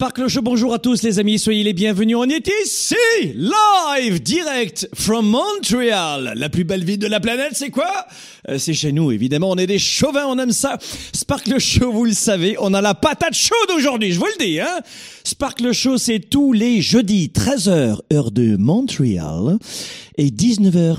Sparkle 0.00 0.28
Show, 0.28 0.42
bonjour 0.42 0.72
à 0.72 0.78
tous 0.78 1.02
les 1.02 1.18
amis, 1.18 1.40
soyez 1.40 1.64
les 1.64 1.72
bienvenus. 1.72 2.16
On 2.16 2.22
est 2.28 2.48
ici, 2.64 2.94
live, 3.34 4.22
direct 4.22 4.88
from 4.94 5.26
Montreal. 5.26 6.34
La 6.36 6.48
plus 6.48 6.62
belle 6.62 6.84
ville 6.84 7.00
de 7.00 7.08
la 7.08 7.18
planète, 7.18 7.54
c'est 7.54 7.70
quoi? 7.70 8.06
Euh, 8.48 8.58
C'est 8.58 8.74
chez 8.74 8.92
nous, 8.92 9.10
évidemment. 9.10 9.50
On 9.50 9.56
est 9.56 9.66
des 9.66 9.80
chauvins, 9.80 10.26
on 10.28 10.38
aime 10.38 10.52
ça. 10.52 10.78
Sparkle 11.12 11.58
Show, 11.58 11.90
vous 11.90 12.04
le 12.04 12.12
savez, 12.12 12.54
on 12.60 12.74
a 12.74 12.80
la 12.80 12.94
patate 12.94 13.34
chaude 13.34 13.72
aujourd'hui, 13.76 14.12
je 14.12 14.20
vous 14.20 14.26
le 14.26 14.44
dis. 14.44 14.60
Hein 14.60 14.78
Sparkle 15.24 15.72
Show, 15.72 15.98
c'est 15.98 16.20
tous 16.20 16.52
les 16.52 16.80
jeudis, 16.80 17.32
13h, 17.34 17.98
heure 18.12 18.30
de 18.30 18.56
Montréal, 18.56 19.58
et 20.16 20.28
19h, 20.28 20.98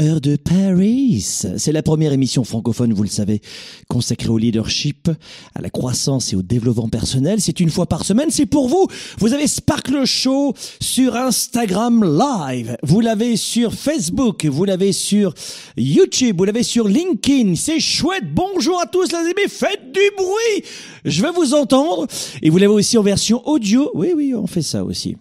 Heure 0.00 0.20
de 0.20 0.36
Paris. 0.36 1.20
C'est 1.20 1.72
la 1.72 1.82
première 1.82 2.12
émission 2.12 2.44
francophone, 2.44 2.92
vous 2.92 3.02
le 3.02 3.08
savez, 3.08 3.40
consacrée 3.88 4.28
au 4.28 4.38
leadership, 4.38 5.10
à 5.56 5.60
la 5.60 5.70
croissance 5.70 6.32
et 6.32 6.36
au 6.36 6.42
développement 6.42 6.88
personnel. 6.88 7.40
C'est 7.40 7.58
une 7.58 7.68
fois 7.68 7.86
par 7.86 8.04
semaine, 8.04 8.30
c'est 8.30 8.46
pour 8.46 8.68
vous. 8.68 8.86
Vous 9.18 9.32
avez 9.32 9.48
Sparkle 9.48 10.04
Show 10.04 10.54
sur 10.80 11.16
Instagram 11.16 12.04
Live. 12.16 12.76
Vous 12.84 13.00
l'avez 13.00 13.36
sur 13.36 13.74
Facebook. 13.74 14.44
Vous 14.46 14.64
l'avez 14.64 14.92
sur 14.92 15.34
YouTube. 15.76 16.36
Vous 16.38 16.44
l'avez 16.44 16.62
sur 16.62 16.86
LinkedIn. 16.86 17.56
C'est 17.56 17.80
chouette. 17.80 18.32
Bonjour 18.32 18.80
à 18.80 18.86
tous, 18.86 19.08
les 19.08 19.16
amis. 19.16 19.48
Faites 19.48 19.90
du 19.92 20.00
bruit. 20.16 20.64
Je 21.04 21.22
vais 21.22 21.32
vous 21.32 21.54
entendre. 21.54 22.06
Et 22.40 22.50
vous 22.50 22.58
l'avez 22.58 22.72
aussi 22.72 22.98
en 22.98 23.02
version 23.02 23.42
audio. 23.48 23.90
Oui, 23.94 24.12
oui, 24.14 24.32
on 24.32 24.46
fait 24.46 24.62
ça 24.62 24.84
aussi 24.84 25.16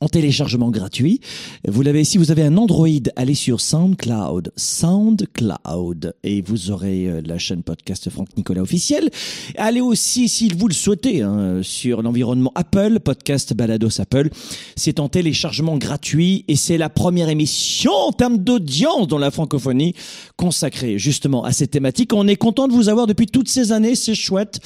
en 0.00 0.08
téléchargement 0.08 0.70
gratuit. 0.70 1.20
Vous 1.66 1.82
l'avez, 1.82 2.04
si 2.04 2.18
vous 2.18 2.30
avez 2.30 2.42
un 2.42 2.56
Android, 2.56 2.88
allez 3.16 3.34
sur 3.34 3.60
SoundCloud, 3.60 4.52
SoundCloud, 4.56 6.14
et 6.22 6.42
vous 6.42 6.70
aurez 6.70 7.06
euh, 7.06 7.20
la 7.24 7.38
chaîne 7.38 7.62
podcast 7.62 8.08
Franck 8.10 8.28
Nicolas 8.36 8.62
officiel. 8.62 9.10
Allez 9.56 9.80
aussi, 9.80 10.28
si 10.28 10.48
vous 10.48 10.68
le 10.68 10.74
souhaitez, 10.74 11.22
hein, 11.22 11.60
sur 11.62 12.02
l'environnement 12.02 12.52
Apple, 12.54 13.00
podcast 13.00 13.54
Balados 13.54 14.00
Apple. 14.00 14.30
C'est 14.76 15.00
en 15.00 15.08
téléchargement 15.08 15.76
gratuit 15.76 16.44
et 16.48 16.56
c'est 16.56 16.78
la 16.78 16.88
première 16.88 17.28
émission 17.28 17.92
en 17.92 18.12
termes 18.12 18.38
d'audience 18.38 19.08
dans 19.08 19.18
la 19.18 19.30
francophonie 19.30 19.94
consacrée 20.36 20.98
justement 20.98 21.44
à 21.44 21.52
cette 21.52 21.70
thématique. 21.70 22.12
On 22.12 22.28
est 22.28 22.36
content 22.36 22.68
de 22.68 22.72
vous 22.72 22.88
avoir 22.88 23.06
depuis 23.06 23.26
toutes 23.26 23.48
ces 23.48 23.72
années, 23.72 23.94
c'est 23.94 24.14
chouette. 24.14 24.60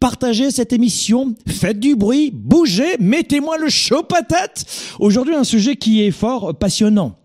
Partagez 0.00 0.50
cette 0.50 0.72
émission, 0.72 1.34
faites 1.46 1.80
du 1.80 1.96
bruit, 1.96 2.30
bougez, 2.32 2.96
mettez-moi 2.98 3.58
le 3.58 3.68
chaud 3.68 4.02
patate. 4.02 4.64
Aujourd'hui, 4.98 5.34
un 5.34 5.44
sujet 5.44 5.76
qui 5.76 6.02
est 6.02 6.10
fort 6.10 6.54
passionnant. 6.56 7.16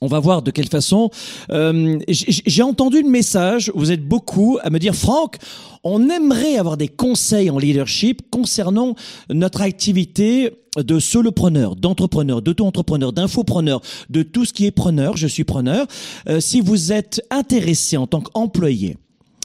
On 0.00 0.06
va 0.06 0.20
voir 0.20 0.42
de 0.42 0.52
quelle 0.52 0.68
façon. 0.68 1.10
Euh, 1.50 1.98
J'ai 2.08 2.62
entendu 2.62 3.02
le 3.02 3.08
message, 3.08 3.72
vous 3.74 3.90
êtes 3.90 4.06
beaucoup 4.06 4.58
à 4.62 4.70
me 4.70 4.78
dire, 4.78 4.94
Franck, 4.94 5.38
on 5.82 6.08
aimerait 6.08 6.56
avoir 6.56 6.76
des 6.76 6.88
conseils 6.88 7.50
en 7.50 7.58
leadership 7.58 8.22
concernant 8.30 8.94
notre 9.28 9.60
activité 9.60 10.52
de 10.76 11.00
solopreneur, 11.00 11.74
d'entrepreneur, 11.74 12.42
d'auto-entrepreneur, 12.42 13.12
d'infopreneur, 13.12 13.80
de 14.08 14.22
tout 14.22 14.44
ce 14.44 14.52
qui 14.52 14.66
est 14.66 14.70
preneur, 14.70 15.16
je 15.16 15.26
suis 15.26 15.44
preneur. 15.44 15.86
Euh, 16.28 16.38
si 16.38 16.60
vous 16.60 16.92
êtes 16.92 17.20
intéressé 17.30 17.96
en 17.96 18.06
tant 18.06 18.20
qu'employé, 18.20 18.96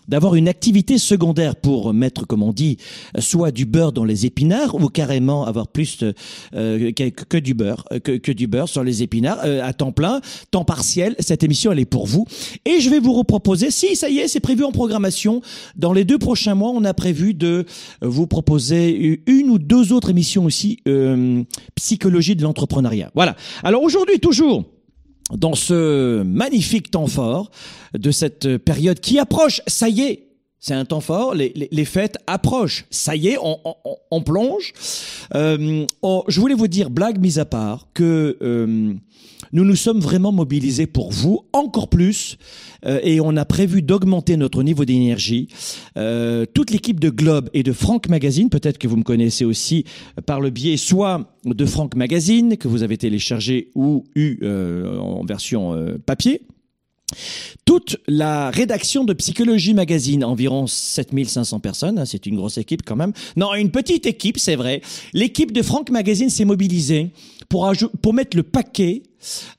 d'avoir 0.08 0.36
une 0.36 0.48
activité 0.48 0.98
secondaire 0.98 1.56
pour 1.56 1.94
mettre, 1.94 2.26
comme 2.28 2.44
on 2.44 2.54
dit, 2.54 2.78
soit 3.20 3.52
du 3.52 3.66
beurre 3.66 3.92
dans 3.92 4.06
les 4.06 4.26
épinards 4.26 4.76
ou 4.76 4.88
carrément 4.90 5.46
avoir 5.46 5.68
plus 5.68 6.04
euh, 6.56 6.92
que, 6.92 7.38
du 7.38 7.54
beurre, 7.54 7.86
euh, 7.92 8.00
que, 8.00 8.32
du 8.32 8.48
beurre 8.48 8.70
sur 8.70 8.84
les 8.84 9.04
épinards 9.04 9.40
euh, 9.46 9.64
à 9.64 9.74
temps 9.74 9.92
plein, 9.92 10.22
temps 10.52 10.66
partiel. 10.66 11.16
Cette 11.20 11.44
émission, 11.44 11.72
elle 11.72 11.80
est 11.80 11.86
pour 11.86 12.06
vous. 12.06 12.26
Et 12.66 12.80
je 12.80 12.90
vais 12.90 13.00
vous 13.00 13.14
reproposer, 13.14 13.72
si 13.72 13.96
ça 13.96 14.10
y 14.10 14.20
est, 14.20 14.28
c'est 14.28 14.40
prévu 14.40 14.64
en 14.64 14.72
programmation. 14.72 15.42
Dans 15.76 15.94
les 15.94 16.04
deux 16.04 16.18
prochains 16.18 16.56
mois, 16.56 16.72
on 16.74 16.84
a 16.84 16.94
prévu 16.94 17.34
de 17.34 17.66
vous 18.02 18.28
proposer 18.28 19.22
une 19.26 19.50
ou 19.50 19.60
deux 19.60 19.94
autres 19.94 20.10
émissions 20.10 20.46
aussi, 20.46 20.80
psychologie 21.76 22.36
de 22.36 22.44
l'entrepreneuriat. 22.44 23.12
Voilà. 23.16 23.36
Alors 23.64 23.84
aujourd'hui, 23.84 24.20
toujours 24.20 24.66
dans 25.31 25.56
ce 25.56 26.22
magnifique 26.24 26.92
temps 26.92 27.08
fort 27.08 27.52
de 27.94 28.12
cette 28.12 28.58
période 28.58 29.00
qui 29.00 29.20
approche. 29.20 29.62
Ça 29.68 29.90
y 29.90 30.02
est, 30.02 30.28
c'est 30.65 30.74
un 30.74 30.86
temps 30.86 31.01
fort, 31.01 31.36
les, 31.36 31.86
fêtes 31.86 32.15
approchent. 32.25 32.86
Ça 32.89 33.18
y 33.18 33.27
est, 33.27 33.38
on, 33.38 33.57
on, 33.65 33.75
on 34.12 34.21
plonge. 34.21 34.71
Euh, 35.36 35.86
on- 36.01 36.24
je 36.30 36.39
voulais 36.39 36.56
vous 36.56 36.69
dire, 36.69 36.89
blague 36.89 37.19
mise 37.19 37.38
à 37.38 37.44
part, 37.44 37.89
que 37.94 38.38
euh, 38.42 38.94
nous 39.51 39.65
nous 39.65 39.75
sommes 39.75 40.00
vraiment 40.00 40.31
mobilisés 40.31 40.88
pour 40.88 41.12
vous, 41.12 41.42
encore 41.51 41.89
plus, 41.89 42.38
euh, 42.86 43.01
et 43.04 43.19
on 43.19 43.36
a 43.36 43.44
prévu 43.44 43.81
d'augmenter 43.81 44.38
notre 44.38 44.63
niveau 44.63 44.86
d'énergie. 44.86 45.50
Euh, 45.98 46.45
toute 46.54 46.71
l'équipe 46.71 47.01
de 47.01 47.09
Globe 47.09 47.50
et 47.54 47.63
de 47.63 47.74
Franck 47.74 48.07
Magazine, 48.07 48.50
peut-être 48.50 48.77
que 48.77 48.88
vous 48.88 48.95
me 48.95 49.04
connaissez 49.04 49.44
aussi 49.44 49.83
par 50.25 50.39
le 50.39 50.50
biais 50.50 50.77
soit 50.77 51.30
de 51.44 51.66
Franck 51.66 51.98
Magazine, 51.98 52.56
que 52.56 52.69
vous 52.69 52.83
avez 52.83 52.95
téléchargé 52.98 53.69
ou 53.75 54.06
eu 54.16 54.39
en 54.48 55.25
version 55.25 55.75
papier, 56.06 56.44
toute 57.65 57.98
la 58.07 58.50
rédaction 58.50 59.04
de 59.04 59.13
Psychologie 59.13 59.74
Magazine, 59.74 60.24
environ 60.24 60.68
7500 60.68 61.60
personnes, 61.60 62.00
hein, 62.00 62.06
c'est 62.06 62.25
une 62.25 62.36
grosse 62.36 62.57
équipe 62.57 62.83
quand 62.86 62.95
même. 62.95 63.13
Non, 63.36 63.54
une 63.54 63.71
petite 63.71 64.06
équipe, 64.06 64.38
c'est 64.38 64.56
vrai. 64.56 64.81
L'équipe 65.13 65.51
de 65.51 65.62
Franck 65.62 65.89
Magazine 65.89 66.30
s'est 66.30 66.45
mobilisée 66.45 67.12
pour, 68.01 68.13
mettre 68.13 68.36
le 68.36 68.44
paquet 68.44 69.04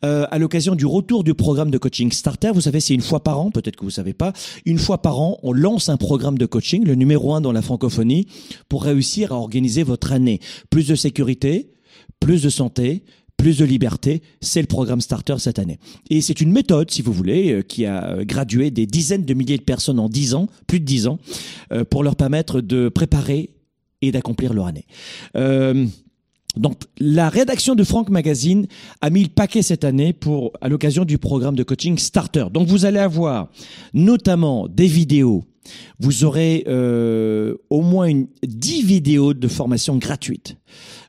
euh, 0.05 0.27
à 0.31 0.39
l'occasion 0.39 0.75
du 0.75 0.85
retour 0.85 1.23
du 1.23 1.35
programme 1.35 1.71
de 1.71 1.79
coaching 1.79 2.11
Starter. 2.11 2.51
Vous 2.53 2.63
savez, 2.63 2.81
c'est 2.81 2.95
une 2.95 3.01
fois 3.01 3.23
par 3.23 3.39
an, 3.39 3.51
peut-être 3.51 3.77
que 3.77 3.85
vous 3.85 3.91
savez 3.91 4.13
pas. 4.13 4.33
Une 4.65 4.79
fois 4.79 5.01
par 5.01 5.21
an, 5.21 5.39
on 5.43 5.53
lance 5.53 5.89
un 5.89 5.97
programme 5.97 6.37
de 6.37 6.47
coaching, 6.47 6.85
le 6.85 6.97
numéro 6.97 7.35
un 7.35 7.41
dans 7.41 7.53
la 7.53 7.63
francophonie, 7.63 8.27
pour 8.69 8.83
réussir 8.83 9.33
à 9.33 9.37
organiser 9.37 9.85
votre 9.85 10.13
année. 10.13 10.41
Plus 10.71 10.89
de 10.89 10.97
sécurité, 10.97 11.71
plus 12.19 12.43
de 12.43 12.49
santé, 12.49 13.05
plus 13.37 13.59
de 13.59 13.65
liberté, 13.65 14.23
c'est 14.41 14.61
le 14.61 14.67
programme 14.67 15.01
Starter 15.01 15.37
cette 15.39 15.59
année. 15.59 15.79
Et 16.11 16.21
c'est 16.21 16.41
une 16.41 16.53
méthode, 16.53 16.91
si 16.91 17.03
vous 17.03 17.13
voulez, 17.13 17.53
euh, 17.53 17.63
qui 17.63 17.85
a 17.85 18.05
euh, 18.05 18.25
gradué 18.25 18.71
des 18.71 18.87
dizaines 18.87 19.25
de 19.25 19.35
milliers 19.35 19.59
de 19.59 19.63
personnes 19.63 19.99
en 19.99 20.09
10 20.09 20.35
ans, 20.35 20.49
plus 20.67 20.81
de 20.81 20.85
10 20.85 21.09
ans, 21.09 21.19
euh, 21.73 21.85
pour 21.85 22.03
leur 22.03 22.17
permettre 22.17 22.61
de 22.61 22.89
préparer 22.89 23.51
et 24.03 24.13
d'accomplir 24.13 24.55
leur 24.55 24.67
année. 24.67 24.87
Euh, 25.37 25.87
donc, 26.57 26.83
la 26.99 27.29
rédaction 27.29 27.75
de 27.75 27.83
Franck 27.83 28.11
Magazine 28.11 28.67
a 29.01 29.11
mis 29.11 29.25
le 29.25 29.29
paquet 29.29 29.63
cette 29.63 29.85
année 29.85 30.13
pour, 30.13 30.53
à 30.61 30.69
l'occasion 30.69 31.05
du 31.05 31.19
programme 31.19 31.57
de 31.57 31.65
coaching 31.65 31.99
Starter. 31.99 32.47
Donc, 32.53 32.69
vous 32.69 32.85
allez 32.85 33.01
avoir 33.01 33.51
notamment 33.93 34.69
des 34.69 34.87
vidéos. 34.87 35.45
Vous 35.99 36.25
aurez 36.25 36.65
euh, 36.69 37.55
au 37.71 37.81
moins 37.81 38.07
une, 38.07 38.29
10 38.47 38.85
vidéos 38.85 39.35
de 39.35 39.49
formation 39.49 39.97
gratuites. 39.97 40.57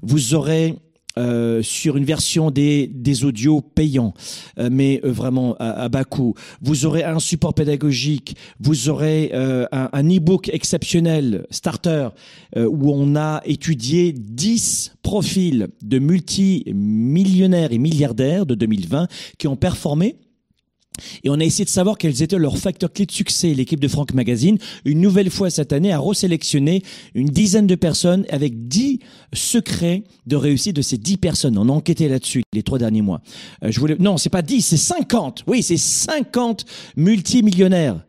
Vous 0.02 0.34
aurez 0.34 0.76
euh, 1.18 1.62
sur 1.62 1.98
une 1.98 2.06
version 2.06 2.52
des, 2.52 2.88
des 2.88 3.24
audios 3.24 3.62
payants, 3.62 4.14
euh, 4.60 4.70
mais 4.72 5.00
euh, 5.04 5.12
vraiment 5.12 5.56
à, 5.60 5.88
bas 5.90 6.04
coût. 6.04 6.34
Vous 6.62 6.86
aurez 6.86 7.04
un 7.04 7.20
support 7.20 7.54
pédagogique, 7.54 8.36
vous 8.60 8.90
aurez 8.90 9.32
euh, 9.34 9.66
un, 9.72 9.90
un 9.94 10.10
e-book 10.10 10.50
exceptionnel, 10.50 11.46
starter, 11.50 12.10
où 12.56 12.92
on 12.92 13.16
a 13.16 13.42
étudié 13.46 14.14
10 14.14 14.96
profils 15.04 15.68
de 15.82 16.00
multimillionnaires 16.00 17.72
et 17.72 17.78
milliardaires 17.78 18.46
de 18.46 18.56
2020 18.56 19.08
qui 19.38 19.48
ont 19.48 19.56
performé 19.58 20.16
Et 21.24 21.30
on 21.30 21.40
a 21.40 21.44
essayé 21.44 21.66
de 21.66 21.70
savoir 21.70 21.98
quels 21.98 22.22
étaient 22.22 22.38
leurs 22.38 22.58
facteurs 22.58 22.92
clés 22.92 23.06
de 23.06 23.12
succès. 23.12 23.54
L'équipe 23.54 23.80
de 23.80 23.88
Franck 23.88 24.14
Magazine, 24.14 24.58
une 24.86 25.02
nouvelle 25.02 25.30
fois 25.30 25.50
cette 25.50 25.74
année, 25.74 25.92
a 25.92 26.00
resélectionné 26.00 26.84
une 27.14 27.30
dizaine 27.30 27.68
de 27.68 27.76
personnes 27.76 28.26
avec 28.30 28.68
dix 28.68 29.00
secrets 29.34 30.04
de 30.26 30.36
réussite 30.36 30.76
de 30.76 30.82
ces 30.82 30.98
dix 30.98 31.18
personnes. 31.18 31.58
On 31.58 31.70
a 31.70 31.72
enquêté 31.72 32.08
là-dessus 32.08 32.44
les 32.54 32.64
trois 32.64 32.80
derniers 32.80 33.02
mois. 33.02 33.22
Euh, 33.64 33.72
je 33.72 33.80
voulais, 33.80 33.96
non, 34.00 34.18
c'est 34.18 34.30
pas 34.30 34.42
dix, 34.42 34.62
c'est 34.62 34.78
cinquante. 34.78 35.44
Oui, 35.48 35.64
c'est 35.64 35.78
cinquante 35.78 36.66
multimillionnaires 36.96 38.04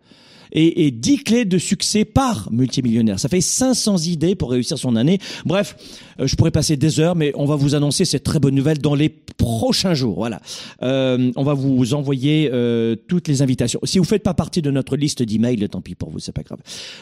et, 0.52 0.86
et 0.86 0.90
10 0.90 1.24
clés 1.24 1.44
de 1.44 1.58
succès 1.58 2.04
par 2.04 2.50
multimillionnaire. 2.52 3.18
Ça 3.18 3.28
fait 3.28 3.40
500 3.40 3.98
idées 3.98 4.34
pour 4.34 4.50
réussir 4.50 4.78
son 4.78 4.96
année. 4.96 5.18
Bref, 5.44 5.76
euh, 6.20 6.26
je 6.26 6.36
pourrais 6.36 6.50
passer 6.50 6.76
des 6.76 7.00
heures, 7.00 7.16
mais 7.16 7.32
on 7.34 7.46
va 7.46 7.56
vous 7.56 7.74
annoncer 7.74 8.04
cette 8.04 8.24
très 8.24 8.38
bonne 8.38 8.54
nouvelle 8.54 8.78
dans 8.78 8.94
les 8.94 9.08
prochains 9.08 9.94
jours. 9.94 10.16
Voilà, 10.16 10.40
euh, 10.82 11.30
on 11.36 11.44
va 11.44 11.54
vous 11.54 11.94
envoyer 11.94 12.50
euh, 12.52 12.96
toutes 13.08 13.28
les 13.28 13.42
invitations. 13.42 13.80
Si 13.84 13.98
vous 13.98 14.04
faites 14.04 14.22
pas 14.22 14.34
partie 14.34 14.62
de 14.62 14.70
notre 14.70 14.96
liste 14.96 15.22
d'emails, 15.22 15.68
tant 15.68 15.80
pis 15.80 15.94
pour 15.94 16.10
vous, 16.10 16.18
c'est 16.18 16.32
pas 16.32 16.42
grave. 16.42 16.60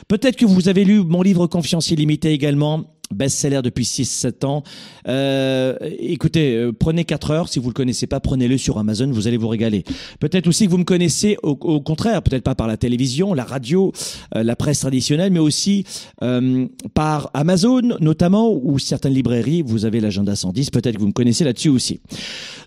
Peut-être 0.09 0.37
que 0.37 0.47
vous 0.47 0.69
avez 0.69 0.85
lu 0.85 1.03
mon 1.03 1.23
livre 1.23 1.47
Confiance 1.47 1.91
illimitée 1.91 2.33
également 2.33 2.85
best-seller 3.13 3.61
depuis 3.63 3.85
6-7 3.85 4.45
ans. 4.47 4.63
Euh, 5.09 5.77
écoutez, 5.99 6.55
euh, 6.57 6.73
prenez 6.73 7.05
4 7.05 7.31
heures, 7.31 7.49
si 7.49 7.59
vous 7.59 7.69
le 7.69 7.75
connaissez 7.75 8.07
pas, 8.07 8.21
prenez-le 8.21 8.59
sur 8.59 8.79
Amazon, 8.79 9.11
vous 9.11 9.27
allez 9.27 9.37
vous 9.37 9.49
régaler. 9.49 9.85
Peut-être 10.21 10.47
aussi 10.47 10.67
que 10.67 10.71
vous 10.71 10.79
me 10.79 10.85
connaissez 10.85 11.37
au, 11.43 11.51
au 11.51 11.81
contraire, 11.81 12.23
peut-être 12.23 12.43
pas 12.43 12.55
par 12.55 12.67
la 12.67 12.77
télévision, 12.77 13.35
la 13.35 13.45
radio, 13.45 13.93
euh, 14.35 14.43
la 14.43 14.57
presse 14.57 14.81
traditionnelle, 14.81 15.33
mais 15.33 15.39
aussi 15.39 15.85
euh, 16.23 16.67
par 16.95 17.31
Amazon 17.35 17.83
notamment, 18.01 18.53
ou 18.53 18.79
certaines 18.79 19.15
librairies, 19.15 19.63
vous 19.63 19.85
avez 19.85 20.01
l'agenda 20.01 20.37
110, 20.37 20.71
peut-être 20.71 20.97
que 20.97 21.01
vous 21.01 21.09
me 21.09 21.13
connaissez 21.13 21.45
là-dessus 21.45 21.69
aussi. 21.69 22.01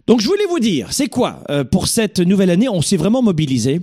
Donc 0.06 0.22
je 0.22 0.28
voulais 0.28 0.46
vous 0.50 0.60
dire, 0.60 0.88
c'est 0.92 1.08
quoi 1.08 1.44
euh, 1.50 1.64
Pour 1.64 1.88
cette 1.88 2.20
nouvelle 2.20 2.50
année, 2.50 2.70
on 2.70 2.82
s'est 2.82 2.98
vraiment 2.98 3.22
mobilisé. 3.22 3.82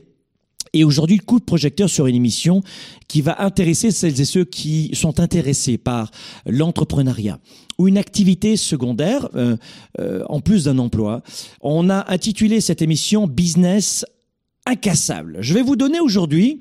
Et 0.74 0.82
aujourd'hui, 0.82 1.18
coup 1.18 1.38
de 1.38 1.44
projecteur 1.44 1.88
sur 1.88 2.06
une 2.08 2.16
émission 2.16 2.62
qui 3.06 3.22
va 3.22 3.40
intéresser 3.42 3.92
celles 3.92 4.20
et 4.20 4.24
ceux 4.24 4.44
qui 4.44 4.90
sont 4.92 5.20
intéressés 5.20 5.78
par 5.78 6.10
l'entrepreneuriat 6.46 7.38
ou 7.78 7.86
une 7.86 7.96
activité 7.96 8.56
secondaire 8.56 9.28
euh, 9.36 9.56
euh, 10.00 10.24
en 10.28 10.40
plus 10.40 10.64
d'un 10.64 10.78
emploi. 10.78 11.22
On 11.60 11.90
a 11.90 12.12
intitulé 12.12 12.60
cette 12.60 12.82
émission 12.82 13.28
Business 13.28 14.04
incassable. 14.66 15.38
Je 15.40 15.54
vais 15.54 15.62
vous 15.62 15.76
donner 15.76 16.00
aujourd'hui 16.00 16.60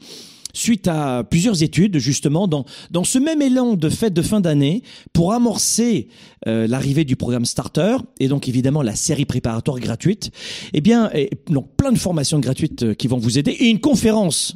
suite 0.54 0.88
à 0.88 1.24
plusieurs 1.24 1.64
études, 1.64 1.98
justement, 1.98 2.48
dans, 2.48 2.66
dans 2.92 3.04
ce 3.04 3.18
même 3.18 3.42
élan 3.42 3.74
de 3.74 3.90
fête 3.90 4.14
de 4.14 4.22
fin 4.22 4.40
d'année, 4.40 4.84
pour 5.12 5.34
amorcer 5.34 6.08
euh, 6.48 6.68
l'arrivée 6.68 7.06
du 7.06 7.16
programme 7.16 7.46
Starter, 7.46 7.98
et 8.20 8.28
donc 8.28 8.48
évidemment 8.48 8.84
la 8.84 8.96
série 8.96 9.26
préparatoire 9.26 9.80
gratuite, 9.80 10.32
eh 10.74 10.82
bien, 10.82 11.10
et, 11.14 11.32
donc 11.50 11.76
plein 11.76 11.92
de 11.92 11.98
formations 11.98 12.40
gratuites 12.40 12.84
euh, 12.84 12.94
qui 12.94 13.08
vont 13.08 13.18
vous 13.18 13.40
aider, 13.40 13.52
et 13.52 13.70
une 13.70 13.80
conférence 13.80 14.56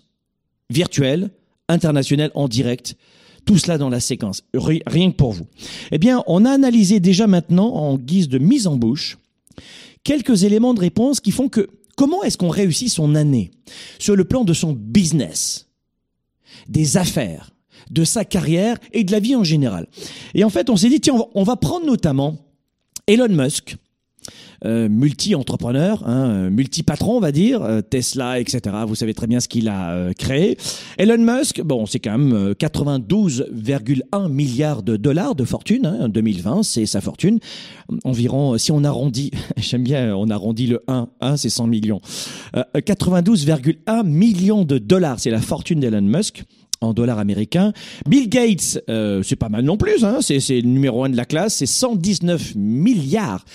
virtuelle, 0.70 1.32
internationale, 1.68 2.32
en 2.36 2.48
direct, 2.48 2.96
tout 3.46 3.58
cela 3.58 3.78
dans 3.78 3.90
la 3.90 4.00
séquence, 4.00 4.44
rien 4.54 5.12
que 5.12 5.16
pour 5.16 5.32
vous. 5.32 5.48
Eh 5.92 5.98
bien, 5.98 6.24
on 6.28 6.46
a 6.46 6.52
analysé 6.52 7.00
déjà 7.00 7.28
maintenant, 7.28 7.74
en 7.74 7.98
guise 7.98 8.28
de 8.28 8.38
mise 8.38 8.68
en 8.68 8.76
bouche, 8.76 9.18
quelques 10.04 10.44
éléments 10.44 10.74
de 10.74 10.82
réponse 10.82 11.22
qui 11.22 11.32
font 11.32 11.48
que 11.50 11.70
comment 11.96 12.24
est-ce 12.24 12.38
qu'on 12.38 12.50
réussit 12.50 12.90
son 12.90 13.16
année? 13.16 13.52
Sur 14.00 14.16
le 14.16 14.26
plan 14.26 14.44
de 14.44 14.54
son 14.54 14.74
business 14.74 15.67
des 16.68 16.98
affaires, 16.98 17.52
de 17.90 18.04
sa 18.04 18.26
carrière 18.26 18.78
et 18.92 19.04
de 19.04 19.12
la 19.12 19.20
vie 19.20 19.36
en 19.36 19.44
général. 19.44 19.88
Et 20.34 20.44
en 20.44 20.50
fait, 20.50 20.70
on 20.70 20.76
s'est 20.76 20.90
dit, 20.90 21.00
tiens, 21.00 21.16
on 21.34 21.44
va 21.44 21.56
prendre 21.56 21.86
notamment 21.86 22.38
Elon 23.08 23.30
Musk, 23.30 23.78
multi-entrepreneur, 24.64 26.04
hein, 26.06 26.30
euh, 26.30 26.50
multi-patron, 26.50 27.18
on 27.18 27.20
va 27.20 27.32
dire, 27.32 27.62
euh, 27.62 27.82
Tesla, 27.82 28.40
etc. 28.40 28.76
Vous 28.88 28.96
savez 28.96 29.14
très 29.14 29.28
bien 29.28 29.40
ce 29.40 29.48
qu'il 29.48 29.70
a 29.70 29.92
euh, 29.92 30.14
créé. 30.14 30.58
Elon 30.98 31.18
Musk, 31.20 31.62
bon, 31.62 31.86
c'est 31.86 32.00
quand 32.00 32.18
même 32.18 32.54
92,1 32.54 34.30
milliards 34.30 34.84
de 34.84 34.98
dollars 34.98 35.36
de 35.36 35.44
fortune. 35.44 35.86
Hein, 35.86 35.98
en 36.02 36.10
2020, 36.10 36.64
c'est 36.64 36.86
sa 36.86 37.02
fortune. 37.02 37.40
Environ, 38.04 38.58
si 38.58 38.72
on 38.72 38.84
arrondit, 38.84 39.32
j'aime 39.58 39.84
bien, 39.84 40.16
on 40.16 40.30
arrondit 40.30 40.68
le 40.68 40.84
1, 40.88 41.08
1 41.22 41.38
c'est 41.38 41.50
100 41.50 41.68
millions. 41.68 42.02
92,1 42.76 44.06
millions 44.06 44.66
de 44.66 44.78
dollars, 44.78 45.20
c'est 45.20 45.30
la 45.30 45.42
fortune 45.42 45.80
d'Elon 45.80 46.02
Musk 46.02 46.44
en 46.82 46.94
dollars 46.94 47.20
américains. 47.20 47.74
Bill 48.08 48.30
Gates, 48.30 48.80
euh, 48.90 49.24
c'est 49.24 49.36
pas 49.36 49.50
mal 49.50 49.64
non 49.64 49.78
plus, 49.78 50.04
hein, 50.04 50.20
c'est, 50.22 50.38
le 50.50 50.68
numéro 50.68 51.04
un 51.04 51.10
de 51.10 51.18
la 51.18 51.26
classe, 51.26 51.56
c'est 51.56 51.66
119 51.66 52.56
milliards, 52.56 53.46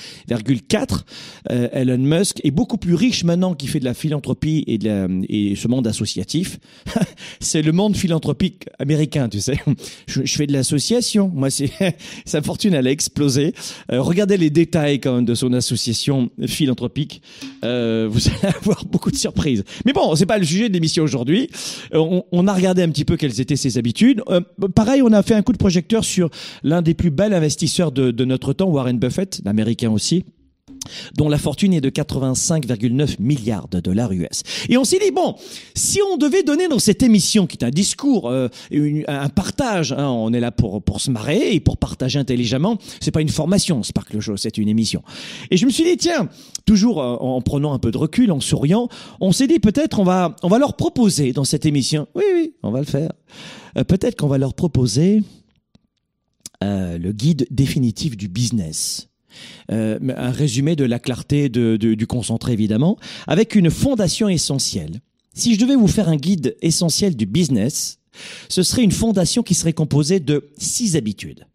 euh, 1.51 1.69
Elon 1.73 1.99
Musk 1.99 2.41
est 2.45 2.51
beaucoup 2.51 2.79
plus 2.79 2.95
riche 2.95 3.25
maintenant 3.25 3.55
qu'il 3.55 3.69
fait 3.69 3.81
de 3.81 3.85
la 3.85 3.95
philanthropie 3.95 4.65
et, 4.67 4.79
de 4.79 5.55
ce 5.55 5.69
monde 5.69 5.87
associatif. 5.87 6.59
c'est 7.41 7.63
le 7.63 7.73
monde 7.73 7.97
philanthropique 7.97 8.67
américain, 8.79 9.29
tu 9.29 9.41
sais. 9.41 9.59
Je, 10.07 10.23
fais 10.25 10.47
de 10.47 10.53
l'association, 10.53 11.31
moi 11.35 11.49
sa 12.25 12.43
fortune 12.43 12.75
elle 12.75 12.87
a 12.87 12.91
explosé. 12.91 13.55
Euh, 13.91 14.01
regardez 14.01 14.37
les 14.37 14.51
détails 14.51 15.01
quand 15.01 15.17
même 15.17 15.25
de 15.25 15.35
son 15.35 15.53
association 15.53 16.31
philanthropique, 16.47 17.23
vous 17.63 17.69
allez 17.69 18.55
avoir 18.57 18.85
beaucoup 18.87 19.11
de 19.11 19.17
surprises. 19.17 19.65
Mais 19.85 19.93
bon, 19.93 20.15
c'est 20.17 20.27
pas 20.27 20.39
le 20.39 20.45
sujet 20.45 20.69
de 20.69 20.75
l'émission 20.75 21.05
aujourd'hui. 21.05 21.49
On 21.93 22.47
a 22.47 22.53
regardé 22.53 22.83
un 22.83 22.89
petit 22.89 23.05
peu 23.05 23.12
quelles 23.17 23.41
étaient 23.41 23.57
ses 23.57 23.79
habitudes. 23.79 24.23
Euh, 24.29 24.41
pareil, 24.75 25.03
on 25.03 25.13
a 25.13 25.23
fait 25.23 25.35
un 25.35 25.43
coup 25.43 25.53
de 25.53 25.59
projecteur 25.59 26.05
sur 26.05 26.31
l'un 26.63 26.83
des 26.83 26.95
plus 26.95 27.11
bels 27.11 27.35
investisseurs 27.35 27.93
de, 27.93 28.11
de 28.11 28.25
notre 28.25 28.53
temps, 28.53 28.69
Warren 28.69 28.99
Buffett, 28.99 29.41
l'américain 29.45 29.91
aussi 29.91 30.25
dont 31.17 31.29
la 31.29 31.39
fortune 31.39 31.73
est 31.75 31.81
de 31.81 31.91
85,9 31.91 33.17
milliards 33.21 33.69
de 33.69 33.81
dollars 33.81 34.13
US. 34.13 34.43
Et 34.69 34.77
on 34.77 34.85
s'est 34.85 34.99
dit, 34.99 35.11
bon, 35.11 35.37
si 35.75 36.01
on 36.13 36.17
devait 36.17 36.43
donner 36.43 36.69
dans 36.69 36.79
cette 36.79 37.03
émission, 37.03 37.47
qui 37.47 37.57
est 37.57 37.65
un 37.65 37.71
discours, 37.71 38.29
euh, 38.29 38.49
un 39.09 39.29
partage, 39.29 39.93
hein, 39.93 40.09
on 40.09 40.33
est 40.33 40.41
là 40.41 40.51
pour, 40.51 40.83
pour 40.83 41.01
se 41.01 41.11
marrer 41.11 41.55
et 41.55 41.61
pour 41.61 41.77
partager 41.77 42.19
intelligemment, 42.19 42.79
c'est 43.01 43.11
pas 43.11 43.21
une 43.21 43.29
formation, 43.29 43.83
Sparkle 43.83 44.21
Show, 44.21 44.37
c'est 44.37 44.59
une 44.59 44.69
émission. 44.69 45.03
Et 45.51 45.57
je 45.57 45.67
me 45.67 45.71
suis 45.71 45.85
dit, 45.85 45.97
tiens, 45.97 46.29
toujours 46.67 47.03
euh, 47.03 47.17
en 47.17 47.41
prenant 47.41 47.73
un 47.73 47.79
peu 47.79 47.91
de 47.91 47.99
recul, 47.99 48.33
en 48.33 48.41
souriant, 48.41 48.89
on 49.21 49.33
s'est 49.33 49.47
dit, 49.47 49.59
peut-être 49.59 49.99
on 49.99 50.05
va, 50.05 50.37
on 50.43 50.49
va 50.49 50.59
leur 50.59 50.77
proposer 50.77 51.33
dans 51.33 51.45
cette 51.45 51.67
émission, 51.67 52.09
oui, 52.15 52.25
oui, 52.35 52.55
on 52.63 52.71
va 52.71 52.81
le 52.81 52.87
faire, 52.87 53.13
euh, 53.77 53.85
peut-être 53.85 54.17
qu'on 54.17 54.29
va 54.29 54.39
leur 54.39 54.55
proposer 54.55 55.23
euh, 56.63 56.99
le 56.99 57.13
guide 57.13 57.47
définitif 57.51 58.17
du 58.17 58.29
business 58.29 59.09
euh, 59.71 59.99
un 60.17 60.31
résumé 60.31 60.77
de 60.77 60.85
la 60.85 60.99
clarté 60.99 61.49
de, 61.49 61.77
du 61.77 62.07
concentré 62.07 62.53
évidemment, 62.53 62.99
avec 63.27 63.55
une 63.55 63.71
fondation 63.71 64.29
essentielle. 64.29 65.01
Si 65.35 65.55
je 65.55 65.61
devais 65.61 65.77
vous 65.77 65.89
faire 65.89 66.09
un 66.09 66.17
guide 66.17 66.57
essentiel 66.61 67.17
du 67.17 67.27
business, 67.27 67.99
ce 68.49 68.63
serait 68.63 68.83
une 68.83 68.93
fondation 68.93 69.43
qui 69.43 69.55
serait 69.55 69.73
composée 69.73 70.21
de 70.21 70.51
six 70.59 70.97
habitudes. 70.97 71.47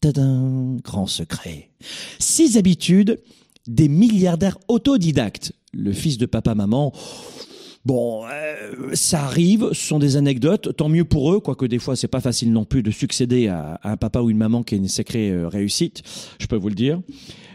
Tadam, 0.00 0.78
grand 0.82 1.06
secret. 1.06 1.70
Six 2.18 2.56
habitudes 2.56 3.20
des 3.66 3.88
milliardaires 3.88 4.58
autodidactes. 4.68 5.52
Le 5.72 5.92
fils 5.92 6.18
de 6.18 6.26
papa-maman, 6.26 6.92
Bon, 7.84 8.24
euh, 8.24 8.94
ça 8.94 9.24
arrive, 9.24 9.68
ce 9.72 9.86
sont 9.88 9.98
des 9.98 10.16
anecdotes, 10.16 10.74
tant 10.74 10.88
mieux 10.88 11.04
pour 11.04 11.34
eux, 11.34 11.40
quoique 11.40 11.66
des 11.66 11.78
fois 11.78 11.96
c'est 11.96 12.08
pas 12.08 12.20
facile 12.20 12.50
non 12.50 12.64
plus 12.64 12.82
de 12.82 12.90
succéder 12.90 13.48
à, 13.48 13.78
un 13.84 13.98
papa 13.98 14.20
ou 14.20 14.30
une 14.30 14.38
maman 14.38 14.62
qui 14.62 14.74
a 14.74 14.78
une 14.78 14.88
sacrée 14.88 15.30
euh, 15.30 15.48
réussite, 15.48 16.02
je 16.38 16.46
peux 16.46 16.56
vous 16.56 16.70
le 16.70 16.74
dire. 16.74 17.02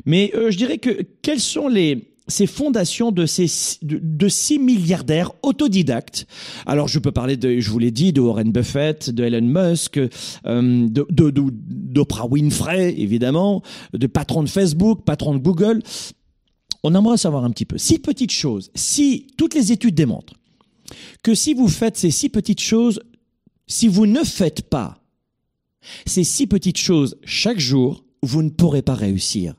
Mais 0.06 0.32
euh, 0.36 0.52
je 0.52 0.58
dirais 0.58 0.78
que 0.78 1.02
quelles 1.24 1.40
sont 1.40 1.68
les 1.68 2.06
ces 2.28 2.46
fondations 2.46 3.12
de 3.12 3.26
ces 3.26 3.48
de, 3.82 4.00
de 4.04 4.28
six 4.28 4.60
milliardaires 4.60 5.32
autodidactes? 5.42 6.28
Alors 6.68 6.88
je 6.88 7.00
peux 7.00 7.12
parler 7.12 7.36
de, 7.36 7.60
je 7.60 7.72
vous 7.72 7.80
l'ai 7.80 7.90
dit, 7.90 8.14
de 8.14 8.22
Warren 8.22 8.52
Buffett, 8.52 9.10
de 9.10 9.24
Elon 9.24 9.42
Musk, 9.42 9.98
euh, 9.98 10.88
de 10.90 11.34
d'Oprah 11.34 12.28
Winfrey 12.28 12.94
évidemment, 13.00 13.64
de 13.94 14.06
patron 14.06 14.44
de 14.44 14.50
Facebook, 14.50 15.06
patron 15.06 15.34
de 15.34 15.40
Google 15.40 15.82
on 16.84 16.96
aimerait 16.96 17.18
savoir 17.18 17.44
un 17.44 17.52
petit 17.52 17.66
peu. 17.66 17.78
Six 17.78 18.00
petites 18.00 18.32
choses. 18.32 18.72
Si 18.76 19.28
toutes 19.38 19.54
les 19.54 19.72
études 19.72 19.96
démontrent 19.96 20.34
que 21.24 21.36
si 21.36 21.54
vous 21.54 21.68
faites 21.68 21.98
ces 21.98 22.12
six 22.12 22.30
petites 22.30 22.62
choses, 22.62 23.02
si 23.68 23.88
vous 23.88 24.06
ne 24.06 24.24
faites 24.24 24.62
pas 24.64 25.02
ces 26.06 26.24
six 26.24 26.48
petites 26.48 26.78
choses 26.78 27.18
chaque 27.24 27.60
jour, 27.60 28.04
vous 28.24 28.44
ne 28.44 28.50
pourrez 28.50 28.82
pas 28.82 28.96
réussir 28.96 29.56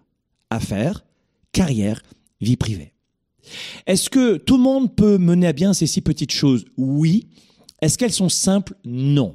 à 0.51 0.61
faire 0.61 1.05
carrière, 1.53 2.03
vie 2.41 2.57
privée. 2.57 2.93
Est-ce 3.87 4.11
que 4.11 4.37
tout 4.37 4.57
le 4.57 4.63
monde 4.63 4.95
peut 4.95 5.19
mener 5.19 5.47
à 5.47 5.53
bien 5.53 5.73
ces 5.73 5.87
six 5.87 6.01
petites 6.01 6.33
choses? 6.33 6.65
Oui. 6.77 7.29
Est-ce 7.81 7.97
qu'elles 7.97 8.13
sont 8.13 8.29
simples? 8.29 8.75
Non. 8.85 9.35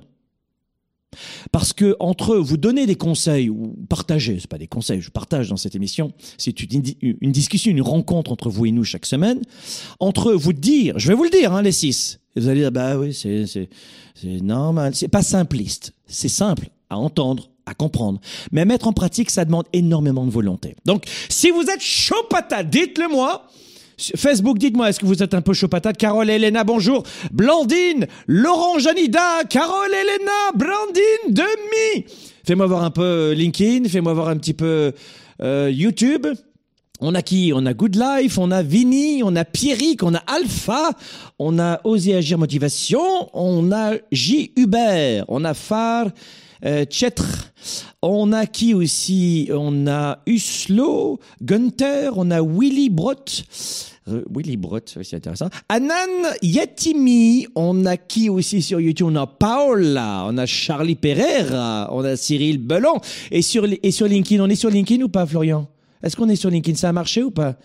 Parce 1.52 1.74
que 1.74 1.96
entre 2.00 2.36
vous 2.38 2.58
donner 2.58 2.86
des 2.86 2.96
conseils 2.96 3.50
ou 3.50 3.76
partager, 3.90 4.38
c'est 4.40 4.50
pas 4.50 4.58
des 4.58 4.68
conseils, 4.68 5.02
je 5.02 5.10
partage 5.10 5.50
dans 5.50 5.58
cette 5.58 5.76
émission, 5.76 6.12
c'est 6.38 6.60
une, 6.62 7.32
discussion, 7.32 7.72
une 7.72 7.82
rencontre 7.82 8.32
entre 8.32 8.50
vous 8.50 8.66
et 8.66 8.72
nous 8.72 8.84
chaque 8.84 9.06
semaine. 9.06 9.42
Entre 10.00 10.34
vous 10.34 10.54
dire, 10.54 10.98
je 10.98 11.08
vais 11.08 11.14
vous 11.16 11.24
le 11.24 11.30
dire, 11.30 11.54
hein, 11.54 11.62
les 11.62 11.72
six. 11.72 12.20
Et 12.36 12.40
vous 12.42 12.50
allez 12.50 12.62
dire, 12.62 12.72
bah 12.72 12.98
oui, 12.98 13.14
c'est 13.14 13.70
normal, 14.42 14.96
c'est 14.96 15.08
pas 15.08 15.24
simpliste, 15.24 15.94
c'est 16.06 16.30
simple 16.30 16.70
à 16.90 16.98
entendre, 16.98 17.50
à 17.66 17.74
comprendre. 17.74 18.20
Mais 18.52 18.66
mettre 18.66 18.88
en 18.88 18.94
pratique, 18.94 19.30
ça 19.30 19.46
demande 19.46 19.66
énormément 19.74 20.26
de 20.26 20.32
volonté. 20.32 20.76
Donc, 20.86 21.06
si 21.30 21.50
vous 21.50 21.64
êtes 21.64 21.82
chaud 21.82 22.16
dites-le 22.70 23.10
moi. 23.10 23.48
Facebook, 23.98 24.58
dites-moi, 24.58 24.90
est-ce 24.90 25.00
que 25.00 25.06
vous 25.06 25.24
êtes 25.24 25.34
un 25.34 25.42
peu 25.42 25.54
chaud 25.54 25.68
patate? 25.68 25.98
Carole 25.98 26.30
Elena, 26.30 26.64
bonjour. 26.64 27.04
Blandine, 27.32 28.08
Laurent 28.28 28.80
Janida, 28.80 29.44
Carole 29.50 29.92
Elena, 29.94 30.52
Blandine, 30.56 31.34
Demi. 31.34 32.06
Fais-moi 32.46 32.68
voir 32.68 32.84
un 32.84 32.92
peu 32.92 33.32
LinkedIn, 33.32 33.88
fais-moi 33.90 34.14
voir 34.14 34.30
un 34.30 34.38
petit 34.38 34.54
peu 34.54 34.92
euh, 35.42 35.72
YouTube. 35.72 36.28
On 37.02 37.14
a 37.14 37.22
qui? 37.22 37.52
On 37.54 37.66
a 37.66 37.74
Good 37.74 37.96
Life, 37.96 38.38
on 38.38 38.52
a 38.52 38.62
Vini, 38.62 39.22
on 39.24 39.36
a 39.36 39.44
Pierrick, 39.44 40.04
on 40.04 40.14
a 40.14 40.24
Alpha, 40.28 40.92
on 41.40 41.60
a 41.60 41.82
Osé 41.84 42.16
Agir 42.16 42.38
Motivation, 42.38 43.30
on 43.34 43.72
a 43.72 43.96
J. 44.12 44.54
Hubert, 44.56 45.26
on 45.28 45.44
a 45.44 45.54
Phare, 45.54 46.12
euh, 46.64 46.86
on 48.02 48.32
a 48.34 48.46
qui 48.46 48.74
aussi? 48.74 49.50
On 49.52 49.88
a 49.88 50.20
Uslo, 50.28 51.20
Gunther, 51.42 52.12
on 52.16 52.32
a 52.32 52.42
Willy 52.42 52.90
Brott. 52.90 53.44
Euh, 54.08 54.24
Willy 54.34 54.56
Brott, 54.58 54.98
c'est 55.02 55.16
intéressant. 55.16 55.50
Anan 55.68 56.30
Yatimi, 56.42 57.48
on 57.56 57.86
a 57.86 57.98
qui 57.98 58.30
aussi 58.30 58.62
sur 58.62 58.80
YouTube? 58.80 59.08
On 59.08 59.16
a 59.16 59.26
Paola, 59.26 60.26
on 60.28 60.38
a 60.38 60.46
Charlie 60.46 60.96
Pereira, 60.96 61.90
on 61.92 62.04
a 62.04 62.16
Cyril 62.16 62.60
Belon. 62.60 63.00
Et 63.32 63.42
sur, 63.42 63.66
et 63.66 63.92
sur 63.92 64.08
LinkedIn, 64.08 64.44
on 64.44 64.50
est 64.50 64.56
sur 64.56 64.70
LinkedIn 64.70 65.04
ou 65.04 65.10
pas, 65.10 65.26
Florian? 65.26 65.68
Est-ce 66.04 66.16
qu'on 66.16 66.30
est 66.30 66.36
sur 66.36 66.52
LinkedIn? 66.52 66.78
Ça 66.78 66.90
a 66.90 66.94
marché 66.94 67.24
ou 67.24 67.32
pas? 67.32 67.56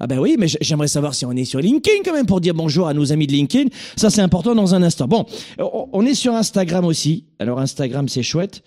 Ah 0.00 0.06
ben 0.06 0.18
oui, 0.18 0.36
mais 0.38 0.46
j'aimerais 0.62 0.88
savoir 0.88 1.14
si 1.14 1.26
on 1.26 1.32
est 1.32 1.44
sur 1.44 1.60
LinkedIn 1.60 1.98
quand 2.04 2.14
même 2.14 2.26
pour 2.26 2.40
dire 2.40 2.54
bonjour 2.54 2.88
à 2.88 2.94
nos 2.94 3.12
amis 3.12 3.26
de 3.26 3.32
LinkedIn. 3.32 3.68
Ça 3.96 4.08
c'est 4.08 4.22
important 4.22 4.54
dans 4.54 4.74
un 4.74 4.82
instant. 4.82 5.06
Bon, 5.06 5.26
on 5.58 6.06
est 6.06 6.14
sur 6.14 6.34
Instagram 6.34 6.86
aussi. 6.86 7.24
Alors 7.38 7.60
Instagram 7.60 8.08
c'est 8.08 8.22
chouette. 8.22 8.62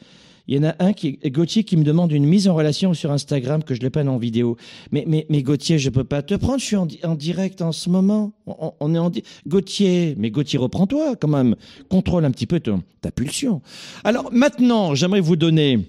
Il 0.48 0.56
y 0.56 0.60
en 0.60 0.64
a 0.64 0.76
un 0.80 0.94
qui 0.94 1.20
Gauthier 1.26 1.64
qui 1.64 1.78
me 1.78 1.84
demande 1.84 2.12
une 2.12 2.26
mise 2.26 2.48
en 2.48 2.54
relation 2.54 2.94
sur 2.94 3.12
Instagram 3.12 3.64
que 3.64 3.74
je 3.74 3.82
le 3.82 3.90
peine 3.90 4.10
en 4.10 4.18
vidéo. 4.18 4.58
Mais 4.92 5.06
mais 5.08 5.42
Gauthier, 5.42 5.80
je 5.80 5.90
peux 5.90 6.04
pas 6.04 6.22
te 6.22 6.36
prendre, 6.36 6.60
je 6.60 6.66
suis 6.66 6.76
en, 6.76 7.16
direct 7.16 7.62
en 7.62 7.72
ce 7.72 7.90
moment. 7.90 8.34
On, 8.46 8.94
est 8.94 9.00
en 9.00 9.10
Gauthier, 9.48 10.16
mais 10.18 10.30
Gauthier 10.30 10.60
reprends-toi 10.60 11.16
quand 11.16 11.30
même. 11.30 11.56
Contrôle 11.90 12.26
un 12.26 12.32
petit 12.32 12.46
peu 12.46 12.60
ta 12.60 13.12
pulsion. 13.12 13.62
Alors 14.04 14.32
maintenant, 14.32 14.96
j'aimerais 14.96 15.22
vous 15.22 15.38
donner 15.38 15.80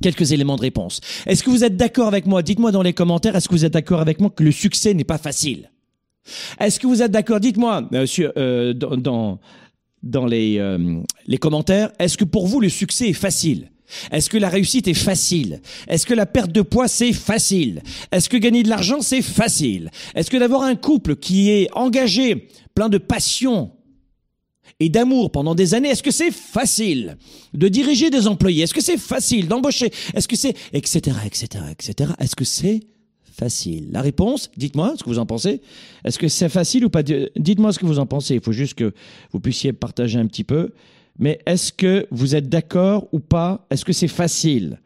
quelques 0.00 0.32
éléments 0.32 0.56
de 0.56 0.62
réponse. 0.62 1.00
Est-ce 1.26 1.42
que 1.42 1.50
vous 1.50 1.64
êtes 1.64 1.76
d'accord 1.76 2.08
avec 2.08 2.26
moi? 2.26 2.42
Dites-moi 2.42 2.72
dans 2.72 2.82
les 2.82 2.92
commentaires, 2.92 3.36
est-ce 3.36 3.48
que 3.48 3.54
vous 3.54 3.64
êtes 3.64 3.72
d'accord 3.72 4.00
avec 4.00 4.20
moi 4.20 4.30
que 4.30 4.44
le 4.44 4.52
succès 4.52 4.94
n'est 4.94 5.04
pas 5.04 5.18
facile? 5.18 5.70
Est-ce 6.60 6.78
que 6.78 6.86
vous 6.86 7.02
êtes 7.02 7.10
d'accord? 7.10 7.40
Dites-moi 7.40 7.88
monsieur, 7.90 8.32
euh, 8.36 8.74
dans, 8.74 9.38
dans, 10.02 10.26
les, 10.26 10.58
euh, 10.58 11.00
les 11.26 11.38
commentaires, 11.38 11.90
est-ce 11.98 12.16
que 12.16 12.24
pour 12.24 12.46
vous 12.46 12.60
le 12.60 12.68
succès 12.68 13.08
est 13.08 13.14
facile? 13.14 13.70
Est-ce 14.12 14.28
que 14.28 14.36
la 14.36 14.50
réussite 14.50 14.86
est 14.86 14.94
facile? 14.94 15.62
Est-ce 15.88 16.04
que 16.04 16.12
la 16.12 16.26
perte 16.26 16.52
de 16.52 16.60
poids 16.60 16.88
c'est 16.88 17.14
facile? 17.14 17.82
Est-ce 18.12 18.28
que 18.28 18.36
gagner 18.36 18.62
de 18.62 18.68
l'argent 18.68 19.00
c'est 19.00 19.22
facile? 19.22 19.90
Est-ce 20.14 20.30
que 20.30 20.36
d'avoir 20.36 20.62
un 20.62 20.76
couple 20.76 21.16
qui 21.16 21.50
est 21.50 21.68
engagé, 21.72 22.48
plein 22.74 22.90
de 22.90 22.98
passion, 22.98 23.70
et 24.80 24.88
d'amour 24.88 25.30
pendant 25.30 25.54
des 25.54 25.74
années, 25.74 25.88
est-ce 25.88 26.02
que 26.02 26.10
c'est 26.10 26.30
facile 26.30 27.16
de 27.54 27.68
diriger 27.68 28.10
des 28.10 28.26
employés? 28.26 28.64
Est-ce 28.64 28.74
que 28.74 28.80
c'est 28.82 28.98
facile 28.98 29.48
d'embaucher? 29.48 29.90
Est-ce 30.14 30.28
que 30.28 30.36
c'est 30.36 30.54
etc 30.72 31.16
etc 31.26 31.64
etc 31.70 32.12
Est-ce 32.18 32.36
que 32.36 32.44
c'est 32.44 32.80
facile? 33.24 33.88
La 33.92 34.02
réponse, 34.02 34.50
dites-moi 34.56 34.94
ce 34.98 35.04
que 35.04 35.08
vous 35.08 35.18
en 35.18 35.26
pensez. 35.26 35.60
Est-ce 36.04 36.18
que 36.18 36.28
c'est 36.28 36.48
facile 36.48 36.84
ou 36.84 36.90
pas? 36.90 37.02
Dites-moi 37.02 37.72
ce 37.72 37.78
que 37.78 37.86
vous 37.86 37.98
en 37.98 38.06
pensez. 38.06 38.34
Il 38.34 38.40
faut 38.40 38.52
juste 38.52 38.74
que 38.74 38.92
vous 39.32 39.40
puissiez 39.40 39.72
partager 39.72 40.18
un 40.18 40.26
petit 40.26 40.44
peu 40.44 40.70
mais 41.18 41.40
est-ce 41.46 41.72
que 41.72 42.06
vous 42.10 42.34
êtes 42.34 42.48
d'accord 42.48 43.08
ou 43.12 43.20
pas? 43.20 43.66
Est-ce 43.70 43.84
que 43.84 43.92
c'est 43.92 44.08
facile? 44.08 44.80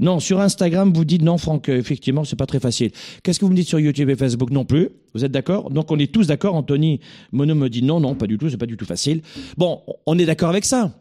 Non, 0.00 0.20
sur 0.20 0.40
Instagram, 0.40 0.92
vous 0.92 1.04
dites 1.04 1.22
non, 1.22 1.38
Franck, 1.38 1.68
effectivement, 1.68 2.24
c'est 2.24 2.36
pas 2.36 2.46
très 2.46 2.60
facile. 2.60 2.90
Qu'est-ce 3.22 3.38
que 3.40 3.44
vous 3.44 3.50
me 3.50 3.56
dites 3.56 3.68
sur 3.68 3.80
YouTube 3.80 4.10
et 4.10 4.16
Facebook 4.16 4.50
Non 4.50 4.64
plus? 4.64 4.88
Vous 5.14 5.24
êtes 5.24 5.32
d'accord? 5.32 5.70
Donc 5.70 5.90
on 5.90 5.98
est 5.98 6.12
tous 6.12 6.26
d'accord. 6.26 6.54
Anthony 6.54 7.00
Mono 7.32 7.54
me 7.54 7.68
dit 7.68 7.82
non, 7.82 8.00
non, 8.00 8.14
pas 8.14 8.26
du 8.26 8.36
tout, 8.36 8.50
c'est 8.50 8.56
pas 8.56 8.66
du 8.66 8.76
tout 8.76 8.84
facile. 8.84 9.22
Bon, 9.56 9.82
on 10.06 10.18
est 10.18 10.26
d'accord 10.26 10.50
avec 10.50 10.64
ça 10.64 10.92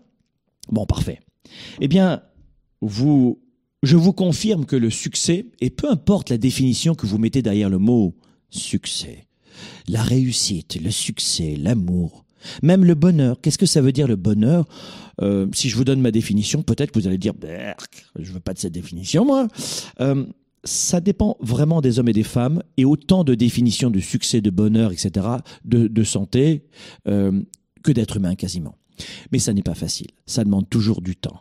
Bon, 0.70 0.86
parfait. 0.86 1.20
Eh 1.82 1.88
bien, 1.88 2.22
vous, 2.82 3.40
je 3.84 3.98
vous 3.98 4.14
confirme 4.14 4.66
que 4.66 4.76
le 4.76 4.90
succès, 4.90 5.46
et 5.62 5.70
peu 5.70 5.90
importe 5.90 6.30
la 6.30 6.38
définition 6.38 6.96
que 6.96 7.06
vous 7.06 7.18
mettez 7.18 7.42
derrière 7.42 7.70
le 7.70 7.78
mot 7.78 8.16
succès, 8.50 9.28
la 9.88 10.02
réussite, 10.02 10.80
le 10.82 10.92
succès, 10.92 11.56
l'amour, 11.58 12.25
même 12.64 12.86
le 12.86 12.96
bonheur. 12.96 13.40
Qu'est-ce 13.42 13.58
que 13.58 13.66
ça 13.66 13.82
veut 13.82 13.92
dire 13.92 14.08
le 14.08 14.16
bonheur? 14.16 14.66
Euh, 15.22 15.48
Si 15.54 15.70
je 15.70 15.76
vous 15.76 15.84
donne 15.84 16.02
ma 16.02 16.12
définition, 16.12 16.64
peut-être 16.64 16.92
que 16.92 17.00
vous 17.00 17.08
allez 17.08 17.18
dire, 17.18 17.34
je 18.20 18.32
veux 18.32 18.40
pas 18.40 18.54
de 18.54 18.60
cette 18.60 18.74
définition, 18.74 19.26
moi. 19.26 19.48
Euh, 20.00 20.26
ça 20.64 21.00
dépend 21.00 21.38
vraiment 21.42 21.80
des 21.82 22.00
hommes 22.00 22.10
et 22.10 22.14
des 22.14 22.24
femmes, 22.24 22.64
et 22.78 22.86
autant 22.86 23.24
de 23.24 23.36
définitions 23.36 23.92
de 23.92 24.00
succès, 24.00 24.42
de 24.42 24.50
bonheur, 24.50 24.92
etc., 24.92 25.28
de, 25.64 26.04
santé, 26.04 26.66
euh, 27.08 27.40
que 27.84 27.92
d'être 27.92 28.18
humain 28.18 28.34
quasiment. 28.36 28.76
Mais 29.32 29.38
ça 29.38 29.54
n'est 29.54 29.62
pas 29.62 29.76
facile. 29.76 30.08
Ça 30.26 30.44
demande 30.44 30.68
toujours 30.68 31.02
du 31.02 31.16
temps. 31.16 31.40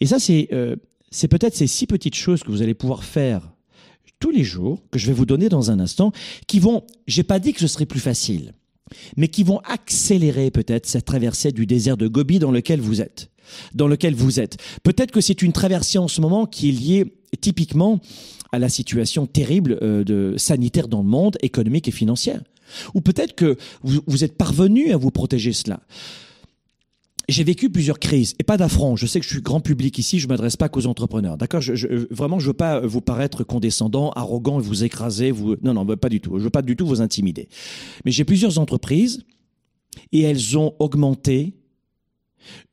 Et 0.00 0.06
ça, 0.06 0.18
c'est 0.18 1.28
peut-être 1.28 1.54
ces 1.54 1.66
six 1.66 1.86
petites 1.86 2.14
choses 2.14 2.42
que 2.42 2.50
vous 2.50 2.60
allez 2.60 2.74
pouvoir 2.74 3.04
faire 3.04 3.52
tous 4.22 4.30
les 4.30 4.44
jours, 4.44 4.80
que 4.92 5.00
je 5.00 5.06
vais 5.08 5.12
vous 5.12 5.26
donner 5.26 5.48
dans 5.48 5.72
un 5.72 5.80
instant, 5.80 6.12
qui 6.46 6.60
vont, 6.60 6.84
j'ai 7.08 7.24
pas 7.24 7.40
dit 7.40 7.52
que 7.52 7.60
ce 7.60 7.66
serait 7.66 7.86
plus 7.86 8.00
facile, 8.00 8.54
mais 9.16 9.28
qui 9.28 9.42
vont 9.44 9.60
accélérer 9.60 10.50
peut-être 10.50 10.86
cette 10.86 11.04
traversée 11.04 11.52
du 11.52 11.66
désert 11.66 11.96
de 11.96 12.08
Gobi 12.08 12.38
dans 12.38 12.50
lequel 12.50 12.80
vous 12.80 13.00
êtes. 13.00 13.30
Dans 13.74 13.88
lequel 13.88 14.14
vous 14.14 14.40
êtes. 14.40 14.56
Peut-être 14.82 15.10
que 15.10 15.20
c'est 15.20 15.42
une 15.42 15.52
traversée 15.52 15.98
en 15.98 16.08
ce 16.08 16.20
moment 16.20 16.46
qui 16.46 16.68
est 16.68 16.72
liée 16.72 17.14
typiquement 17.40 18.00
à 18.52 18.58
la 18.58 18.68
situation 18.68 19.26
terrible 19.26 19.78
euh, 19.82 20.04
de 20.04 20.34
sanitaire 20.36 20.88
dans 20.88 21.02
le 21.02 21.08
monde, 21.08 21.38
économique 21.42 21.88
et 21.88 21.92
financière. 21.92 22.42
Ou 22.94 23.00
peut-être 23.00 23.34
que 23.34 23.56
vous, 23.82 24.00
vous 24.06 24.24
êtes 24.24 24.36
parvenu 24.36 24.92
à 24.92 24.96
vous 24.96 25.10
protéger 25.10 25.52
cela 25.52 25.80
j'ai 27.28 27.44
vécu 27.44 27.70
plusieurs 27.70 27.98
crises 27.98 28.34
et 28.38 28.42
pas 28.42 28.56
d'affront. 28.56 28.96
Je 28.96 29.06
sais 29.06 29.20
que 29.20 29.24
je 29.24 29.30
suis 29.30 29.42
grand 29.42 29.60
public 29.60 29.98
ici, 29.98 30.18
je 30.18 30.28
m'adresse 30.28 30.56
pas 30.56 30.68
qu'aux 30.68 30.86
entrepreneurs. 30.86 31.36
D'accord 31.38 31.60
je, 31.60 31.74
je, 31.74 31.86
Vraiment, 32.10 32.38
je 32.38 32.48
veux 32.48 32.52
pas 32.52 32.80
vous 32.80 33.00
paraître 33.00 33.44
condescendant, 33.44 34.10
arrogant 34.10 34.58
vous 34.58 34.84
écraser. 34.84 35.30
Vous... 35.30 35.56
Non, 35.62 35.74
non, 35.74 35.86
pas 35.96 36.08
du 36.08 36.20
tout. 36.20 36.38
Je 36.38 36.44
veux 36.44 36.50
pas 36.50 36.62
du 36.62 36.76
tout 36.76 36.86
vous 36.86 37.00
intimider. 37.00 37.48
Mais 38.04 38.10
j'ai 38.10 38.24
plusieurs 38.24 38.58
entreprises 38.58 39.24
et 40.10 40.22
elles 40.22 40.58
ont 40.58 40.74
augmenté, 40.78 41.54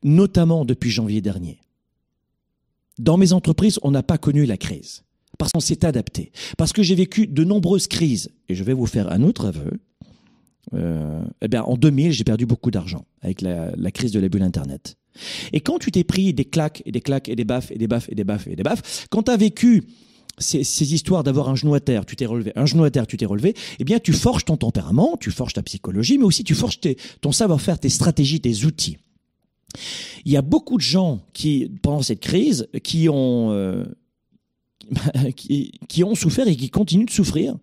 notamment 0.02 0.64
depuis 0.64 0.90
janvier 0.90 1.20
dernier. 1.20 1.60
Dans 2.98 3.16
mes 3.16 3.32
entreprises, 3.32 3.78
on 3.82 3.90
n'a 3.90 4.02
pas 4.02 4.18
connu 4.18 4.44
la 4.46 4.56
crise 4.56 5.04
parce 5.38 5.52
qu'on 5.52 5.60
s'est 5.60 5.86
adapté. 5.86 6.32
Parce 6.58 6.72
que 6.72 6.82
j'ai 6.82 6.94
vécu 6.94 7.26
de 7.26 7.44
nombreuses 7.44 7.88
crises. 7.88 8.30
Et 8.48 8.54
je 8.54 8.62
vais 8.62 8.74
vous 8.74 8.86
faire 8.86 9.10
un 9.10 9.22
autre 9.22 9.46
aveu. 9.46 9.80
Euh, 10.74 11.22
eh 11.40 11.48
bien, 11.48 11.62
en 11.62 11.76
2000, 11.76 12.12
j'ai 12.12 12.24
perdu 12.24 12.46
beaucoup 12.46 12.70
d'argent 12.70 13.04
avec 13.22 13.40
la, 13.40 13.90
crise 13.90 14.12
de 14.12 14.20
la 14.20 14.28
bulle 14.28 14.42
Internet. 14.42 14.96
Et 15.52 15.60
quand 15.60 15.78
tu 15.78 15.90
t'es 15.90 16.04
pris 16.04 16.32
des 16.32 16.44
claques 16.44 16.82
et 16.86 16.92
des 16.92 17.00
claques 17.00 17.28
et 17.28 17.36
des 17.36 17.44
baffes 17.44 17.70
et 17.72 17.78
des 17.78 17.88
baffes 17.88 18.08
et 18.08 18.14
des 18.14 18.24
baffes 18.24 18.46
et 18.46 18.56
des 18.56 18.62
baffes, 18.62 19.06
quand 19.10 19.24
tu 19.24 19.30
as 19.30 19.36
vécu 19.36 19.84
ces, 20.38 20.62
ces 20.62 20.94
histoires 20.94 21.24
d'avoir 21.24 21.48
un 21.48 21.56
genou 21.56 21.74
à 21.74 21.80
terre, 21.80 22.06
tu 22.06 22.16
t'es 22.16 22.26
relevé, 22.26 22.52
un 22.56 22.66
genou 22.66 22.84
à 22.84 22.90
terre, 22.90 23.06
tu 23.06 23.16
t'es 23.16 23.26
relevé, 23.26 23.54
eh 23.78 23.84
bien, 23.84 23.98
tu 23.98 24.12
forges 24.12 24.44
ton 24.44 24.56
tempérament, 24.56 25.16
tu 25.18 25.30
forges 25.30 25.54
ta 25.54 25.62
psychologie, 25.62 26.18
mais 26.18 26.24
aussi 26.24 26.44
tu 26.44 26.54
forges 26.54 26.78
ton 27.20 27.32
savoir-faire, 27.32 27.78
tes 27.78 27.88
stratégies, 27.88 28.40
tes 28.40 28.64
outils. 28.64 28.98
Il 30.24 30.32
y 30.32 30.36
a 30.36 30.42
beaucoup 30.42 30.76
de 30.76 30.82
gens 30.82 31.20
qui, 31.32 31.70
pendant 31.82 32.02
cette 32.02 32.20
crise, 32.20 32.68
qui 32.82 33.08
ont, 33.08 33.50
euh, 33.52 33.84
qui, 35.36 35.72
qui 35.88 36.04
ont 36.04 36.14
souffert 36.14 36.46
et 36.48 36.56
qui 36.56 36.70
continuent 36.70 37.06
de 37.06 37.10
souffrir 37.10 37.56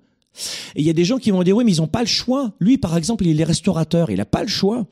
et 0.75 0.81
il 0.81 0.85
y 0.85 0.89
a 0.89 0.93
des 0.93 1.05
gens 1.05 1.17
qui 1.17 1.31
vont 1.31 1.43
dire 1.43 1.55
oui, 1.55 1.63
mais 1.63 1.73
ils 1.73 1.81
n'ont 1.81 1.87
pas 1.87 2.01
le 2.01 2.07
choix. 2.07 2.53
Lui, 2.59 2.77
par 2.77 2.97
exemple, 2.97 3.25
il 3.25 3.39
est 3.39 3.43
restaurateur, 3.43 4.09
il 4.09 4.17
n'a 4.17 4.25
pas 4.25 4.41
le 4.41 4.47
choix. 4.47 4.87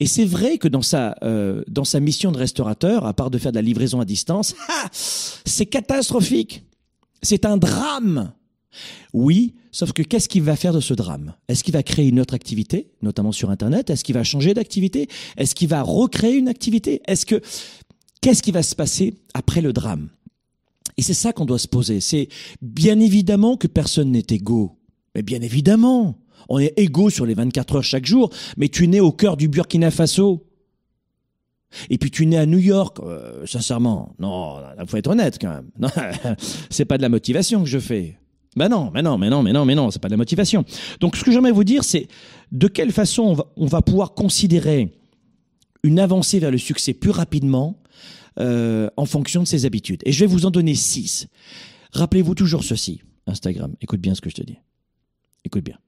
Et 0.00 0.06
c'est 0.06 0.24
vrai 0.24 0.58
que 0.58 0.68
dans 0.68 0.82
sa 0.82 1.16
euh, 1.22 1.62
dans 1.68 1.84
sa 1.84 2.00
mission 2.00 2.32
de 2.32 2.38
restaurateur, 2.38 3.06
à 3.06 3.14
part 3.14 3.30
de 3.30 3.38
faire 3.38 3.52
de 3.52 3.56
la 3.56 3.62
livraison 3.62 4.00
à 4.00 4.04
distance, 4.04 4.54
c'est 4.92 5.66
catastrophique. 5.66 6.64
C'est 7.22 7.44
un 7.44 7.56
drame. 7.56 8.32
Oui, 9.12 9.54
sauf 9.72 9.92
que 9.92 10.02
qu'est-ce 10.02 10.28
qu'il 10.28 10.42
va 10.42 10.54
faire 10.54 10.72
de 10.72 10.80
ce 10.80 10.94
drame? 10.94 11.34
Est-ce 11.48 11.64
qu'il 11.64 11.74
va 11.74 11.82
créer 11.82 12.08
une 12.08 12.20
autre 12.20 12.34
activité, 12.34 12.90
notamment 13.02 13.32
sur 13.32 13.50
Internet? 13.50 13.90
Est-ce 13.90 14.04
qu'il 14.04 14.14
va 14.14 14.22
changer 14.24 14.54
d'activité? 14.54 15.08
Est-ce 15.36 15.54
qu'il 15.54 15.68
va 15.68 15.82
recréer 15.82 16.36
une 16.36 16.48
activité? 16.48 17.02
Est-ce 17.06 17.26
que 17.26 17.40
qu'est-ce 18.20 18.42
qui 18.42 18.52
va 18.52 18.62
se 18.62 18.74
passer 18.74 19.14
après 19.34 19.60
le 19.60 19.72
drame? 19.72 20.10
Et 20.96 21.02
c'est 21.02 21.14
ça 21.14 21.32
qu'on 21.32 21.46
doit 21.46 21.58
se 21.58 21.68
poser. 21.68 22.00
C'est 22.00 22.28
bien 22.60 22.98
évidemment 23.00 23.56
que 23.56 23.68
personne 23.68 24.10
n'est 24.10 24.26
égaux 24.30 24.77
mais 25.18 25.22
bien 25.22 25.40
évidemment, 25.40 26.16
on 26.48 26.60
est 26.60 26.72
égaux 26.76 27.10
sur 27.10 27.26
les 27.26 27.34
24 27.34 27.74
heures 27.74 27.82
chaque 27.82 28.06
jour, 28.06 28.30
mais 28.56 28.68
tu 28.68 28.86
nais 28.86 29.00
au 29.00 29.10
cœur 29.10 29.36
du 29.36 29.48
Burkina 29.48 29.90
Faso. 29.90 30.46
Et 31.90 31.98
puis 31.98 32.12
tu 32.12 32.24
nais 32.24 32.36
à 32.36 32.46
New 32.46 32.60
York, 32.60 32.98
euh, 33.00 33.44
sincèrement. 33.44 34.14
Non, 34.20 34.58
il 34.80 34.86
faut 34.86 34.96
être 34.96 35.08
honnête 35.08 35.38
quand 35.40 35.50
même. 35.50 35.72
C'est 36.70 36.84
pas 36.84 36.98
de 36.98 37.02
la 37.02 37.08
motivation 37.08 37.64
que 37.64 37.68
je 37.68 37.80
fais. 37.80 38.16
Ben 38.54 38.68
non, 38.68 38.92
mais 38.94 39.02
non, 39.02 39.18
mais 39.18 39.28
non, 39.28 39.42
mais 39.42 39.52
non, 39.52 39.64
mais 39.64 39.74
non, 39.74 39.90
c'est 39.90 40.00
pas 40.00 40.08
de 40.08 40.12
la 40.12 40.16
motivation. 40.16 40.64
Donc 41.00 41.16
ce 41.16 41.24
que 41.24 41.32
j'aimerais 41.32 41.50
vous 41.50 41.64
dire, 41.64 41.82
c'est 41.82 42.06
de 42.52 42.68
quelle 42.68 42.92
façon 42.92 43.36
on 43.56 43.66
va, 43.66 43.82
pouvoir 43.82 44.14
considérer 44.14 44.96
une 45.82 45.98
avancée 45.98 46.38
vers 46.38 46.52
le 46.52 46.58
succès 46.58 46.94
plus 46.94 47.10
rapidement 47.10 47.80
euh, 48.38 48.88
en 48.96 49.04
fonction 49.04 49.42
de 49.42 49.48
ses 49.48 49.66
habitudes. 49.66 50.00
Et 50.06 50.12
je 50.12 50.20
vais 50.20 50.26
vous 50.26 50.46
en 50.46 50.50
donner 50.50 50.76
six. 50.76 51.26
Rappelez-vous 51.92 52.36
toujours 52.36 52.62
ceci, 52.62 53.00
Instagram. 53.26 53.74
Écoute 53.80 54.00
bien 54.00 54.14
ce 54.14 54.20
que 54.20 54.30
je 54.30 54.36
te 54.36 54.42
dis. 54.42 54.58
Écoute 55.48 55.64
bien. 55.64 55.78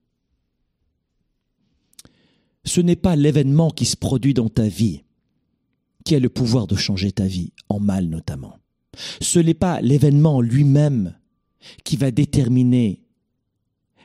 ce 2.65 2.81
n'est 2.81 2.97
pas 2.97 3.15
l'événement 3.15 3.71
qui 3.71 3.85
se 3.85 3.95
produit 3.95 4.33
dans 4.33 4.49
ta 4.49 4.67
vie 4.69 5.03
qui 6.07 6.15
a 6.15 6.19
le 6.19 6.31
pouvoir 6.31 6.67
de 6.67 6.77
changer 6.77 7.13
ta 7.13 7.27
vie, 7.27 7.53
en 7.69 7.79
mal 7.79 8.07
notamment. 8.07 8.57
Ce 9.21 9.39
n'est 9.39 9.53
pas 9.53 9.83
l'événement 9.83 10.41
lui-même 10.41 11.15
qui 11.85 11.99
va 11.99 12.11
déterminer 12.11 13.03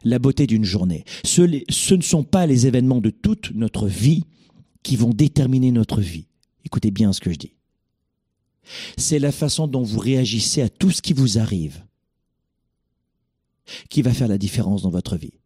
la 0.04 0.20
beauté 0.20 0.46
d'une 0.46 0.66
journée. 0.66 1.06
Ce, 1.24 1.44
ce, 1.70 1.94
ne 1.94 2.02
sont 2.02 2.26
pas 2.26 2.46
les 2.46 2.68
événements 2.68 3.00
de 3.00 3.12
toute 3.12 3.52
notre 3.52 3.88
vie 3.88 4.26
qui 4.84 4.98
vont 4.98 5.12
déterminer 5.12 5.72
notre 5.72 6.02
vie. 6.02 6.28
Écoutez 6.66 6.92
bien 6.92 7.14
ce 7.14 7.22
que 7.22 7.32
je 7.32 7.40
dis. 7.40 7.56
C'est 8.98 9.20
la 9.20 9.32
façon 9.32 9.68
dont 9.68 9.84
vous 9.84 10.00
réagissez 10.00 10.62
à 10.62 10.68
tout 10.68 10.92
ce 10.92 11.02
qui 11.02 11.14
vous 11.14 11.40
arrive 11.40 11.86
qui 13.90 14.02
va 14.02 14.14
faire 14.14 14.28
la 14.28 14.38
différence 14.38 14.84
dans 14.84 14.90
votre 14.90 15.18
vie. 15.18 15.40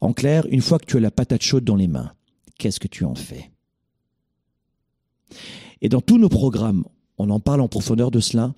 En 0.00 0.12
clair, 0.12 0.46
une 0.50 0.60
fois 0.60 0.78
que 0.78 0.86
tu 0.86 0.96
as 0.96 1.00
la 1.00 1.10
patate 1.10 1.42
chaude 1.42 1.64
dans 1.64 1.76
les 1.76 1.88
mains, 1.88 2.12
qu'est-ce 2.58 2.80
que 2.80 2.88
tu 2.88 3.04
en 3.04 3.14
fais? 3.14 3.50
Et 5.80 5.88
dans 5.88 6.00
tous 6.00 6.18
nos 6.18 6.28
programmes, 6.28 6.84
on 7.18 7.30
en 7.30 7.40
parle 7.40 7.60
en 7.60 7.68
profondeur 7.68 8.10
de 8.10 8.20
cela, 8.20 8.54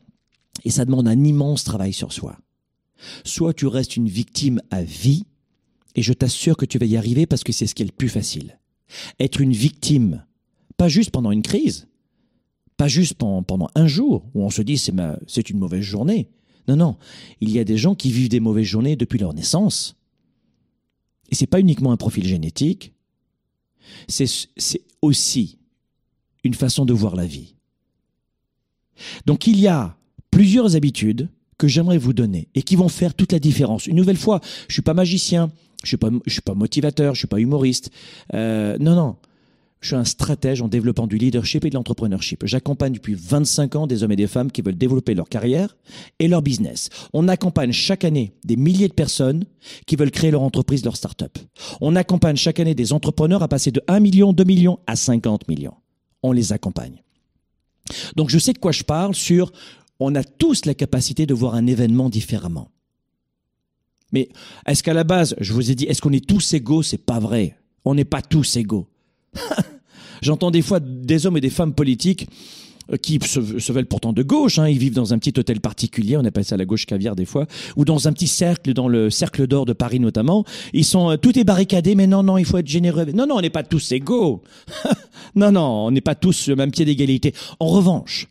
et 0.64 0.70
ça 0.70 0.84
demande 0.84 1.08
un 1.08 1.24
immense 1.24 1.64
travail 1.64 1.92
sur 1.92 2.12
soi. 2.12 2.38
Soit 3.24 3.54
tu 3.54 3.66
restes 3.66 3.96
une 3.96 4.08
victime 4.08 4.60
à 4.70 4.82
vie, 4.82 5.24
et 5.94 6.02
je 6.02 6.12
t'assure 6.12 6.56
que 6.56 6.66
tu 6.66 6.78
vas 6.78 6.86
y 6.86 6.96
arriver 6.96 7.26
parce 7.26 7.44
que 7.44 7.52
c'est 7.52 7.66
ce 7.66 7.74
qui 7.74 7.82
est 7.82 7.86
le 7.86 7.92
plus 7.92 8.08
facile. 8.08 8.58
Être 9.18 9.40
une 9.40 9.52
victime, 9.52 10.24
pas 10.76 10.88
juste 10.88 11.10
pendant 11.10 11.32
une 11.32 11.42
crise, 11.42 11.88
pas 12.76 12.88
juste 12.88 13.14
pendant 13.14 13.68
un 13.74 13.86
jour 13.86 14.26
où 14.34 14.42
on 14.42 14.50
se 14.50 14.62
dit 14.62 14.78
c'est 14.78 15.50
une 15.50 15.58
mauvaise 15.58 15.82
journée. 15.82 16.28
Non, 16.68 16.76
non, 16.76 16.96
il 17.40 17.50
y 17.50 17.58
a 17.58 17.64
des 17.64 17.78
gens 17.78 17.94
qui 17.94 18.10
vivent 18.10 18.28
des 18.28 18.40
mauvaises 18.40 18.66
journées 18.66 18.96
depuis 18.96 19.18
leur 19.18 19.32
naissance. 19.34 19.95
Et 21.30 21.34
c'est 21.34 21.46
pas 21.46 21.60
uniquement 21.60 21.92
un 21.92 21.96
profil 21.96 22.26
génétique, 22.26 22.92
c'est 24.08 24.26
aussi 25.02 25.58
une 26.44 26.54
façon 26.54 26.84
de 26.84 26.92
voir 26.92 27.16
la 27.16 27.26
vie. 27.26 27.54
Donc 29.26 29.46
il 29.46 29.58
y 29.60 29.68
a 29.68 29.96
plusieurs 30.30 30.76
habitudes 30.76 31.28
que 31.58 31.68
j'aimerais 31.68 31.98
vous 31.98 32.12
donner 32.12 32.48
et 32.54 32.62
qui 32.62 32.76
vont 32.76 32.88
faire 32.88 33.14
toute 33.14 33.32
la 33.32 33.38
différence. 33.38 33.86
Une 33.86 33.96
nouvelle 33.96 34.16
fois, 34.16 34.40
je 34.68 34.74
suis 34.74 34.82
pas 34.82 34.94
magicien, 34.94 35.50
je 35.82 35.88
suis 35.88 35.96
pas, 35.96 36.10
je 36.26 36.32
suis 36.32 36.42
pas 36.42 36.54
motivateur, 36.54 37.14
je 37.14 37.20
suis 37.20 37.28
pas 37.28 37.40
humoriste. 37.40 37.90
Euh, 38.34 38.76
non, 38.78 38.94
non. 38.94 39.16
Je 39.86 39.90
suis 39.90 39.96
un 39.96 40.04
stratège 40.04 40.62
en 40.62 40.66
développant 40.66 41.06
du 41.06 41.16
leadership 41.16 41.64
et 41.64 41.70
de 41.70 41.76
l'entrepreneurship. 41.76 42.44
J'accompagne 42.44 42.94
depuis 42.94 43.14
25 43.14 43.76
ans 43.76 43.86
des 43.86 44.02
hommes 44.02 44.10
et 44.10 44.16
des 44.16 44.26
femmes 44.26 44.50
qui 44.50 44.60
veulent 44.60 44.76
développer 44.76 45.14
leur 45.14 45.28
carrière 45.28 45.76
et 46.18 46.26
leur 46.26 46.42
business. 46.42 46.88
On 47.12 47.28
accompagne 47.28 47.70
chaque 47.70 48.02
année 48.02 48.34
des 48.42 48.56
milliers 48.56 48.88
de 48.88 48.94
personnes 48.94 49.44
qui 49.86 49.94
veulent 49.94 50.10
créer 50.10 50.32
leur 50.32 50.42
entreprise, 50.42 50.84
leur 50.84 50.96
start-up. 50.96 51.38
On 51.80 51.94
accompagne 51.94 52.34
chaque 52.34 52.58
année 52.58 52.74
des 52.74 52.92
entrepreneurs 52.92 53.44
à 53.44 53.48
passer 53.48 53.70
de 53.70 53.80
1 53.86 54.00
million, 54.00 54.32
2 54.32 54.42
millions 54.42 54.80
à 54.88 54.96
50 54.96 55.46
millions. 55.46 55.74
On 56.24 56.32
les 56.32 56.52
accompagne. 56.52 57.04
Donc 58.16 58.28
je 58.28 58.40
sais 58.40 58.54
de 58.54 58.58
quoi 58.58 58.72
je 58.72 58.82
parle 58.82 59.14
sur 59.14 59.52
on 60.00 60.16
a 60.16 60.24
tous 60.24 60.64
la 60.64 60.74
capacité 60.74 61.26
de 61.26 61.34
voir 61.34 61.54
un 61.54 61.68
événement 61.68 62.08
différemment. 62.08 62.72
Mais 64.10 64.30
est-ce 64.66 64.82
qu'à 64.82 64.94
la 64.94 65.04
base, 65.04 65.36
je 65.38 65.52
vous 65.52 65.70
ai 65.70 65.76
dit, 65.76 65.84
est-ce 65.84 66.02
qu'on 66.02 66.12
est 66.12 66.26
tous 66.26 66.54
égaux? 66.54 66.82
C'est 66.82 66.98
pas 66.98 67.20
vrai. 67.20 67.56
On 67.84 67.94
n'est 67.94 68.04
pas 68.04 68.20
tous 68.20 68.56
égaux. 68.56 68.88
J'entends 70.22 70.50
des 70.50 70.62
fois 70.62 70.80
des 70.80 71.26
hommes 71.26 71.36
et 71.36 71.40
des 71.40 71.50
femmes 71.50 71.74
politiques 71.74 72.28
euh, 72.92 72.96
qui 72.96 73.18
se, 73.20 73.72
veulent 73.72 73.86
pourtant 73.86 74.12
de 74.12 74.22
gauche, 74.22 74.60
hein, 74.60 74.68
ils 74.68 74.78
vivent 74.78 74.94
dans 74.94 75.12
un 75.12 75.18
petit 75.18 75.34
hôtel 75.36 75.60
particulier, 75.60 76.16
on 76.16 76.24
appelle 76.24 76.44
ça 76.44 76.56
la 76.56 76.64
gauche 76.64 76.86
caviar 76.86 77.16
des 77.16 77.24
fois, 77.24 77.46
ou 77.74 77.84
dans 77.84 78.06
un 78.06 78.12
petit 78.12 78.28
cercle, 78.28 78.72
dans 78.74 78.86
le 78.86 79.10
cercle 79.10 79.48
d'or 79.48 79.64
de 79.64 79.72
Paris 79.72 79.98
notamment, 79.98 80.44
ils 80.72 80.84
sont, 80.84 81.10
euh, 81.10 81.16
tout 81.16 81.36
est 81.36 81.42
barricadé, 81.42 81.96
mais 81.96 82.06
non, 82.06 82.22
non, 82.22 82.38
il 82.38 82.44
faut 82.44 82.58
être 82.58 82.68
généreux. 82.68 83.06
Non, 83.06 83.26
non, 83.26 83.36
on 83.38 83.40
n'est 83.40 83.50
pas 83.50 83.64
tous 83.64 83.90
égaux. 83.90 84.42
non, 85.34 85.50
non, 85.50 85.86
on 85.86 85.90
n'est 85.90 86.00
pas 86.00 86.14
tous 86.14 86.46
le 86.46 86.54
même 86.54 86.70
pied 86.70 86.84
d'égalité. 86.84 87.34
En 87.58 87.66
revanche, 87.66 88.28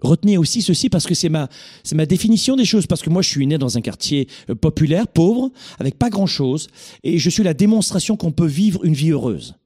retenez 0.00 0.38
aussi 0.38 0.62
ceci 0.62 0.88
parce 0.88 1.06
que 1.06 1.14
c'est 1.14 1.28
ma, 1.28 1.48
c'est 1.82 1.96
ma 1.96 2.06
définition 2.06 2.54
des 2.54 2.64
choses, 2.64 2.86
parce 2.86 3.02
que 3.02 3.10
moi 3.10 3.22
je 3.22 3.30
suis 3.30 3.46
né 3.48 3.58
dans 3.58 3.78
un 3.78 3.80
quartier 3.80 4.28
euh, 4.48 4.54
populaire, 4.54 5.08
pauvre, 5.08 5.50
avec 5.80 5.98
pas 5.98 6.08
grand 6.08 6.26
chose, 6.26 6.68
et 7.02 7.18
je 7.18 7.30
suis 7.30 7.42
la 7.42 7.54
démonstration 7.54 8.16
qu'on 8.16 8.30
peut 8.30 8.46
vivre 8.46 8.84
une 8.84 8.94
vie 8.94 9.10
heureuse 9.10 9.56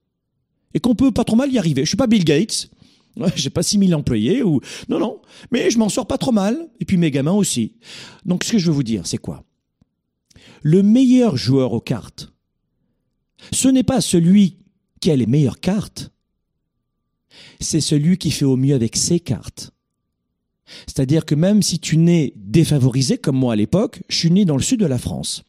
et 0.76 0.78
qu'on 0.78 0.94
peut 0.94 1.10
pas 1.10 1.24
trop 1.24 1.36
mal 1.36 1.50
y 1.50 1.58
arriver. 1.58 1.82
Je 1.82 1.88
suis 1.88 1.96
pas 1.96 2.06
Bill 2.06 2.22
Gates, 2.22 2.68
j'ai 3.34 3.48
pas 3.48 3.62
6000 3.62 3.94
employés 3.94 4.42
ou 4.42 4.60
non 4.90 4.98
non, 4.98 5.22
mais 5.50 5.70
je 5.70 5.78
m'en 5.78 5.88
sors 5.88 6.06
pas 6.06 6.18
trop 6.18 6.32
mal 6.32 6.68
et 6.80 6.84
puis 6.84 6.98
mes 6.98 7.10
gamins 7.10 7.32
aussi. 7.32 7.72
Donc 8.26 8.44
ce 8.44 8.52
que 8.52 8.58
je 8.58 8.66
veux 8.66 8.74
vous 8.74 8.82
dire, 8.82 9.06
c'est 9.06 9.16
quoi? 9.16 9.42
Le 10.60 10.82
meilleur 10.82 11.38
joueur 11.38 11.72
aux 11.72 11.80
cartes, 11.80 12.30
ce 13.52 13.68
n'est 13.68 13.84
pas 13.84 14.02
celui 14.02 14.58
qui 15.00 15.10
a 15.10 15.16
les 15.16 15.26
meilleures 15.26 15.60
cartes, 15.60 16.12
c'est 17.58 17.80
celui 17.80 18.18
qui 18.18 18.30
fait 18.30 18.44
au 18.44 18.56
mieux 18.56 18.74
avec 18.74 18.96
ses 18.96 19.18
cartes. 19.18 19.70
C'est-à-dire 20.86 21.24
que 21.24 21.34
même 21.34 21.62
si 21.62 21.78
tu 21.78 21.96
nais 21.96 22.34
défavorisé 22.36 23.16
comme 23.16 23.36
moi 23.36 23.54
à 23.54 23.56
l'époque, 23.56 24.02
je 24.10 24.18
suis 24.18 24.30
né 24.30 24.44
dans 24.44 24.56
le 24.56 24.62
sud 24.62 24.80
de 24.80 24.86
la 24.86 24.98
France 24.98 25.42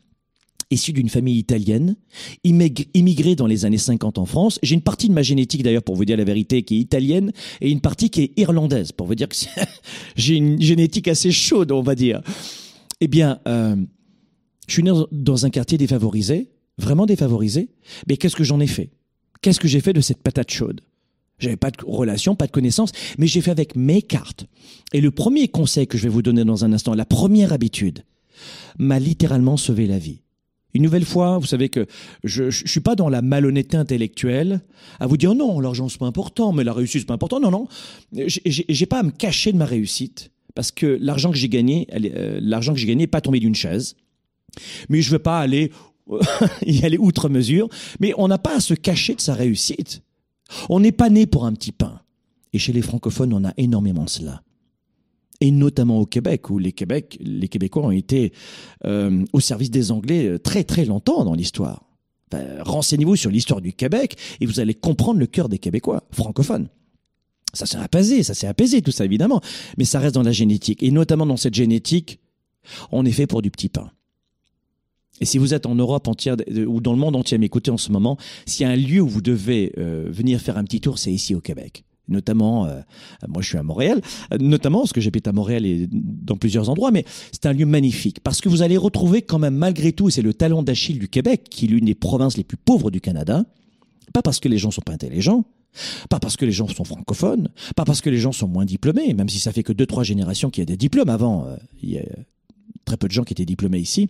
issu 0.72 0.94
d'une 0.94 1.10
famille 1.10 1.38
italienne, 1.38 1.96
immigré 2.44 3.36
dans 3.36 3.48
les 3.48 3.66
années 3.66 3.78
50 3.78 4.18
en 4.18 4.26
France. 4.26 4.60
J'ai 4.64 4.76
une 4.76 4.82
partie 4.82 5.08
de 5.08 5.14
ma 5.14 5.22
génétique 5.22 5.64
d'ailleurs, 5.64 5.84
pour 5.84 5.96
vous 5.96 6.06
dire 6.06 6.18
la 6.18 6.24
vérité, 6.24 6.64
qui 6.64 6.76
est 6.76 6.80
italienne, 6.80 7.32
et 7.62 7.72
une 7.72 7.82
partie 7.82 8.10
qui 8.10 8.24
est 8.24 8.32
irlandaise, 8.38 8.92
pour 8.92 9.08
vous 9.08 9.16
dire 9.16 9.30
que 9.30 9.36
j'ai 10.16 10.36
une 10.36 10.62
génétique 10.62 11.08
assez 11.08 11.32
chaude, 11.32 11.72
on 11.72 11.82
va 11.82 11.96
dire. 11.96 12.22
Eh 13.00 13.08
bien, 13.08 13.40
euh, 13.48 13.76
je 14.68 14.74
suis 14.74 14.84
né 14.84 14.92
dans 15.12 15.46
un 15.46 15.50
quartier 15.50 15.78
défavorisé, 15.78 16.50
vraiment 16.78 17.06
défavorisé, 17.06 17.70
mais 18.08 18.18
qu'est-ce 18.18 18.36
que 18.36 18.44
j'en 18.44 18.60
ai 18.60 18.68
fait? 18.68 18.92
Qu'est-ce 19.42 19.60
que 19.60 19.68
j'ai 19.68 19.82
fait 19.82 19.94
de 19.94 20.02
cette 20.02 20.22
patate 20.22 20.52
chaude? 20.52 20.82
J'avais 21.40 21.58
pas 21.58 21.70
de 21.70 21.78
relation, 21.86 22.36
pas 22.36 22.48
de 22.48 22.52
connaissance, 22.52 22.92
mais 23.18 23.28
j'ai 23.28 23.42
fait 23.42 23.52
avec 23.52 23.76
mes 23.76 24.02
cartes. 24.02 24.48
Et 24.92 25.02
le 25.02 25.12
premier 25.12 25.48
conseil 25.48 25.86
que 25.86 25.98
je 25.98 26.04
vais 26.04 26.10
vous 26.10 26.24
donner 26.24 26.44
dans 26.44 26.66
un 26.66 26.74
instant, 26.74 26.96
la 26.96 27.06
première 27.06 27.54
habitude, 27.54 28.04
m'a 28.80 29.00
littéralement 29.00 29.58
sauvé 29.58 29.86
la 29.88 30.00
vie. 30.00 30.22
Une 30.78 30.84
nouvelle 30.84 31.06
fois, 31.06 31.40
vous 31.40 31.48
savez 31.48 31.70
que 31.70 31.88
je 32.24 32.44
ne 32.44 32.52
suis 32.52 32.82
pas 32.82 32.94
dans 32.94 33.10
la 33.10 33.24
malhonnêteté 33.24 33.78
intellectuelle 33.78 34.62
à 35.00 35.08
vous 35.08 35.18
dire 35.18 35.34
non, 35.34 35.60
l'argent 35.60 35.90
c'est 35.90 35.98
pas 35.98 36.06
important, 36.06 36.54
mais 36.54 36.64
la 36.64 36.72
réussite 36.72 37.02
c'est 37.02 37.08
pas 37.08 37.16
important. 37.16 37.40
Non, 37.40 37.50
non, 37.50 37.68
j'ai 38.14 38.86
pas 38.86 39.00
à 39.00 39.04
me 39.04 39.10
cacher 39.10 39.52
de 39.52 39.58
ma 39.58 39.66
réussite 39.66 40.30
parce 40.54 40.70
que 40.70 40.86
l'argent 41.02 41.32
que 41.32 41.38
j'ai 41.38 41.50
gagné, 41.50 41.88
euh, 41.92 42.38
l'argent 42.44 42.76
que 42.76 42.80
j'ai 42.80 42.86
gagné 42.86 43.06
n'est 43.06 43.08
pas 43.08 43.22
tombé 43.22 43.40
d'une 43.40 43.56
chaise. 43.56 43.96
Mais 44.88 45.02
je 45.02 45.10
veux 45.10 45.18
pas 45.18 45.40
aller 45.40 45.72
y 46.64 46.86
aller 46.86 47.00
outre 47.00 47.28
mesure. 47.28 47.70
Mais 48.00 48.14
on 48.20 48.28
n'a 48.28 48.38
pas 48.38 48.58
à 48.58 48.60
se 48.60 48.76
cacher 48.76 49.16
de 49.16 49.22
sa 49.22 49.34
réussite. 49.34 50.04
On 50.70 50.80
n'est 50.80 50.92
pas 50.92 51.10
né 51.10 51.26
pour 51.26 51.48
un 51.48 51.54
petit 51.54 51.72
pain. 51.72 52.02
Et 52.54 52.60
chez 52.60 52.72
les 52.72 52.84
francophones, 52.84 53.34
on 53.34 53.44
a 53.46 53.54
énormément 53.58 54.06
cela 54.06 54.44
et 55.42 55.52
notamment 55.52 56.00
au 56.00 56.06
Québec, 56.06 56.50
où 56.50 56.58
les, 56.58 56.72
Québec, 56.72 57.18
les 57.22 57.48
Québécois 57.48 57.84
ont 57.86 57.92
été 57.92 58.34
euh, 58.86 59.24
au 59.34 59.40
service 59.40 59.72
des 59.72 59.92
Anglais 59.92 60.28
euh, 60.28 60.40
très 60.40 60.64
très 60.64 60.86
longtemps 60.86 61.24
dans 61.24 61.34
l'histoire. 61.34 61.84
Renseignez-vous 62.60 63.16
sur 63.16 63.32
l'histoire 63.32 63.62
du 63.62 63.72
Québec 63.72 64.18
et 64.42 64.46
vous 64.46 64.60
allez 64.60 64.74
comprendre 64.74 65.20
le 65.20 65.28
cœur 65.28 65.48
des 65.48 65.60
Québécois 65.60 66.04
francophones. 66.12 66.68
Ça 67.54 67.66
s'est 67.66 67.78
apaisé, 67.78 68.22
ça 68.24 68.34
s'est 68.34 68.48
apaisé 68.48 68.82
tout 68.82 68.92
ça 68.92 69.06
évidemment, 69.06 69.40
mais 69.78 69.86
ça 69.86 70.00
reste 70.00 70.16
dans 70.16 70.24
la 70.24 70.34
génétique. 70.34 70.84
Et 70.84 70.92
notamment 70.92 71.26
dans 71.26 71.38
cette 71.38 71.54
génétique, 71.54 72.20
on 72.92 73.06
est 73.06 73.14
fait 73.14 73.28
pour 73.28 73.42
du 73.42 73.50
petit 73.50 73.70
pain. 73.70 73.90
Et 75.22 75.26
si 75.26 75.38
vous 75.38 75.54
êtes 75.54 75.66
en 75.66 75.76
Europe 75.76 76.08
entière 76.10 76.36
ou 76.68 76.82
dans 76.82 76.92
le 76.92 77.00
monde 77.00 77.16
entier 77.16 77.36
à 77.36 77.38
m'écouter 77.38 77.72
en 77.72 77.78
ce 77.78 77.92
moment, 77.94 78.18
s'il 78.46 78.68
y 78.68 78.70
a 78.70 78.74
un 78.74 78.76
lieu 78.76 79.02
où 79.02 79.08
vous 79.08 79.22
devez 79.22 79.72
euh, 79.78 80.06
venir 80.10 80.42
faire 80.42 80.58
un 80.58 80.66
petit 80.66 80.82
tour, 80.82 81.00
c'est 81.00 81.12
ici 81.12 81.34
au 81.34 81.42
Québec 81.42 81.86
notamment, 82.08 82.66
euh, 82.66 82.80
moi 83.28 83.42
je 83.42 83.50
suis 83.50 83.58
à 83.58 83.64
Montréal, 83.64 84.02
notamment 84.40 84.80
parce 84.80 84.94
que 84.94 85.02
j'habite 85.02 85.28
à 85.28 85.34
Montréal 85.34 85.66
et 85.66 85.88
dans 85.92 86.38
plusieurs 86.38 86.70
endroits, 86.70 86.92
mais 86.92 87.06
c'est 87.32 87.46
un 87.46 87.54
lieu 87.54 87.66
magnifique 87.66 88.20
parce 88.22 88.42
que 88.42 88.50
vous 88.50 88.62
allez 88.62 88.78
retrouver 88.78 89.22
quand 89.22 89.40
même 89.40 89.56
malgré 89.56 89.92
tout, 89.92 90.10
c'est 90.10 90.22
le 90.22 90.34
talent 90.34 90.64
d'Achille 90.64 91.00
du 91.00 91.08
Québec, 91.08 91.48
qui 91.50 91.66
est 91.66 91.68
l'une 91.70 91.86
des 91.86 91.96
provinces 91.96 92.38
les 92.38 92.44
plus 92.44 92.58
pauvres 92.58 92.92
du 92.92 93.02
Canada, 93.02 93.46
pas 94.14 94.22
parce 94.22 94.40
que 94.40 94.50
les 94.50 94.58
gens 94.58 94.72
sont 94.72 94.82
pas 94.82 94.94
intelligents, 94.94 95.46
pas 96.10 96.20
parce 96.20 96.38
que 96.38 96.46
les 96.46 96.52
gens 96.52 96.68
sont 96.68 96.84
francophones, 96.84 97.50
pas 97.76 97.86
parce 97.86 98.02
que 98.02 98.10
les 98.10 98.18
gens 98.18 98.32
sont 98.32 98.48
moins 98.48 98.66
diplômés, 98.66 99.14
même 99.14 99.30
si 99.30 99.40
ça 99.40 99.52
fait 99.52 99.64
que 99.64 99.74
deux 99.74 99.86
trois 99.86 100.04
générations 100.04 100.50
qu'il 100.50 100.62
y 100.62 100.64
a 100.64 100.66
des 100.66 100.78
diplômes 100.78 101.10
avant, 101.10 101.46
euh, 101.48 101.56
il 101.82 101.92
y 101.92 102.00
a 102.00 102.04
très 102.86 102.98
peu 102.98 103.08
de 103.08 103.14
gens 103.14 103.24
qui 103.24 103.34
étaient 103.34 103.46
diplômés 103.46 103.80
ici, 103.80 104.10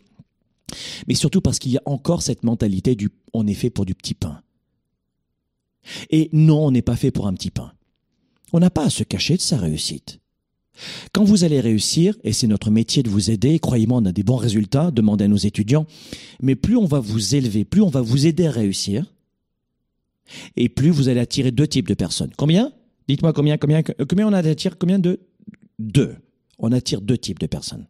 mais 1.07 1.15
surtout 1.15 1.41
parce 1.41 1.59
qu'il 1.59 1.71
y 1.71 1.77
a 1.77 1.81
encore 1.85 2.21
cette 2.21 2.43
mentalité 2.43 2.95
du 2.95 3.09
on 3.33 3.47
est 3.47 3.53
fait 3.53 3.69
pour 3.69 3.85
du 3.85 3.95
petit 3.95 4.13
pain. 4.13 4.41
Et 6.09 6.29
non, 6.33 6.65
on 6.65 6.71
n'est 6.71 6.81
pas 6.81 6.95
fait 6.95 7.11
pour 7.11 7.27
un 7.27 7.33
petit 7.33 7.51
pain. 7.51 7.71
On 8.53 8.59
n'a 8.59 8.69
pas 8.69 8.85
à 8.85 8.89
se 8.89 9.03
cacher 9.03 9.35
de 9.35 9.41
sa 9.41 9.57
réussite. 9.57 10.19
Quand 11.11 11.23
vous 11.23 11.43
allez 11.43 11.59
réussir, 11.59 12.15
et 12.23 12.33
c'est 12.33 12.47
notre 12.47 12.69
métier 12.69 13.03
de 13.03 13.09
vous 13.09 13.31
aider, 13.31 13.59
croyez-moi, 13.59 13.99
on 13.99 14.05
a 14.05 14.11
des 14.11 14.23
bons 14.23 14.35
résultats, 14.35 14.91
demandez 14.91 15.25
à 15.25 15.27
nos 15.27 15.37
étudiants, 15.37 15.87
mais 16.41 16.55
plus 16.55 16.77
on 16.77 16.85
va 16.85 16.99
vous 16.99 17.35
élever, 17.35 17.65
plus 17.65 17.81
on 17.81 17.89
va 17.89 18.01
vous 18.01 18.27
aider 18.27 18.45
à 18.45 18.51
réussir, 18.51 19.11
et 20.55 20.69
plus 20.69 20.89
vous 20.89 21.09
allez 21.09 21.19
attirer 21.19 21.51
deux 21.51 21.67
types 21.67 21.87
de 21.87 21.93
personnes. 21.93 22.31
Combien? 22.37 22.73
Dites-moi 23.07 23.33
combien, 23.33 23.57
combien, 23.57 23.81
combien 23.81 24.27
on 24.27 24.33
attire 24.33 24.77
Combien 24.77 24.99
de? 24.99 25.19
Deux. 25.79 26.15
On 26.59 26.71
attire 26.71 27.01
deux 27.01 27.17
types 27.17 27.39
de 27.39 27.47
personnes. 27.47 27.87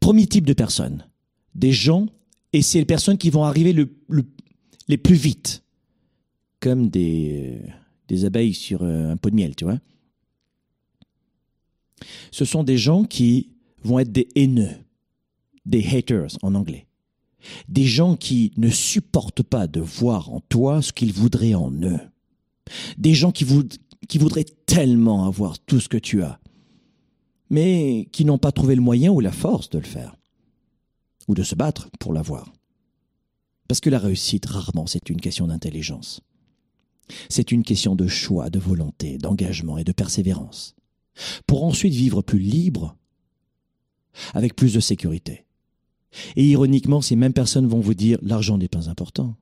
Premier 0.00 0.26
type 0.26 0.46
de 0.46 0.52
personnes, 0.52 1.06
des 1.54 1.72
gens, 1.72 2.06
et 2.52 2.62
c'est 2.62 2.78
les 2.78 2.84
personnes 2.84 3.18
qui 3.18 3.30
vont 3.30 3.44
arriver 3.44 3.72
le, 3.72 3.90
les 4.86 4.96
plus 4.96 5.16
vite, 5.16 5.64
comme 6.60 6.88
des, 6.88 7.60
des 8.08 8.24
abeilles 8.24 8.54
sur 8.54 8.82
un 8.82 9.16
pot 9.16 9.30
de 9.30 9.36
miel, 9.36 9.54
tu 9.54 9.64
vois. 9.64 9.78
Ce 12.30 12.44
sont 12.44 12.64
des 12.64 12.78
gens 12.78 13.04
qui 13.04 13.50
vont 13.82 13.98
être 13.98 14.12
des 14.12 14.28
haineux, 14.34 14.76
des 15.66 15.84
haters 15.84 16.36
en 16.42 16.54
anglais. 16.54 16.86
Des 17.68 17.84
gens 17.84 18.16
qui 18.16 18.52
ne 18.56 18.68
supportent 18.68 19.42
pas 19.42 19.66
de 19.66 19.80
voir 19.80 20.30
en 20.32 20.40
toi 20.40 20.82
ce 20.82 20.92
qu'ils 20.92 21.12
voudraient 21.12 21.54
en 21.54 21.70
eux. 21.70 22.00
Des 22.96 23.14
gens 23.14 23.30
qui, 23.30 23.46
qui 24.08 24.18
voudraient 24.18 24.46
tellement 24.66 25.26
avoir 25.26 25.58
tout 25.60 25.80
ce 25.80 25.88
que 25.88 25.96
tu 25.96 26.22
as, 26.22 26.40
mais 27.50 28.08
qui 28.12 28.24
n'ont 28.24 28.38
pas 28.38 28.52
trouvé 28.52 28.74
le 28.74 28.82
moyen 28.82 29.10
ou 29.10 29.20
la 29.20 29.32
force 29.32 29.70
de 29.70 29.78
le 29.78 29.84
faire, 29.84 30.16
ou 31.28 31.34
de 31.34 31.42
se 31.42 31.54
battre 31.54 31.88
pour 31.98 32.12
l'avoir. 32.12 32.52
Parce 33.68 33.80
que 33.80 33.90
la 33.90 33.98
réussite, 33.98 34.46
rarement, 34.46 34.86
c'est 34.86 35.10
une 35.10 35.20
question 35.20 35.46
d'intelligence. 35.46 36.20
C'est 37.28 37.52
une 37.52 37.62
question 37.62 37.96
de 37.96 38.06
choix, 38.06 38.50
de 38.50 38.58
volonté, 38.58 39.18
d'engagement 39.18 39.78
et 39.78 39.84
de 39.84 39.92
persévérance. 39.92 40.74
Pour 41.46 41.64
ensuite 41.64 41.94
vivre 41.94 42.22
plus 42.22 42.38
libre, 42.38 42.96
avec 44.34 44.56
plus 44.56 44.74
de 44.74 44.80
sécurité. 44.80 45.44
Et 46.36 46.44
ironiquement, 46.44 47.00
ces 47.00 47.16
mêmes 47.16 47.32
personnes 47.32 47.66
vont 47.66 47.80
vous 47.80 47.94
dire 47.94 48.18
l'argent 48.22 48.58
n'est 48.58 48.68
pas 48.68 48.88
important. 48.88 49.36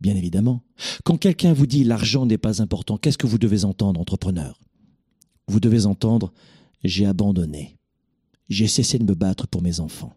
Bien 0.00 0.16
évidemment. 0.16 0.62
Quand 1.04 1.16
quelqu'un 1.16 1.52
vous 1.52 1.66
dit 1.66 1.84
l'argent 1.84 2.26
n'est 2.26 2.38
pas 2.38 2.62
important, 2.62 2.96
qu'est-ce 2.96 3.18
que 3.18 3.26
vous 3.26 3.38
devez 3.38 3.64
entendre, 3.64 4.00
entrepreneur? 4.00 4.58
Vous 5.48 5.60
devez 5.60 5.86
entendre 5.86 6.32
j'ai 6.84 7.06
abandonné. 7.06 7.78
J'ai 8.48 8.66
cessé 8.66 8.98
de 8.98 9.04
me 9.04 9.14
battre 9.14 9.46
pour 9.46 9.62
mes 9.62 9.80
enfants. 9.80 10.16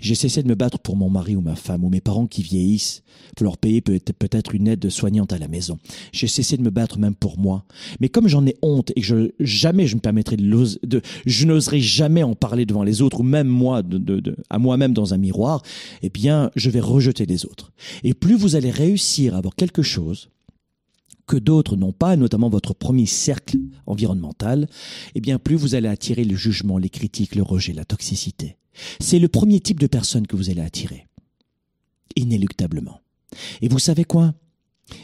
J'ai 0.00 0.14
cessé 0.14 0.42
de 0.42 0.48
me 0.48 0.54
battre 0.54 0.78
pour 0.78 0.96
mon 0.96 1.10
mari 1.10 1.36
ou 1.36 1.40
ma 1.40 1.56
femme 1.56 1.84
ou 1.84 1.88
mes 1.88 2.00
parents 2.00 2.26
qui 2.26 2.42
vieillissent, 2.42 3.02
pour 3.36 3.44
leur 3.44 3.58
payer 3.58 3.80
peut-être 3.80 4.54
une 4.54 4.68
aide 4.68 4.88
soignante 4.90 5.32
à 5.32 5.38
la 5.38 5.48
maison. 5.48 5.78
J'ai 6.12 6.26
cessé 6.26 6.56
de 6.56 6.62
me 6.62 6.70
battre 6.70 6.98
même 6.98 7.14
pour 7.14 7.38
moi. 7.38 7.64
Mais 8.00 8.08
comme 8.08 8.28
j'en 8.28 8.46
ai 8.46 8.56
honte 8.62 8.90
et 8.96 9.00
que 9.00 9.06
je, 9.06 9.30
jamais 9.40 9.86
je 9.86 9.96
me 9.96 10.00
permettrai 10.00 10.36
de, 10.36 10.86
de 10.86 11.02
je 11.26 11.46
n'oserai 11.46 11.80
jamais 11.80 12.22
en 12.22 12.34
parler 12.34 12.66
devant 12.66 12.82
les 12.82 13.02
autres 13.02 13.20
ou 13.20 13.24
même 13.24 13.48
moi, 13.48 13.82
de, 13.82 13.98
de, 13.98 14.36
à 14.50 14.58
moi-même 14.58 14.92
dans 14.92 15.14
un 15.14 15.18
miroir, 15.18 15.62
eh 16.02 16.10
bien, 16.10 16.50
je 16.56 16.70
vais 16.70 16.80
rejeter 16.80 17.26
les 17.26 17.46
autres. 17.46 17.72
Et 18.04 18.14
plus 18.14 18.36
vous 18.36 18.56
allez 18.56 18.70
réussir 18.70 19.34
à 19.34 19.38
avoir 19.38 19.54
quelque 19.54 19.82
chose, 19.82 20.30
que 21.28 21.36
d'autres 21.36 21.76
n'ont 21.76 21.92
pas, 21.92 22.16
notamment 22.16 22.48
votre 22.48 22.74
premier 22.74 23.06
cercle 23.06 23.58
environnemental, 23.86 24.66
eh 25.14 25.20
bien 25.20 25.38
plus 25.38 25.54
vous 25.54 25.76
allez 25.76 25.88
attirer 25.88 26.24
le 26.24 26.34
jugement, 26.34 26.78
les 26.78 26.88
critiques, 26.88 27.36
le 27.36 27.42
rejet, 27.42 27.74
la 27.74 27.84
toxicité. 27.84 28.56
C'est 29.00 29.18
le 29.18 29.28
premier 29.28 29.60
type 29.60 29.80
de 29.80 29.86
personne 29.86 30.26
que 30.26 30.36
vous 30.36 30.50
allez 30.50 30.60
attirer. 30.60 31.06
Inéluctablement. 32.16 33.00
Et 33.60 33.68
vous 33.68 33.78
savez 33.78 34.04
quoi? 34.04 34.34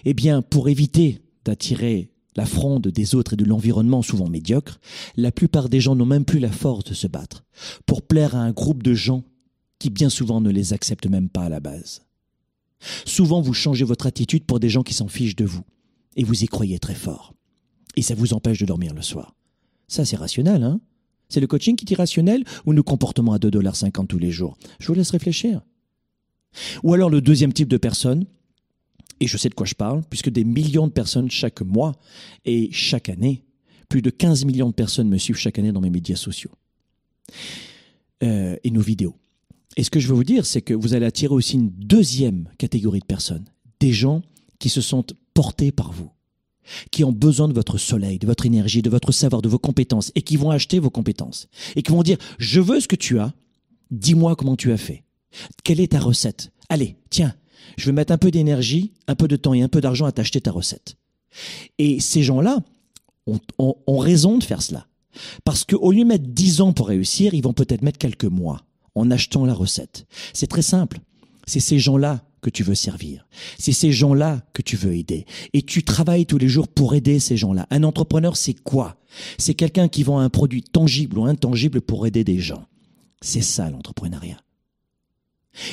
Eh 0.05 0.15
bien, 0.15 0.43
pour 0.43 0.69
éviter 0.69 1.23
d'attirer 1.45 2.11
la 2.37 2.47
fronde 2.47 2.89
des 2.89 3.15
autres 3.15 3.35
et 3.35 3.37
de 3.37 3.45
l'environnement 3.45 4.03
souvent 4.03 4.29
médiocre, 4.29 4.81
la 5.17 5.31
plupart 5.31 5.69
des 5.69 5.81
gens 5.81 5.95
n'ont 5.95 6.07
même 6.07 6.25
plus 6.25 6.41
la 6.41 6.51
force 6.51 6.85
de 6.85 6.95
se 6.95 7.07
battre 7.07 7.45
pour 7.87 8.03
plaire 8.03 8.35
à 8.35 8.41
un 8.41 8.53
groupe 8.53 8.83
de 8.83 8.95
gens 8.95 9.25
qui 9.79 9.91
bien 9.91 10.09
souvent 10.09 10.41
ne 10.41 10.51
les 10.51 10.73
acceptent 10.73 11.07
même 11.07 11.29
pas 11.29 11.45
à 11.45 11.49
la 11.49 11.61
base. 11.61 12.03
Souvent, 13.05 13.41
vous 13.41 13.55
changez 13.55 13.85
votre 13.85 14.07
attitude 14.07 14.45
pour 14.45 14.61
des 14.61 14.69
gens 14.69 14.83
qui 14.83 14.95
s'en 14.95 15.09
fichent 15.09 15.37
de 15.37 15.45
vous 15.45 15.65
et 16.17 16.25
vous 16.25 16.45
y 16.45 16.47
croyez 16.47 16.79
très 16.79 16.95
fort. 16.95 17.35
Et 17.97 18.03
ça 18.03 18.15
vous 18.15 18.35
empêche 18.35 18.59
de 18.59 18.67
dormir 18.67 18.95
le 18.95 19.03
soir. 19.03 19.35
Ça, 19.87 20.05
c'est 20.05 20.17
rationnel, 20.17 20.63
hein? 20.63 20.81
C'est 21.29 21.41
le 21.41 21.47
coaching 21.47 21.77
qui 21.77 21.85
est 21.85 21.91
irrationnel 21.91 22.45
ou 22.67 22.73
nos 22.73 22.83
comportements 22.83 23.33
à 23.33 23.39
2,50$ 23.39 24.07
tous 24.07 24.19
les 24.19 24.31
jours? 24.31 24.57
Je 24.79 24.87
vous 24.89 24.95
laisse 24.95 25.11
réfléchir. 25.11 25.63
Ou 26.83 26.95
alors 26.95 27.11
le 27.11 27.21
deuxième 27.21 27.53
type 27.53 27.69
de 27.69 27.77
personne, 27.77 28.27
et 29.21 29.27
je 29.27 29.37
sais 29.37 29.49
de 29.49 29.55
quoi 29.55 29.67
je 29.67 29.75
parle, 29.75 30.03
puisque 30.09 30.31
des 30.31 30.45
millions 30.45 30.87
de 30.87 30.93
personnes 30.93 31.31
chaque 31.31 31.63
mois 31.63 31.93
et 32.45 32.69
chaque 32.73 33.09
année, 33.09 33.45
plus 33.89 34.03
de 34.03 34.11
15 34.11 34.45
millions 34.45 34.69
de 34.69 34.75
personnes 34.75 35.09
me 35.09 35.19
suivent 35.19 35.37
chaque 35.37 35.59
année 35.59 35.73
dans 35.73 35.81
mes 35.81 35.91
médias 35.91 36.17
sociaux 36.17 36.51
euh, 38.23 38.57
et 38.63 38.71
nos 38.71 38.81
vidéos. 38.81 39.17
Et 39.77 39.83
ce 39.83 39.91
que 39.91 40.01
je 40.01 40.09
veux 40.09 40.15
vous 40.15 40.25
dire, 40.25 40.47
c'est 40.47 40.63
que 40.63 40.75
vous 40.75 40.95
allez 40.95 41.07
attirer 41.07 41.35
aussi 41.35 41.55
une 41.55 41.71
deuxième 41.71 42.49
catégorie 42.59 43.01
de 43.01 43.05
personnes, 43.05 43.45
des 43.81 43.93
gens 43.93 44.23
qui 44.59 44.69
se 44.69 44.81
sentent 44.81 45.15
portés 45.35 45.73
par 45.73 45.93
vous, 45.93 46.11
qui 46.91 47.05
ont 47.05 47.13
besoin 47.13 47.49
de 47.49 47.53
votre 47.53 47.79
soleil, 47.79 48.19
de 48.19 48.27
votre 48.27 48.47
énergie, 48.47 48.83
de 48.83 48.91
votre 48.91 49.13
savoir, 49.13 49.43
de 49.43 49.49
vos 49.49 49.59
compétences, 49.59 50.13
et 50.15 50.23
qui 50.23 50.37
vont 50.37 50.51
acheter 50.51 50.79
vos 50.79 50.91
compétences, 50.91 51.49
et 51.77 51.83
qui 51.83 51.93
vont 51.93 52.03
dire, 52.03 52.19
je 52.39 52.61
veux 52.61 52.81
ce 52.81 52.89
que 52.89 52.97
tu 52.97 53.19
as, 53.19 53.33
dis-moi 53.91 54.37
comment 54.37 54.57
tu 54.57 54.73
as 54.73 54.77
fait. 54.77 55.05
Quelle 55.63 55.81
est 55.81 55.93
ta 55.93 56.01
recette? 56.01 56.53
Allez, 56.69 56.97
tiens, 57.11 57.35
je 57.77 57.87
vais 57.87 57.93
mettre 57.93 58.13
un 58.13 58.19
peu 58.19 58.31
d'énergie, 58.31 58.93
un 59.09 59.15
peu 59.15 59.29
de 59.29 59.37
temps 59.37 59.55
et 59.55 59.63
un 59.63 59.69
peu 59.69 59.81
d'argent 59.81 60.07
à 60.07 60.13
t'acheter 60.13 60.41
ta 60.41 60.51
recette. 60.51 60.97
Et 61.79 62.01
ces 62.01 62.23
gens-là 62.23 62.63
ont, 63.27 63.99
raison 63.99 64.39
de 64.39 64.45
faire 64.45 64.63
cela. 64.63 64.87
Parce 65.45 65.65
qu'au 65.65 65.93
lieu 65.93 66.03
de 66.03 66.09
mettre 66.09 66.27
10 66.27 66.61
ans 66.61 66.73
pour 66.73 66.89
réussir, 66.89 67.35
ils 67.35 67.43
vont 67.43 67.53
peut-être 67.53 67.83
mettre 67.83 67.99
quelques 67.99 68.25
mois 68.25 68.63
en 68.95 69.11
achetant 69.11 69.45
la 69.45 69.55
recette. 69.55 70.07
C'est 70.33 70.47
très 70.47 70.63
simple. 70.63 71.01
C'est 71.47 71.61
ces 71.61 71.79
gens-là 71.79 72.23
que 72.45 72.51
tu 72.51 72.63
veux 72.63 72.75
servir. 72.75 73.27
C'est 73.59 73.73
ces 73.73 73.91
gens-là 73.91 74.43
que 74.53 74.61
tu 74.61 74.77
veux 74.77 74.95
aider. 74.95 75.25
Et 75.55 75.63
tu 75.63 75.83
travailles 75.83 76.27
tous 76.27 76.37
les 76.37 76.49
jours 76.49 76.69
pour 76.69 76.95
aider 76.95 77.19
ces 77.19 77.39
gens-là. 77.39 77.67
Un 77.71 77.83
entrepreneur, 77.83 78.37
c'est 78.37 78.53
quoi? 78.53 78.97
C'est 79.39 79.55
quelqu'un 79.55 79.89
qui 79.89 80.03
vend 80.03 80.19
un 80.19 80.29
produit 80.29 80.63
tangible 80.63 81.19
ou 81.19 81.25
intangible 81.25 81.81
pour 81.81 82.07
aider 82.07 82.23
des 82.23 82.39
gens. 82.39 82.67
C'est 83.23 83.41
ça 83.41 83.71
l'entrepreneuriat. 83.71 84.37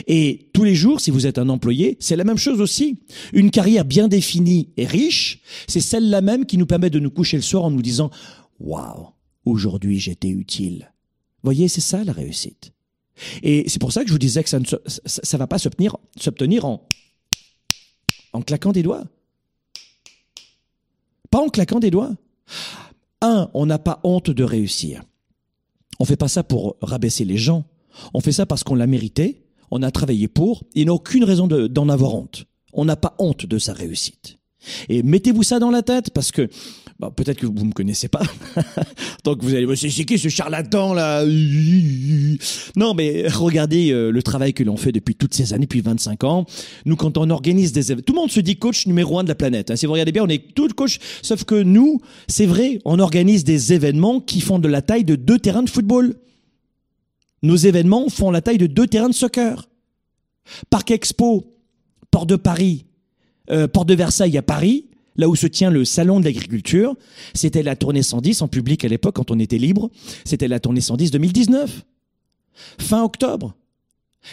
Et 0.08 0.50
tous 0.54 0.64
les 0.64 0.76
jours, 0.76 1.02
si 1.02 1.12
vous 1.12 1.28
êtes 1.28 1.40
un 1.40 1.50
employé, 1.50 1.98
c'est 2.00 2.16
la 2.16 2.24
même 2.24 2.38
chose 2.38 2.62
aussi. 2.62 3.00
Une 3.34 3.52
carrière 3.52 3.84
bien 3.84 4.08
définie 4.08 4.70
et 4.78 4.86
riche, 4.86 5.42
c'est 5.68 5.82
celle-là 5.82 6.22
même 6.22 6.46
qui 6.46 6.58
nous 6.58 6.68
permet 6.68 6.90
de 6.90 7.00
nous 7.00 7.12
coucher 7.12 7.36
le 7.36 7.44
soir 7.44 7.66
en 7.66 7.72
nous 7.72 7.82
disant 7.82 8.12
Waouh, 8.60 9.08
aujourd'hui 9.44 10.00
j'étais 10.00 10.30
utile. 10.30 10.94
Voyez, 11.44 11.68
c'est 11.68 11.82
ça 11.82 12.04
la 12.04 12.14
réussite. 12.14 12.72
Et 13.44 13.68
c'est 13.68 13.80
pour 13.80 13.92
ça 13.92 14.02
que 14.02 14.08
je 14.08 14.14
vous 14.14 14.20
disais 14.20 14.44
que 14.44 14.50
ça 14.50 14.60
ne 14.60 14.66
ça, 14.86 15.38
va 15.38 15.48
pas 15.48 15.58
s'obtenir 15.58 16.66
en, 16.66 16.88
en 18.34 18.42
claquant 18.42 18.72
des 18.72 18.84
doigts. 18.84 19.04
Pas 21.30 21.40
en 21.40 21.50
claquant 21.50 21.80
des 21.80 21.92
doigts. 21.92 22.12
Un, 23.22 23.50
on 23.54 23.66
n'a 23.66 23.80
pas 23.80 24.00
honte 24.04 24.32
de 24.32 24.44
réussir. 24.44 25.04
On 26.00 26.06
fait 26.06 26.18
pas 26.18 26.28
ça 26.28 26.44
pour 26.44 26.78
rabaisser 26.82 27.26
les 27.26 27.38
gens. 27.38 27.66
On 28.14 28.22
fait 28.22 28.32
ça 28.32 28.46
parce 28.46 28.64
qu'on 28.64 28.76
l'a 28.76 28.88
mérité, 28.88 29.44
on 29.70 29.84
a 29.84 29.92
travaillé 29.92 30.28
pour, 30.28 30.64
et 30.76 30.86
n'a 30.86 30.94
aucune 30.94 31.24
raison 31.24 31.48
d'en 31.48 31.90
avoir 31.90 32.16
honte. 32.16 32.46
On 32.74 32.86
n'a 32.86 32.96
pas 32.96 33.16
honte 33.20 33.46
de 33.46 33.58
sa 33.58 33.74
réussite. 33.74 34.38
Et 34.90 35.04
mettez-vous 35.04 35.44
ça 35.44 35.60
dans 35.60 35.72
la 35.72 35.82
tête 35.82 36.12
parce 36.12 36.32
que 36.32 36.50
bah, 37.02 37.12
peut-être 37.16 37.40
que 37.40 37.48
vous 37.48 37.66
me 37.66 37.72
connaissez 37.72 38.10
pas. 38.10 38.22
Donc 39.24 39.44
vous 39.44 39.56
allez 39.56 39.66
me 39.66 39.74
c'est 39.74 39.90
qui 39.90 40.20
ce 40.20 40.30
charlatan 40.30 40.94
là? 40.94 41.26
Non, 42.76 42.94
mais 42.94 43.28
regardez 43.28 43.92
euh, 43.92 44.12
le 44.12 44.22
travail 44.22 44.54
que 44.54 44.64
l'on 44.64 44.78
fait 44.78 44.92
depuis 44.92 45.16
toutes 45.16 45.34
ces 45.34 45.54
années, 45.54 45.66
depuis 45.66 45.82
25 45.82 46.24
ans. 46.24 46.46
Nous, 46.86 46.96
quand 46.96 47.18
on 47.18 47.32
organise 47.32 47.74
des 47.74 47.92
événements, 47.92 48.04
tout 48.06 48.14
le 48.14 48.20
monde 48.20 48.32
se 48.32 48.40
dit 48.40 48.58
coach 48.58 48.86
numéro 48.86 49.18
un 49.18 49.24
de 49.24 49.30
la 49.30 49.36
planète. 49.36 49.72
Hein. 49.72 49.76
Si 49.76 49.88
vous 49.88 49.94
regardez 49.94 50.12
bien, 50.12 50.24
on 50.24 50.28
est 50.28 50.54
tous 50.54 50.70
coach, 50.74 51.00
sauf 51.24 51.44
que 51.44 51.56
nous, 51.56 52.00
c'est 52.28 52.46
vrai, 52.46 52.80
on 52.86 53.00
organise 53.00 53.44
des 53.44 53.74
événements 53.74 54.20
qui 54.20 54.40
font 54.40 54.60
de 54.60 54.68
la 54.68 54.84
taille 54.84 55.04
de 55.04 55.16
deux 55.16 55.40
terrains 55.40 55.64
de 55.64 55.70
football. 55.72 56.16
Nos 57.42 57.56
événements 57.56 58.10
font 58.10 58.30
la 58.30 58.42
taille 58.42 58.60
de 58.60 58.68
deux 58.68 58.86
terrains 58.86 59.10
de 59.10 59.16
soccer. 59.16 59.68
Parc 60.70 60.92
Expo, 60.92 61.58
Port 62.12 62.28
de 62.28 62.36
Paris, 62.36 62.86
euh, 63.50 63.68
Port 63.68 63.86
de 63.86 63.96
Versailles 63.96 64.38
à 64.38 64.44
Paris, 64.44 64.86
là 65.16 65.30
où 65.30 65.36
se 65.36 65.48
tient 65.48 65.70
le 65.70 65.86
salon 65.86 66.20
de 66.20 66.26
l'agriculture. 66.26 66.96
C'était 67.34 67.64
la 67.64 67.76
tournée 67.76 68.04
110 68.04 68.42
en 68.42 68.48
public 68.48 68.86
à 68.86 68.88
l'époque 68.88 69.16
quand 69.16 69.32
on 69.32 69.40
était 69.40 69.58
libre. 69.58 69.90
C'était 70.26 70.48
la 70.48 70.60
tournée 70.60 70.82
110 70.82 71.12
2019. 71.12 71.84
Fin 72.80 73.04
octobre. 73.04 73.56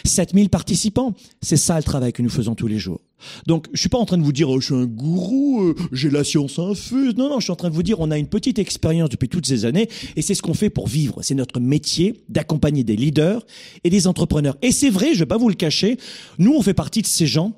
7000 0.05 0.49
participants. 0.49 1.13
C'est 1.41 1.57
ça 1.57 1.77
le 1.77 1.83
travail 1.83 2.13
que 2.13 2.21
nous 2.21 2.29
faisons 2.29 2.55
tous 2.55 2.67
les 2.67 2.77
jours. 2.77 3.01
Donc, 3.47 3.67
je 3.73 3.79
suis 3.79 3.89
pas 3.89 3.97
en 3.97 4.05
train 4.05 4.17
de 4.17 4.23
vous 4.23 4.31
dire, 4.31 4.49
oh, 4.49 4.59
je 4.59 4.67
suis 4.67 4.75
un 4.75 4.85
gourou, 4.85 5.61
euh, 5.61 5.75
j'ai 5.91 6.09
la 6.09 6.23
science 6.23 6.57
infuse. 6.57 7.15
Non, 7.17 7.29
non, 7.29 7.39
je 7.39 7.45
suis 7.45 7.51
en 7.51 7.57
train 7.57 7.69
de 7.69 7.75
vous 7.75 7.83
dire, 7.83 7.99
on 7.99 8.11
a 8.11 8.17
une 8.17 8.27
petite 8.27 8.59
expérience 8.59 9.09
depuis 9.09 9.27
toutes 9.27 9.45
ces 9.45 9.65
années 9.65 9.89
et 10.15 10.21
c'est 10.21 10.35
ce 10.35 10.41
qu'on 10.41 10.53
fait 10.53 10.69
pour 10.69 10.87
vivre. 10.87 11.19
C'est 11.21 11.35
notre 11.35 11.59
métier 11.59 12.23
d'accompagner 12.29 12.83
des 12.83 12.95
leaders 12.95 13.45
et 13.83 13.89
des 13.89 14.07
entrepreneurs. 14.07 14.57
Et 14.61 14.71
c'est 14.71 14.89
vrai, 14.89 15.13
je 15.13 15.19
vais 15.19 15.25
pas 15.25 15.37
vous 15.37 15.49
le 15.49 15.55
cacher, 15.55 15.97
nous, 16.37 16.53
on 16.53 16.61
fait 16.61 16.73
partie 16.73 17.01
de 17.01 17.07
ces 17.07 17.27
gens 17.27 17.53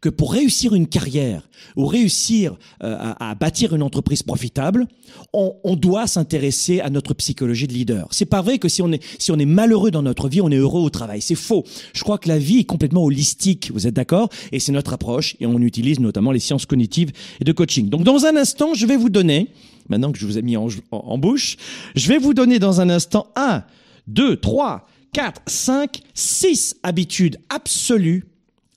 que 0.00 0.08
pour 0.08 0.32
réussir 0.32 0.74
une 0.74 0.86
carrière 0.86 1.48
ou 1.76 1.86
réussir 1.86 2.56
euh, 2.82 2.96
à, 3.18 3.34
bâtir 3.34 3.74
une 3.74 3.82
entreprise 3.82 4.22
profitable, 4.22 4.86
on, 5.32 5.54
on 5.64 5.76
doit 5.76 6.06
s'intéresser 6.06 6.80
à 6.80 6.90
notre 6.90 7.14
psychologie 7.14 7.66
de 7.66 7.72
leader. 7.72 8.08
C'est 8.10 8.26
pas 8.26 8.42
vrai 8.42 8.58
que 8.58 8.68
si 8.68 8.82
on 8.82 8.92
est 8.92 9.02
si 9.18 9.32
on 9.32 9.38
est 9.38 9.46
malheureux 9.46 9.90
dans 9.90 10.02
notre 10.02 10.28
vie, 10.28 10.40
on 10.40 10.50
est 10.50 10.56
heureux 10.56 10.80
au 10.80 10.90
travail. 10.90 11.20
C'est 11.20 11.34
faux. 11.34 11.64
Je 11.92 12.02
crois 12.02 12.18
que 12.18 12.28
la 12.28 12.38
vie 12.38 12.60
est 12.60 12.64
complètement 12.64 13.04
holistique. 13.04 13.70
Vous 13.72 13.86
êtes 13.86 13.94
d'accord? 13.94 14.28
Et 14.52 14.60
c'est 14.60 14.72
notre 14.72 14.92
approche 14.92 15.36
et 15.40 15.46
on 15.46 15.58
utilise 15.60 16.00
notamment 16.00 16.32
les 16.32 16.40
sciences 16.40 16.66
cognitives 16.66 17.12
et 17.40 17.44
de 17.44 17.52
coaching. 17.52 17.88
Donc 17.88 18.04
dans 18.04 18.24
un 18.24 18.36
instant, 18.36 18.74
je 18.74 18.86
vais 18.86 18.96
vous 18.96 19.10
donner, 19.10 19.48
maintenant 19.88 20.12
que 20.12 20.18
je 20.18 20.26
vous 20.26 20.38
ai 20.38 20.42
mis 20.42 20.56
en, 20.56 20.68
en 20.90 21.18
bouche, 21.18 21.56
je 21.94 22.08
vais 22.08 22.18
vous 22.18 22.34
donner 22.34 22.58
dans 22.58 22.80
un 22.80 22.90
instant 22.90 23.28
un, 23.36 23.64
deux, 24.06 24.36
trois, 24.36 24.86
quatre, 25.12 25.42
cinq, 25.46 26.02
six 26.14 26.76
habitudes 26.82 27.38
absolues 27.48 28.26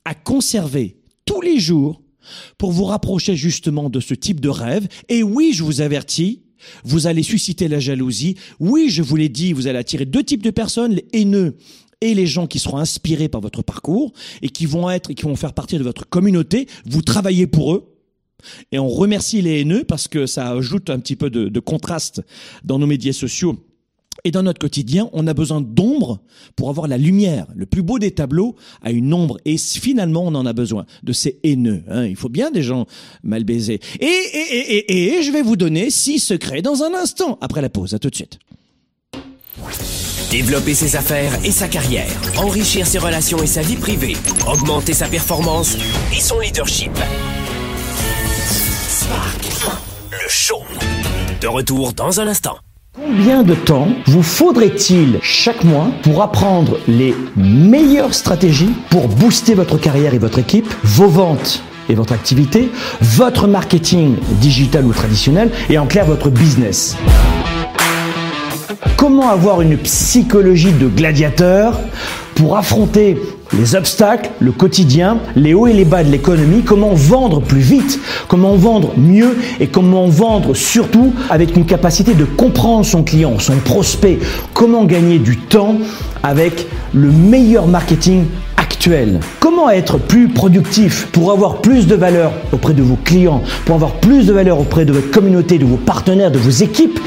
à 0.06 0.14
conserver 0.14 1.01
tous 1.26 1.42
les 1.42 1.60
jours 1.60 2.02
pour 2.58 2.72
vous 2.72 2.86
rapprocher 2.86 3.36
justement 3.36 3.90
de 3.90 4.00
ce 4.00 4.14
type 4.14 4.40
de 4.40 4.50
rêve. 4.50 4.88
Et 5.10 5.24
oui, 5.24 5.52
je 5.54 5.64
vous 5.64 5.82
avertis, 5.82 6.44
vous 6.84 7.08
allez 7.08 7.24
susciter 7.24 7.68
la 7.68 7.80
jalousie. 7.80 8.36
Oui, 8.60 8.90
je 8.90 9.02
vous 9.02 9.16
l'ai 9.16 9.30
dit, 9.30 9.54
vous 9.54 9.68
allez 9.68 9.80
attirer 9.80 10.06
deux 10.06 10.24
types 10.24 10.44
de 10.44 10.52
personnes, 10.52 10.94
les 10.94 11.06
haineux 11.14 11.58
et 12.02 12.16
les 12.16 12.26
gens 12.26 12.48
qui 12.48 12.60
seront 12.60 12.78
inspirés 12.78 13.30
par 13.30 13.42
votre 13.42 13.62
parcours 13.62 14.12
et 14.42 14.50
qui 14.50 14.66
vont 14.66 14.90
être 14.90 15.12
et 15.12 15.16
qui 15.16 15.24
vont 15.24 15.36
faire 15.36 15.54
partie 15.54 15.78
de 15.78 15.84
votre 15.84 16.08
communauté. 16.08 16.68
Vous 16.86 17.02
travaillez 17.02 17.48
pour 17.48 17.74
eux. 17.74 17.88
Et 18.72 18.80
on 18.80 18.90
remercie 18.90 19.42
les 19.44 19.62
haineux 19.62 19.84
parce 19.84 20.08
que 20.08 20.26
ça 20.26 20.50
ajoute 20.50 20.90
un 20.90 21.00
petit 21.00 21.16
peu 21.16 21.30
de, 21.30 21.48
de 21.48 21.60
contraste 21.60 22.24
dans 22.64 22.80
nos 22.80 22.88
médias 22.88 23.14
sociaux 23.14 23.64
et 24.24 24.32
dans 24.32 24.44
notre 24.44 24.60
quotidien, 24.60 25.10
on 25.14 25.28
a 25.28 25.34
besoin 25.34 25.62
d'ombre 25.62 26.20
pour 26.56 26.70
avoir 26.70 26.88
la 26.88 26.98
lumière. 26.98 27.48
Le 27.56 27.66
plus 27.66 27.82
beau 27.82 28.00
des 28.00 28.12
tableaux 28.12 28.56
a 28.82 28.92
une 28.92 29.14
ombre. 29.14 29.38
Et 29.46 29.58
finalement, 29.58 30.24
on 30.24 30.36
en 30.36 30.46
a 30.46 30.54
besoin 30.54 30.86
de 31.04 31.14
ces 31.14 31.40
haineux. 31.44 31.84
Hein. 31.90 32.06
Il 32.06 32.16
faut 32.16 32.30
bien 32.30 32.52
des 32.52 32.64
gens 32.64 32.86
mal 33.24 33.44
baisés. 33.44 33.80
Et, 34.00 34.06
et, 34.06 34.78
et, 34.78 35.18
et, 35.18 35.24
je 35.24 35.32
vais 35.32 35.42
vous 35.42 35.56
donner 35.56 35.90
six 35.90 36.20
secrets 36.20 36.62
dans 36.62 36.84
un 36.84 36.94
instant, 36.94 37.38
après 37.42 37.62
la 37.62 37.70
pause. 37.70 37.94
À 37.94 38.00
tout 38.00 38.10
de 38.10 38.16
suite. 38.16 38.40
Développer 40.30 40.74
ses 40.74 40.96
affaires 40.96 41.34
et 41.44 41.52
sa 41.52 41.68
carrière. 41.68 42.10
Enrichir 42.38 42.88
ses 42.88 43.00
relations 43.00 43.44
et 43.44 43.48
sa 43.48 43.62
vie 43.62 43.76
privée. 43.76 44.16
Augmenter 44.48 44.94
sa 44.94 45.08
performance 45.08 45.76
et 46.16 46.22
son 46.22 46.40
leadership. 46.40 46.92
Spark, 48.88 49.44
le 50.12 50.30
show. 50.30 50.62
De 51.42 51.48
retour 51.48 51.94
dans 51.94 52.22
un 52.22 52.28
instant. 52.28 52.58
Combien 52.94 53.44
de 53.44 53.56
temps 53.56 53.88
vous 54.06 54.22
faudrait-il 54.22 55.20
chaque 55.22 55.64
mois 55.64 55.88
pour 56.04 56.22
apprendre 56.22 56.78
les 56.90 57.16
meilleures 57.38 58.14
stratégies 58.14 58.74
pour 58.90 59.08
booster 59.08 59.54
votre 59.54 59.78
carrière 59.78 60.14
et 60.14 60.18
votre 60.18 60.40
équipe, 60.40 60.68
vos 60.84 61.08
ventes 61.08 61.64
et 61.88 61.96
votre 61.96 62.12
activité, 62.12 62.70
votre 63.00 63.48
marketing 63.48 64.18
digital 64.42 64.86
ou 64.86 64.92
traditionnel 64.92 65.52
et 65.70 65.78
en 65.78 65.88
clair 65.88 66.04
votre 66.04 66.30
business? 66.30 66.98
Comment 68.98 69.30
avoir 69.30 69.62
une 69.62 69.78
psychologie 69.78 70.74
de 70.74 70.90
gladiateur 70.90 71.80
pour 72.36 72.58
affronter 72.58 73.18
les 73.58 73.76
obstacles, 73.76 74.32
le 74.40 74.52
quotidien, 74.52 75.18
les 75.36 75.54
hauts 75.54 75.68
et 75.68 75.74
les 75.74 75.86
bas 75.86 76.04
de 76.04 76.10
l'économie, 76.10 76.64
comment 76.64 76.94
vendre 76.94 77.42
plus 77.42 77.60
vite, 77.60 78.00
comment 78.28 78.56
vendre 78.56 78.94
mieux 78.98 79.38
et 79.60 79.68
comment 79.68 80.08
vendre 80.08 80.54
surtout 80.54 81.14
avec 81.30 81.56
une 81.56 81.66
capacité 81.66 82.14
de 82.14 82.26
comprendre 82.26 82.86
son 82.86 83.04
client, 83.04 83.40
son 83.40 83.58
prospect, 83.58 84.20
comment 84.54 84.86
gagner 84.86 85.20
du 85.20 85.38
temps 85.38 85.76
avec 86.24 86.68
le 86.94 87.12
meilleur 87.12 87.68
marketing 87.68 88.26
actuel? 88.58 89.20
Comment 89.40 89.70
être 89.70 89.98
plus 89.98 90.30
productif 90.30 91.08
pour 91.12 91.32
avoir 91.32 91.58
plus 91.58 91.88
de 91.88 91.96
valeur 91.96 92.32
auprès 92.52 92.74
de 92.74 92.82
vos 92.82 92.98
clients, 93.04 93.42
pour 93.66 93.76
avoir 93.76 93.94
plus 93.94 94.26
de 94.26 94.34
valeur 94.34 94.60
auprès 94.60 94.86
de 94.86 94.94
votre 94.94 95.12
communauté, 95.12 95.58
de 95.58 95.66
vos 95.66 95.78
partenaires, 95.78 96.32
de 96.32 96.40
vos 96.40 96.50
équipes? 96.50 97.00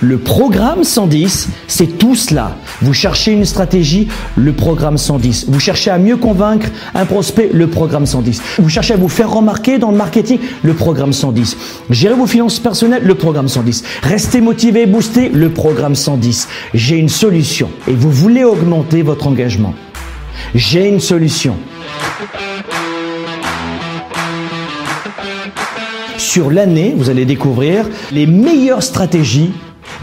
Le 0.00 0.16
programme 0.16 0.84
110, 0.84 1.48
c'est 1.66 1.98
tout 1.98 2.14
cela. 2.14 2.56
Vous 2.82 2.94
cherchez 2.94 3.32
une 3.32 3.44
stratégie, 3.44 4.06
le 4.36 4.52
programme 4.52 4.96
110. 4.96 5.46
Vous 5.48 5.58
cherchez 5.58 5.90
à 5.90 5.98
mieux 5.98 6.16
convaincre 6.16 6.68
un 6.94 7.04
prospect, 7.04 7.50
le 7.52 7.66
programme 7.66 8.06
110. 8.06 8.40
Vous 8.60 8.68
cherchez 8.68 8.94
à 8.94 8.96
vous 8.96 9.08
faire 9.08 9.28
remarquer 9.28 9.78
dans 9.78 9.90
le 9.90 9.96
marketing, 9.96 10.38
le 10.62 10.74
programme 10.74 11.12
110. 11.12 11.56
Gérer 11.90 12.14
vos 12.14 12.28
finances 12.28 12.60
personnelles, 12.60 13.02
le 13.02 13.16
programme 13.16 13.48
110. 13.48 13.82
Restez 14.04 14.40
motivé 14.40 14.82
et 14.82 14.86
boosté, 14.86 15.30
le 15.30 15.50
programme 15.50 15.96
110. 15.96 16.46
J'ai 16.74 16.96
une 16.96 17.08
solution 17.08 17.68
et 17.88 17.92
vous 17.92 18.12
voulez 18.12 18.44
augmenter 18.44 19.02
votre 19.02 19.26
engagement. 19.26 19.74
J'ai 20.54 20.86
une 20.86 21.00
solution. 21.00 21.56
Sur 26.18 26.52
l'année, 26.52 26.94
vous 26.96 27.10
allez 27.10 27.24
découvrir 27.24 27.88
les 28.12 28.26
meilleures 28.26 28.84
stratégies 28.84 29.50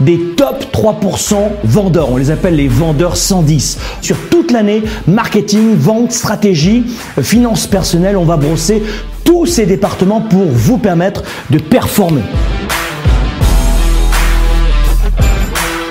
des 0.00 0.18
top 0.36 0.66
3% 0.72 1.36
vendeurs. 1.64 2.10
On 2.10 2.16
les 2.16 2.30
appelle 2.30 2.56
les 2.56 2.68
vendeurs 2.68 3.16
110. 3.16 3.78
Sur 4.00 4.16
toute 4.30 4.50
l'année, 4.50 4.82
marketing, 5.06 5.74
vente, 5.76 6.12
stratégie, 6.12 6.84
finances 7.22 7.66
personnelles, 7.66 8.16
on 8.16 8.24
va 8.24 8.36
brosser 8.36 8.82
tous 9.24 9.46
ces 9.46 9.66
départements 9.66 10.20
pour 10.20 10.46
vous 10.46 10.78
permettre 10.78 11.22
de 11.50 11.58
performer. 11.58 12.22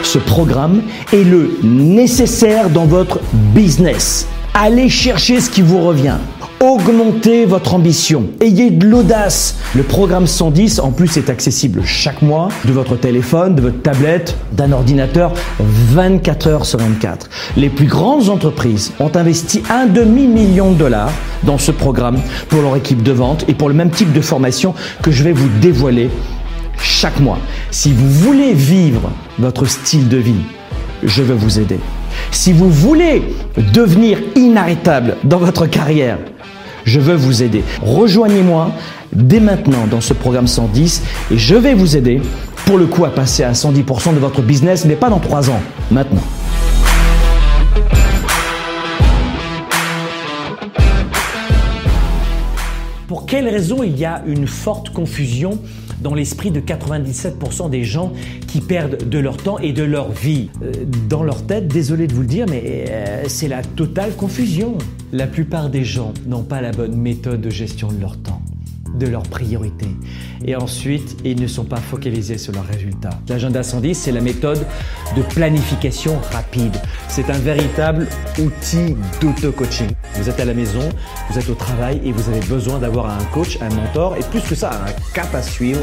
Ce 0.03 0.19
programme 0.19 0.83
est 1.11 1.23
le 1.23 1.57
nécessaire 1.63 2.69
dans 2.69 2.85
votre 2.85 3.19
business. 3.33 4.27
Allez 4.53 4.87
chercher 4.87 5.41
ce 5.41 5.49
qui 5.49 5.61
vous 5.61 5.81
revient. 5.81 6.15
Augmentez 6.61 7.45
votre 7.45 7.73
ambition. 7.73 8.27
Ayez 8.39 8.69
de 8.69 8.87
l'audace. 8.87 9.57
Le 9.75 9.83
programme 9.83 10.25
110, 10.25 10.79
en 10.79 10.91
plus, 10.91 11.17
est 11.17 11.29
accessible 11.29 11.81
chaque 11.83 12.21
mois 12.21 12.47
de 12.63 12.71
votre 12.71 12.95
téléphone, 12.95 13.55
de 13.55 13.61
votre 13.61 13.81
tablette, 13.81 14.37
d'un 14.53 14.71
ordinateur 14.71 15.33
24 15.59 16.47
heures 16.47 16.65
sur 16.65 16.79
24. 16.79 17.29
Les 17.57 17.69
plus 17.69 17.87
grandes 17.87 18.29
entreprises 18.29 18.93
ont 18.99 19.11
investi 19.15 19.63
un 19.69 19.85
demi-million 19.85 20.71
de 20.71 20.77
dollars 20.77 21.11
dans 21.43 21.57
ce 21.57 21.71
programme 21.71 22.19
pour 22.47 22.61
leur 22.61 22.77
équipe 22.77 23.03
de 23.03 23.11
vente 23.11 23.43
et 23.49 23.53
pour 23.53 23.67
le 23.67 23.75
même 23.75 23.91
type 23.91 24.13
de 24.13 24.21
formation 24.21 24.73
que 25.01 25.11
je 25.11 25.23
vais 25.23 25.33
vous 25.33 25.49
dévoiler 25.61 26.09
chaque 26.77 27.19
mois. 27.19 27.39
Si 27.69 27.91
vous 27.91 28.09
voulez 28.09 28.53
vivre 28.53 29.11
votre 29.39 29.65
style 29.65 30.07
de 30.07 30.17
vie, 30.17 30.43
je 31.03 31.21
vais 31.21 31.35
vous 31.35 31.59
aider. 31.59 31.79
Si 32.31 32.53
vous 32.53 32.69
voulez 32.69 33.23
devenir 33.73 34.19
inarrêtable 34.35 35.17
dans 35.25 35.37
votre 35.37 35.65
carrière, 35.65 36.17
je 36.85 36.99
veux 36.99 37.15
vous 37.15 37.43
aider. 37.43 37.63
Rejoignez-moi 37.81 38.71
dès 39.13 39.39
maintenant 39.39 39.87
dans 39.89 40.01
ce 40.01 40.13
programme 40.13 40.47
110 40.47 41.03
et 41.31 41.37
je 41.37 41.55
vais 41.55 41.73
vous 41.73 41.97
aider 41.97 42.21
pour 42.65 42.77
le 42.77 42.85
coup 42.85 43.05
à 43.05 43.09
passer 43.09 43.43
à 43.43 43.51
110% 43.51 44.13
de 44.13 44.19
votre 44.19 44.41
business, 44.41 44.85
mais 44.85 44.95
pas 44.95 45.09
dans 45.09 45.19
3 45.19 45.49
ans, 45.49 45.59
maintenant. 45.91 46.21
Pour 53.07 53.25
quelles 53.25 53.47
raisons 53.47 53.83
il 53.83 53.97
y 53.97 54.05
a 54.05 54.23
une 54.25 54.47
forte 54.47 54.89
confusion 54.89 55.59
dans 56.01 56.13
l'esprit 56.13 56.51
de 56.51 56.59
97% 56.59 57.69
des 57.69 57.83
gens 57.83 58.13
qui 58.47 58.61
perdent 58.61 59.07
de 59.07 59.19
leur 59.19 59.37
temps 59.37 59.59
et 59.59 59.73
de 59.73 59.83
leur 59.83 60.11
vie. 60.11 60.49
Euh, 60.61 60.71
dans 61.09 61.23
leur 61.23 61.45
tête, 61.45 61.67
désolé 61.67 62.07
de 62.07 62.13
vous 62.13 62.21
le 62.21 62.27
dire, 62.27 62.45
mais 62.49 62.85
euh, 62.89 63.23
c'est 63.27 63.47
la 63.47 63.61
totale 63.61 64.15
confusion. 64.15 64.77
La 65.11 65.27
plupart 65.27 65.69
des 65.69 65.83
gens 65.83 66.13
n'ont 66.27 66.43
pas 66.43 66.61
la 66.61 66.71
bonne 66.71 66.95
méthode 66.95 67.41
de 67.41 67.49
gestion 67.49 67.91
de 67.91 67.99
leur 67.99 68.17
temps 68.17 68.41
de 68.97 69.07
leurs 69.07 69.23
priorités. 69.23 69.89
Et 70.45 70.55
ensuite, 70.55 71.17
ils 71.23 71.39
ne 71.39 71.47
sont 71.47 71.63
pas 71.63 71.77
focalisés 71.77 72.37
sur 72.37 72.53
leurs 72.53 72.65
résultats. 72.65 73.19
L'agenda 73.27 73.63
110, 73.63 73.95
c'est 73.95 74.11
la 74.11 74.21
méthode 74.21 74.65
de 75.15 75.21
planification 75.21 76.19
rapide. 76.31 76.75
C'est 77.07 77.29
un 77.29 77.37
véritable 77.37 78.07
outil 78.39 78.95
d'auto-coaching. 79.21 79.89
Vous 80.15 80.29
êtes 80.29 80.39
à 80.39 80.45
la 80.45 80.53
maison, 80.53 80.87
vous 81.29 81.39
êtes 81.39 81.49
au 81.49 81.55
travail 81.55 82.01
et 82.03 82.11
vous 82.11 82.29
avez 82.29 82.45
besoin 82.47 82.79
d'avoir 82.79 83.09
un 83.09 83.23
coach, 83.25 83.57
un 83.61 83.69
mentor 83.69 84.15
et 84.17 84.23
plus 84.31 84.41
que 84.41 84.55
ça, 84.55 84.71
un 84.71 85.13
cap 85.13 85.33
à 85.33 85.41
suivre. 85.41 85.81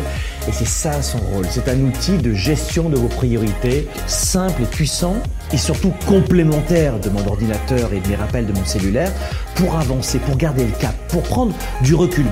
Et 0.48 0.52
c'est 0.52 0.66
ça 0.66 1.02
son 1.02 1.18
rôle. 1.18 1.46
C'est 1.50 1.68
un 1.68 1.78
outil 1.80 2.18
de 2.18 2.32
gestion 2.32 2.88
de 2.88 2.96
vos 2.96 3.08
priorités, 3.08 3.86
simple 4.06 4.62
et 4.62 4.66
puissant 4.66 5.14
et 5.52 5.56
surtout 5.56 5.92
complémentaire 6.06 6.98
de 6.98 7.10
mon 7.10 7.24
ordinateur 7.26 7.92
et 7.92 8.00
de 8.00 8.08
mes 8.08 8.16
rappels 8.16 8.46
de 8.46 8.52
mon 8.52 8.64
cellulaire 8.64 9.12
pour 9.54 9.76
avancer, 9.76 10.18
pour 10.18 10.36
garder 10.36 10.64
le 10.64 10.72
cap, 10.72 10.94
pour 11.08 11.22
prendre 11.22 11.54
du 11.82 11.94
recul. 11.94 12.26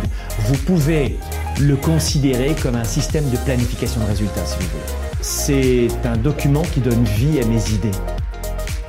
Vous 0.47 0.57
pouvez 0.57 1.19
le 1.61 1.77
considérer 1.77 2.55
comme 2.61 2.75
un 2.75 2.85
système 2.85 3.29
de 3.31 3.37
planification 3.39 4.01
de 4.01 4.07
résultats, 4.07 4.45
si 4.45 4.57
vous 4.59 4.69
voulez. 4.71 5.01
C'est 5.21 5.89
un 6.05 6.17
document 6.17 6.63
qui 6.63 6.81
donne 6.81 7.05
vie 7.05 7.41
à 7.41 7.47
mes 7.47 7.71
idées, 7.71 7.91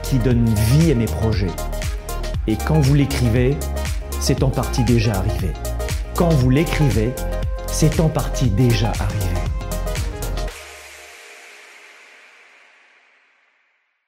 qui 0.01 0.17
donne 0.17 0.45
vie 0.71 0.91
à 0.91 0.95
mes 0.95 1.05
projets. 1.05 1.51
Et 2.47 2.55
quand 2.55 2.79
vous 2.79 2.95
l'écrivez, 2.95 3.57
c'est 4.19 4.41
en 4.41 4.49
partie 4.49 4.83
déjà 4.83 5.13
arrivé. 5.13 5.51
Quand 6.15 6.29
vous 6.29 6.49
l'écrivez, 6.49 7.13
c'est 7.71 7.99
en 7.99 8.09
partie 8.09 8.49
déjà 8.49 8.89
arrivé. 8.89 9.25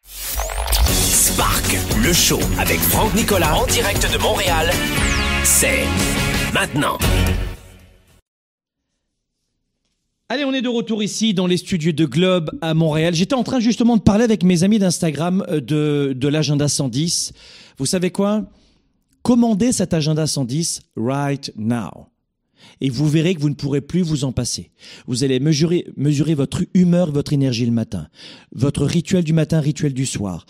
Spark, 0.05 1.77
le 2.03 2.13
show 2.13 2.39
avec 2.59 2.79
Franck 2.79 3.15
Nicolas 3.15 3.55
en 3.55 3.65
direct 3.65 4.11
de 4.11 4.17
Montréal, 4.19 4.69
c'est 5.43 5.85
maintenant. 6.53 6.97
Allez, 10.29 10.45
on 10.45 10.53
est 10.53 10.61
de 10.61 10.69
retour 10.69 11.03
ici 11.03 11.33
dans 11.33 11.47
les 11.47 11.57
studios 11.57 11.91
de 11.91 12.05
Globe 12.05 12.51
à 12.61 12.73
Montréal. 12.73 13.13
J'étais 13.13 13.35
en 13.35 13.43
train 13.43 13.59
justement 13.59 13.97
de 13.97 14.01
parler 14.01 14.23
avec 14.23 14.43
mes 14.43 14.63
amis 14.63 14.79
d'Instagram 14.79 15.45
euh, 15.47 15.61
de, 15.61 16.13
de 16.15 16.27
l'agenda 16.27 16.67
110. 16.67 17.33
Vous 17.77 17.85
savez 17.85 18.11
quoi? 18.11 18.43
Commandez 19.21 19.71
cet 19.71 19.93
agenda 19.93 20.27
110 20.27 20.81
right 20.95 21.51
now. 21.55 22.12
Et 22.81 22.89
vous 22.89 23.07
verrez 23.07 23.35
que 23.35 23.39
vous 23.39 23.49
ne 23.49 23.55
pourrez 23.55 23.81
plus 23.81 24.01
vous 24.01 24.23
en 24.23 24.31
passer. 24.31 24.71
Vous 25.07 25.23
allez 25.23 25.39
mesurer, 25.39 25.85
mesurer 25.95 26.33
votre 26.35 26.63
humeur 26.73 27.11
votre 27.11 27.33
énergie 27.33 27.65
le 27.65 27.71
matin. 27.71 28.07
Votre 28.53 28.85
rituel 28.85 29.23
du 29.23 29.33
matin, 29.33 29.59
rituel 29.59 29.93
du 29.93 30.05
soir. 30.05 30.45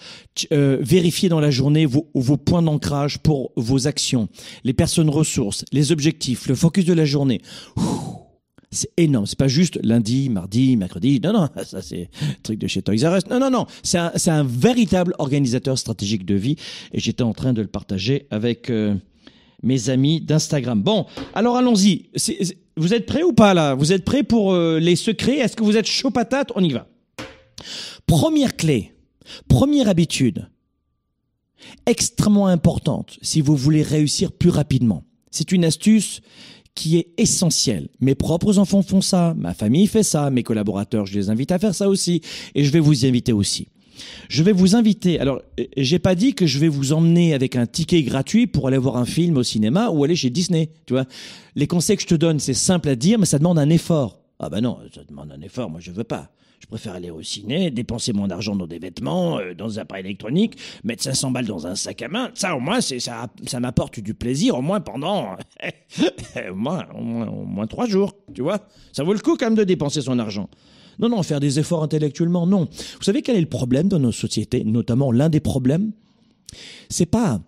Euh, 0.51 0.77
vérifier 0.81 1.29
dans 1.29 1.39
la 1.39 1.51
journée 1.51 1.85
vos, 1.85 2.09
vos 2.13 2.37
points 2.37 2.61
d'ancrage 2.61 3.19
pour 3.19 3.51
vos 3.55 3.87
actions, 3.87 4.29
les 4.63 4.73
personnes 4.73 5.09
ressources, 5.09 5.65
les 5.71 5.91
objectifs, 5.91 6.47
le 6.47 6.55
focus 6.55 6.85
de 6.85 6.93
la 6.93 7.05
journée. 7.05 7.41
C'est 8.71 8.91
énorme. 8.97 9.27
C'est 9.27 9.37
pas 9.37 9.47
juste 9.47 9.79
lundi, 9.83 10.29
mardi, 10.29 10.75
mercredi. 10.77 11.19
Non, 11.23 11.33
non, 11.33 11.49
ça 11.63 11.81
c'est 11.81 12.09
truc 12.41 12.59
de 12.59 12.67
chez 12.67 12.81
Toys 12.81 13.07
R 13.07 13.17
Us. 13.17 13.27
Non, 13.29 13.39
non, 13.39 13.51
non. 13.51 13.67
C'est 13.83 13.99
un, 13.99 14.11
un 14.27 14.43
véritable 14.43 15.13
organisateur 15.19 15.77
stratégique 15.77 16.25
de 16.25 16.35
vie. 16.35 16.55
Et 16.91 16.99
j'étais 16.99 17.23
en 17.23 17.33
train 17.33 17.53
de 17.53 17.61
le 17.61 17.67
partager 17.67 18.25
avec 18.31 18.69
euh, 18.69 18.95
mes 19.63 19.89
amis 19.89 20.21
d'Instagram. 20.21 20.81
Bon, 20.81 21.05
alors 21.33 21.57
allons-y. 21.57 22.09
Vous 22.75 22.93
êtes 22.93 23.05
prêts 23.05 23.23
ou 23.23 23.33
pas 23.33 23.53
là? 23.53 23.75
Vous 23.75 23.91
êtes 23.91 24.05
prêts 24.05 24.23
pour 24.23 24.53
euh, 24.53 24.79
les 24.79 24.95
secrets? 24.95 25.37
Est-ce 25.37 25.55
que 25.55 25.63
vous 25.63 25.77
êtes 25.77 25.87
chaud 25.87 26.11
On 26.55 26.63
y 26.63 26.73
va. 26.73 26.87
Première 28.05 28.55
clé, 28.55 28.93
première 29.47 29.87
habitude, 29.87 30.49
extrêmement 31.85 32.47
importante 32.47 33.17
si 33.21 33.41
vous 33.41 33.55
voulez 33.55 33.81
réussir 33.81 34.31
plus 34.31 34.49
rapidement. 34.49 35.03
C'est 35.31 35.51
une 35.51 35.65
astuce 35.65 36.21
qui 36.75 36.97
est 36.97 37.13
essentielle. 37.17 37.89
Mes 37.99 38.15
propres 38.15 38.57
enfants 38.57 38.81
font 38.81 39.01
ça, 39.01 39.33
ma 39.37 39.53
famille 39.53 39.87
fait 39.87 40.03
ça, 40.03 40.29
mes 40.29 40.43
collaborateurs, 40.43 41.05
je 41.05 41.17
les 41.17 41.29
invite 41.29 41.51
à 41.51 41.59
faire 41.59 41.75
ça 41.75 41.87
aussi, 41.87 42.21
et 42.55 42.63
je 42.63 42.71
vais 42.71 42.79
vous 42.79 43.05
y 43.05 43.07
inviter 43.07 43.31
aussi. 43.31 43.67
Je 44.29 44.43
vais 44.43 44.51
vous 44.51 44.75
inviter. 44.75 45.19
Alors, 45.19 45.41
j'ai 45.77 45.99
pas 45.99 46.15
dit 46.15 46.33
que 46.33 46.45
je 46.45 46.59
vais 46.59 46.67
vous 46.67 46.93
emmener 46.93 47.33
avec 47.33 47.55
un 47.55 47.65
ticket 47.65 48.03
gratuit 48.03 48.47
pour 48.47 48.67
aller 48.67 48.77
voir 48.77 48.97
un 48.97 49.05
film 49.05 49.37
au 49.37 49.43
cinéma 49.43 49.89
ou 49.89 50.03
aller 50.03 50.15
chez 50.15 50.29
Disney. 50.29 50.69
Tu 50.85 50.93
vois, 50.93 51.05
les 51.55 51.67
conseils 51.67 51.95
que 51.95 52.03
je 52.03 52.07
te 52.07 52.15
donne, 52.15 52.39
c'est 52.39 52.53
simple 52.53 52.89
à 52.89 52.95
dire, 52.95 53.19
mais 53.19 53.25
ça 53.25 53.37
demande 53.37 53.59
un 53.59 53.69
effort. 53.69 54.19
Ah 54.39 54.49
ben 54.49 54.61
non, 54.61 54.77
ça 54.93 55.01
demande 55.07 55.31
un 55.31 55.41
effort. 55.41 55.69
Moi, 55.69 55.79
je 55.79 55.91
veux 55.91 56.03
pas. 56.03 56.29
Je 56.63 56.67
préfère 56.67 56.93
aller 56.93 57.09
au 57.09 57.21
ciné, 57.21 57.71
dépenser 57.71 58.13
mon 58.13 58.29
argent 58.29 58.55
dans 58.55 58.65
des 58.65 58.79
vêtements, 58.79 59.37
euh, 59.37 59.53
dans 59.53 59.67
des 59.67 59.79
appareils 59.79 60.05
électroniques, 60.05 60.57
mettre 60.85 61.03
500 61.03 61.31
balles 61.31 61.45
dans 61.45 61.67
un 61.67 61.75
sac 61.75 62.01
à 62.01 62.07
main. 62.07 62.31
Ça, 62.35 62.55
au 62.55 62.61
moins, 62.61 62.79
c'est 62.79 62.99
ça, 62.99 63.27
ça 63.45 63.59
m'apporte 63.59 63.99
du 63.99 64.13
plaisir, 64.13 64.57
au 64.57 64.61
moins 64.61 64.79
pendant, 64.79 65.35
au 66.49 66.55
moins, 66.55 66.85
au 66.95 67.01
moins, 67.01 67.27
au 67.27 67.43
moins 67.43 67.67
trois 67.67 67.85
jours. 67.85 68.13
Tu 68.33 68.41
vois, 68.41 68.59
ça 68.93 69.03
vaut 69.03 69.11
le 69.11 69.19
coup 69.19 69.35
quand 69.37 69.47
même 69.47 69.55
de 69.55 69.65
dépenser 69.65 70.01
son 70.01 70.17
argent. 70.19 70.49
Non, 70.99 71.09
non, 71.09 71.23
faire 71.23 71.39
des 71.39 71.59
efforts 71.59 71.83
intellectuellement, 71.83 72.45
non. 72.47 72.65
Vous 72.65 73.03
savez 73.03 73.21
quel 73.21 73.35
est 73.35 73.41
le 73.41 73.47
problème 73.47 73.87
dans 73.87 73.99
nos 73.99 74.11
sociétés, 74.11 74.63
notamment 74.63 75.11
l'un 75.11 75.29
des 75.29 75.39
problèmes? 75.39 75.91
C'est 76.89 77.05
pas 77.07 77.41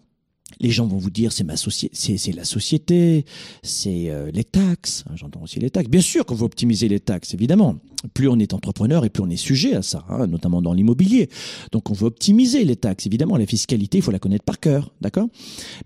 les 0.60 0.70
gens 0.72 0.88
vont 0.88 0.98
vous 0.98 1.10
dire 1.10 1.32
c'est 1.32 1.44
ma 1.44 1.56
c'est 1.58 2.32
la 2.34 2.46
société, 2.46 3.26
c'est 3.64 4.10
euh, 4.10 4.32
les 4.32 4.44
taxes. 4.44 5.04
hein, 5.10 5.14
J'entends 5.16 5.42
aussi 5.42 5.60
les 5.60 5.70
taxes. 5.70 5.90
Bien 5.90 6.02
sûr 6.02 6.26
qu'on 6.26 6.36
veut 6.36 6.46
optimiser 6.46 6.88
les 6.88 7.00
taxes, 7.00 7.34
évidemment. 7.34 7.78
Plus 8.14 8.30
on 8.30 8.38
est 8.40 8.54
entrepreneur 8.54 9.04
et 9.04 9.10
plus 9.10 9.24
on 9.24 9.30
est 9.30 9.38
sujet 9.38 9.76
à 9.76 9.82
ça, 9.82 10.06
hein, 10.08 10.28
notamment 10.28 10.62
dans 10.62 10.74
l'immobilier. 10.74 11.30
Donc 11.72 11.90
on 11.90 11.94
veut 11.94 12.06
optimiser 12.06 12.64
les 12.64 12.76
taxes, 12.76 13.06
évidemment. 13.08 13.38
La 13.38 13.46
fiscalité, 13.48 13.98
il 13.98 14.02
faut 14.02 14.12
la 14.12 14.20
connaître 14.20 14.46
par 14.46 14.60
cœur, 14.60 14.94
d'accord? 15.02 15.28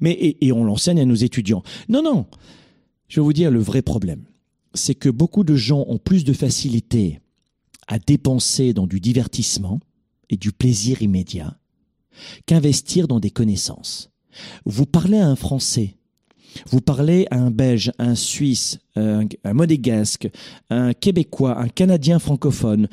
Mais 0.01 0.11
et, 0.11 0.45
et 0.45 0.51
on 0.51 0.63
l'enseigne 0.63 0.99
à 0.99 1.05
nos 1.05 1.15
étudiants. 1.15 1.63
Non, 1.87 2.03
non. 2.03 2.25
Je 3.07 3.21
vais 3.21 3.23
vous 3.23 3.33
dire 3.33 3.49
le 3.49 3.59
vrai 3.59 3.81
problème, 3.81 4.23
c'est 4.75 4.93
que 4.93 5.09
beaucoup 5.09 5.43
de 5.43 5.55
gens 5.55 5.85
ont 5.87 5.97
plus 5.97 6.25
de 6.25 6.33
facilité 6.33 7.21
à 7.89 7.99
dépenser 7.99 8.73
dans 8.73 8.87
du 8.87 9.01
divertissement 9.01 9.79
et 10.29 10.37
du 10.37 10.51
plaisir 10.51 11.01
immédiat 11.01 11.57
qu'investir 12.45 13.07
dans 13.07 13.19
des 13.19 13.31
connaissances. 13.31 14.11
Vous 14.65 14.85
parlez 14.85 15.17
à 15.17 15.27
un 15.27 15.35
Français, 15.35 15.97
vous 16.69 16.81
parlez 16.81 17.25
à 17.31 17.37
un 17.37 17.51
Belge, 17.51 17.91
un 17.97 18.15
Suisse, 18.15 18.79
un, 18.95 19.25
un 19.43 19.53
Monégasque, 19.53 20.29
un 20.69 20.93
Québécois, 20.93 21.59
un 21.59 21.67
Canadien 21.67 22.19
francophone, 22.19 22.87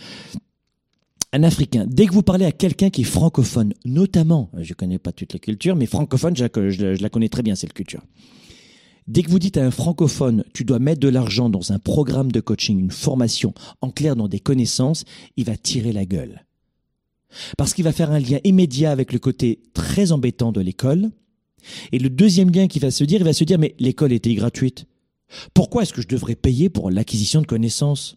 un 1.32 1.42
Africain. 1.42 1.84
Dès 1.86 2.06
que 2.06 2.12
vous 2.12 2.22
parlez 2.22 2.46
à 2.46 2.52
quelqu'un 2.52 2.88
qui 2.88 3.02
est 3.02 3.04
francophone, 3.04 3.74
notamment, 3.84 4.50
je 4.58 4.72
connais 4.72 4.98
pas 4.98 5.12
toute 5.12 5.34
la 5.34 5.38
culture, 5.38 5.76
mais 5.76 5.86
francophone, 5.86 6.34
je 6.36 7.02
la 7.02 7.08
connais 7.10 7.28
très 7.28 7.42
bien 7.42 7.54
cette 7.54 7.74
culture. 7.74 8.02
Dès 9.08 9.22
que 9.22 9.30
vous 9.30 9.38
dites 9.38 9.56
à 9.56 9.64
un 9.64 9.70
francophone, 9.70 10.44
tu 10.52 10.64
dois 10.64 10.80
mettre 10.80 11.00
de 11.00 11.08
l'argent 11.08 11.48
dans 11.48 11.72
un 11.72 11.78
programme 11.78 12.32
de 12.32 12.40
coaching, 12.40 12.78
une 12.78 12.90
formation, 12.90 13.54
en 13.80 13.90
clair 13.90 14.16
dans 14.16 14.26
des 14.26 14.40
connaissances, 14.40 15.04
il 15.36 15.44
va 15.44 15.56
tirer 15.56 15.92
la 15.92 16.04
gueule. 16.04 16.44
Parce 17.56 17.72
qu'il 17.72 17.84
va 17.84 17.92
faire 17.92 18.10
un 18.10 18.18
lien 18.18 18.38
immédiat 18.42 18.90
avec 18.90 19.12
le 19.12 19.18
côté 19.18 19.60
très 19.74 20.10
embêtant 20.10 20.52
de 20.52 20.60
l'école. 20.60 21.10
Et 21.92 21.98
le 21.98 22.10
deuxième 22.10 22.50
lien 22.50 22.66
qu'il 22.66 22.82
va 22.82 22.90
se 22.90 23.04
dire, 23.04 23.20
il 23.20 23.24
va 23.24 23.32
se 23.32 23.44
dire, 23.44 23.58
mais 23.58 23.74
l'école 23.78 24.12
était 24.12 24.34
gratuite. 24.34 24.86
Pourquoi 25.54 25.82
est-ce 25.82 25.92
que 25.92 26.02
je 26.02 26.08
devrais 26.08 26.36
payer 26.36 26.68
pour 26.68 26.90
l'acquisition 26.90 27.40
de 27.40 27.46
connaissances? 27.46 28.16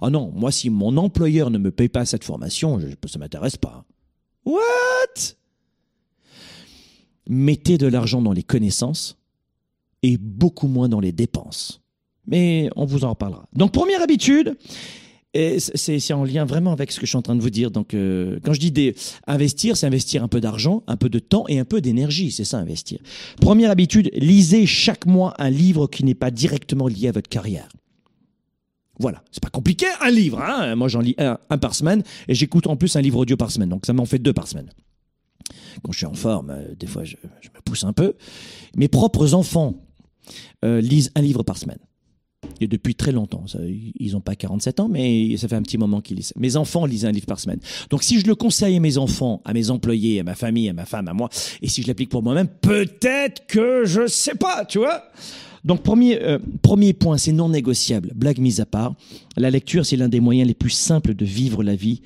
Ah 0.00 0.10
non, 0.10 0.32
moi 0.34 0.50
si 0.50 0.70
mon 0.70 0.96
employeur 0.96 1.50
ne 1.50 1.58
me 1.58 1.70
paye 1.70 1.88
pas 1.88 2.04
cette 2.04 2.24
formation, 2.24 2.80
je, 2.80 2.88
ça 3.06 3.18
m'intéresse 3.18 3.56
pas. 3.56 3.84
What? 4.44 4.58
Mettez 7.28 7.78
de 7.78 7.86
l'argent 7.86 8.22
dans 8.22 8.32
les 8.32 8.42
connaissances 8.42 9.17
et 10.02 10.16
beaucoup 10.18 10.68
moins 10.68 10.88
dans 10.88 11.00
les 11.00 11.12
dépenses. 11.12 11.80
Mais 12.26 12.68
on 12.76 12.84
vous 12.84 13.04
en 13.04 13.10
reparlera. 13.10 13.46
Donc 13.54 13.72
première 13.72 14.02
habitude, 14.02 14.56
c'est 15.58 16.12
en 16.12 16.24
lien 16.24 16.44
vraiment 16.44 16.72
avec 16.72 16.90
ce 16.90 16.98
que 16.98 17.06
je 17.06 17.10
suis 17.10 17.16
en 17.16 17.22
train 17.22 17.36
de 17.36 17.42
vous 17.42 17.50
dire. 17.50 17.70
Donc, 17.70 17.94
euh, 17.94 18.38
quand 18.42 18.52
je 18.52 18.60
dis 18.60 18.70
des, 18.70 18.94
investir, 19.26 19.76
c'est 19.76 19.86
investir 19.86 20.22
un 20.22 20.28
peu 20.28 20.40
d'argent, 20.40 20.82
un 20.86 20.96
peu 20.96 21.08
de 21.08 21.18
temps 21.18 21.44
et 21.48 21.58
un 21.58 21.64
peu 21.64 21.80
d'énergie. 21.80 22.30
C'est 22.30 22.44
ça, 22.44 22.58
investir. 22.58 22.98
Première 23.40 23.70
habitude, 23.70 24.10
lisez 24.14 24.66
chaque 24.66 25.06
mois 25.06 25.34
un 25.38 25.50
livre 25.50 25.86
qui 25.86 26.04
n'est 26.04 26.14
pas 26.14 26.30
directement 26.30 26.88
lié 26.88 27.08
à 27.08 27.12
votre 27.12 27.28
carrière. 27.28 27.68
Voilà, 29.00 29.22
c'est 29.30 29.42
pas 29.42 29.50
compliqué, 29.50 29.86
un 30.00 30.10
livre. 30.10 30.40
Hein 30.40 30.74
Moi, 30.74 30.88
j'en 30.88 31.00
lis 31.00 31.14
un, 31.18 31.36
par 31.58 31.74
semaine 31.74 32.02
et 32.26 32.34
j'écoute 32.34 32.66
en 32.66 32.76
plus 32.76 32.96
un 32.96 33.00
livre 33.00 33.18
audio 33.18 33.36
par 33.36 33.50
semaine. 33.50 33.68
Donc, 33.68 33.86
ça 33.86 33.92
m'en 33.92 34.06
fait 34.06 34.18
deux 34.18 34.32
par 34.32 34.48
semaine. 34.48 34.70
Quand 35.84 35.92
je 35.92 35.98
suis 35.98 36.06
en 36.06 36.14
forme, 36.14 36.50
euh, 36.50 36.74
des 36.74 36.88
fois, 36.88 37.04
je 37.04 37.14
me 37.14 37.60
pousse 37.64 37.84
un 37.84 37.92
peu. 37.92 38.14
Mes 38.76 38.88
propres 38.88 39.34
enfants 39.34 39.87
euh, 40.64 40.80
lisent 40.80 41.10
un 41.14 41.22
livre 41.22 41.42
par 41.42 41.56
semaine. 41.56 41.78
Et 42.60 42.68
depuis 42.68 42.94
très 42.94 43.12
longtemps. 43.12 43.46
Ça, 43.46 43.58
ils 43.64 44.12
n'ont 44.12 44.20
pas 44.20 44.36
47 44.36 44.80
ans, 44.80 44.88
mais 44.88 45.36
ça 45.36 45.48
fait 45.48 45.56
un 45.56 45.62
petit 45.62 45.78
moment 45.78 46.00
qu'ils 46.00 46.18
lisent. 46.18 46.32
Mes 46.36 46.56
enfants 46.56 46.86
lisent 46.86 47.04
un 47.04 47.10
livre 47.10 47.26
par 47.26 47.40
semaine. 47.40 47.58
Donc 47.90 48.04
si 48.04 48.20
je 48.20 48.26
le 48.26 48.34
conseille 48.34 48.76
à 48.76 48.80
mes 48.80 48.96
enfants, 48.96 49.42
à 49.44 49.52
mes 49.52 49.70
employés, 49.70 50.20
à 50.20 50.22
ma 50.22 50.34
famille, 50.34 50.68
à 50.68 50.72
ma 50.72 50.84
femme, 50.84 51.08
à 51.08 51.12
moi, 51.12 51.28
et 51.62 51.68
si 51.68 51.82
je 51.82 51.88
l'applique 51.88 52.10
pour 52.10 52.22
moi-même, 52.22 52.48
peut-être 52.48 53.46
que 53.46 53.84
je 53.84 54.06
sais 54.06 54.36
pas, 54.36 54.64
tu 54.64 54.78
vois. 54.78 55.02
Donc 55.64 55.82
premier, 55.82 56.22
euh, 56.22 56.38
premier 56.62 56.92
point, 56.92 57.18
c'est 57.18 57.32
non 57.32 57.48
négociable. 57.48 58.12
Blague 58.14 58.38
mise 58.38 58.60
à 58.60 58.66
part, 58.66 58.94
la 59.36 59.50
lecture, 59.50 59.84
c'est 59.84 59.96
l'un 59.96 60.08
des 60.08 60.20
moyens 60.20 60.46
les 60.46 60.54
plus 60.54 60.70
simples 60.70 61.14
de 61.14 61.24
vivre 61.24 61.62
la 61.62 61.74
vie 61.74 62.02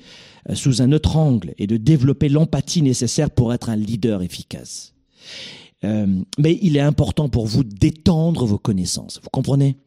euh, 0.49 0.55
sous 0.55 0.81
un 0.81 0.91
autre 0.91 1.15
angle 1.15 1.53
et 1.57 1.67
de 1.67 1.77
développer 1.77 2.29
l'empathie 2.29 2.81
nécessaire 2.81 3.29
pour 3.29 3.53
être 3.53 3.69
un 3.69 3.75
leader 3.75 4.21
efficace. 4.21 4.93
Euh, 5.83 6.07
mais 6.37 6.57
il 6.61 6.77
est 6.77 6.81
important 6.81 7.29
pour 7.29 7.45
vous 7.45 7.63
d'étendre 7.63 8.45
vos 8.45 8.57
connaissances. 8.57 9.19
Vous 9.21 9.29
comprenez? 9.29 9.77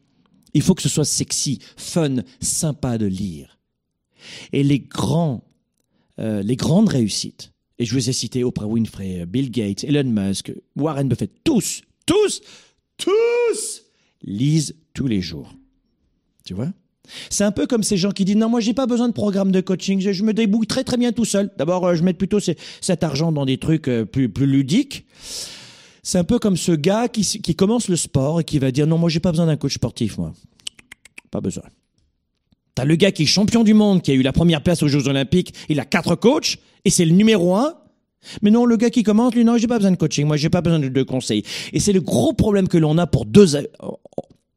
Il 0.53 0.61
faut 0.61 0.75
que 0.75 0.81
ce 0.81 0.89
soit 0.89 1.05
sexy, 1.05 1.59
fun, 1.75 2.17
sympa 2.39 2.97
de 2.97 3.05
lire. 3.05 3.59
Et 4.53 4.63
les 4.63 4.79
grands, 4.79 5.43
euh, 6.19 6.41
les 6.41 6.55
grandes 6.55 6.89
réussites, 6.89 7.53
et 7.79 7.85
je 7.85 7.93
vous 7.93 8.09
ai 8.09 8.13
cité 8.13 8.43
Oprah 8.43 8.65
Winfrey, 8.65 9.25
Bill 9.25 9.51
Gates, 9.51 9.83
Elon 9.83 10.09
Musk, 10.09 10.51
Warren 10.75 11.07
Buffett, 11.07 11.31
tous, 11.43 11.81
tous, 12.05 12.41
tous 12.97 13.83
lisent 14.23 14.75
tous 14.93 15.07
les 15.07 15.21
jours. 15.21 15.53
Tu 16.43 16.53
vois? 16.53 16.69
C'est 17.29 17.43
un 17.43 17.51
peu 17.51 17.67
comme 17.67 17.83
ces 17.83 17.97
gens 17.97 18.11
qui 18.11 18.25
disent 18.25 18.35
non 18.35 18.49
moi 18.49 18.59
j'ai 18.59 18.73
pas 18.73 18.85
besoin 18.85 19.07
de 19.07 19.13
programme 19.13 19.51
de 19.51 19.61
coaching 19.61 20.01
je, 20.01 20.23
me 20.23 20.33
débrouille 20.33 20.67
très 20.67 20.83
très 20.83 20.97
bien 20.97 21.13
tout 21.13 21.23
seul 21.23 21.49
d'abord 21.57 21.85
euh, 21.85 21.95
je 21.95 22.03
mets 22.03 22.13
plutôt 22.13 22.39
cet 22.41 23.01
argent 23.01 23.31
dans 23.31 23.45
des 23.45 23.57
trucs 23.57 23.83
plus 24.11 24.29
ludiques 24.39 25.05
c'est 26.07 26.19
un 26.19 26.23
peu 26.23 26.39
comme 26.39 26.55
ce 26.55 26.71
gars 26.71 27.09
qui, 27.09 27.53
commence 27.53 27.89
le 27.89 27.97
sport 27.97 28.39
et 28.39 28.45
qui 28.45 28.59
va 28.59 28.71
dire 28.71 28.87
non, 28.87 28.97
moi 28.97 29.09
j'ai 29.09 29.19
pas 29.19 29.31
besoin 29.31 29.47
d'un 29.47 29.57
coach 29.57 29.73
sportif, 29.73 30.17
moi. 30.17 30.31
Pas 31.31 31.41
besoin. 31.41 31.65
T'as 32.75 32.85
le 32.85 32.95
gars 32.95 33.11
qui 33.11 33.23
est 33.23 33.25
champion 33.25 33.65
du 33.65 33.73
monde, 33.73 34.01
qui 34.01 34.11
a 34.11 34.13
eu 34.13 34.21
la 34.21 34.31
première 34.31 34.63
place 34.63 34.81
aux 34.83 34.87
Jeux 34.87 35.09
Olympiques, 35.09 35.53
il 35.67 35.81
a 35.81 35.85
quatre 35.85 36.15
coachs 36.15 36.59
et 36.85 36.91
c'est 36.91 37.03
le 37.03 37.11
numéro 37.11 37.57
un. 37.57 37.73
Mais 38.41 38.51
non, 38.51 38.65
le 38.65 38.77
gars 38.77 38.89
qui 38.89 39.03
commence, 39.03 39.35
lui, 39.35 39.43
non, 39.43 39.57
j'ai 39.57 39.67
pas 39.67 39.79
besoin 39.79 39.91
de 39.91 39.97
coaching, 39.97 40.25
moi 40.25 40.37
j'ai 40.37 40.49
pas 40.49 40.61
besoin 40.61 40.79
de, 40.79 41.03
conseils. 41.03 41.43
Et 41.73 41.81
c'est 41.81 41.91
le 41.91 41.99
gros 41.99 42.31
problème 42.31 42.69
que 42.69 42.77
l'on 42.77 42.97
a 42.97 43.05
pour 43.05 43.25
deux, 43.25 43.57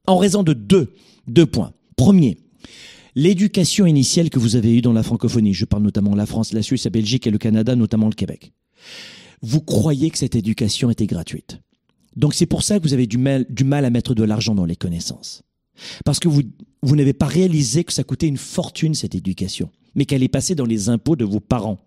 en 0.06 0.18
raison 0.18 0.44
de 0.44 0.52
deux, 0.52 0.94
deux 1.26 1.46
points. 1.46 1.72
Premier, 1.96 2.38
l'éducation 3.16 3.86
initiale 3.86 4.30
que 4.30 4.38
vous 4.38 4.54
avez 4.54 4.72
eue 4.76 4.82
dans 4.82 4.92
la 4.92 5.02
francophonie. 5.02 5.52
Je 5.52 5.64
parle 5.64 5.82
notamment 5.82 6.14
la 6.14 6.26
France, 6.26 6.52
la 6.52 6.62
Suisse, 6.62 6.84
la 6.84 6.90
Belgique 6.90 7.26
et 7.26 7.32
le 7.32 7.38
Canada, 7.38 7.74
notamment 7.74 8.06
le 8.06 8.14
Québec 8.14 8.52
vous 9.42 9.60
croyez 9.60 10.10
que 10.10 10.18
cette 10.18 10.36
éducation 10.36 10.90
était 10.90 11.06
gratuite. 11.06 11.60
Donc 12.16 12.34
c'est 12.34 12.46
pour 12.46 12.62
ça 12.62 12.78
que 12.78 12.84
vous 12.84 12.94
avez 12.94 13.06
du 13.06 13.18
mal, 13.18 13.46
du 13.48 13.64
mal 13.64 13.84
à 13.84 13.90
mettre 13.90 14.14
de 14.14 14.24
l'argent 14.24 14.54
dans 14.54 14.64
les 14.64 14.76
connaissances. 14.76 15.42
Parce 16.04 16.18
que 16.18 16.28
vous, 16.28 16.42
vous 16.82 16.96
n'avez 16.96 17.12
pas 17.12 17.26
réalisé 17.26 17.84
que 17.84 17.92
ça 17.92 18.04
coûtait 18.04 18.28
une 18.28 18.36
fortune, 18.36 18.94
cette 18.94 19.14
éducation, 19.14 19.70
mais 19.94 20.04
qu'elle 20.04 20.22
est 20.22 20.28
passée 20.28 20.54
dans 20.54 20.66
les 20.66 20.88
impôts 20.88 21.16
de 21.16 21.24
vos 21.24 21.40
parents, 21.40 21.78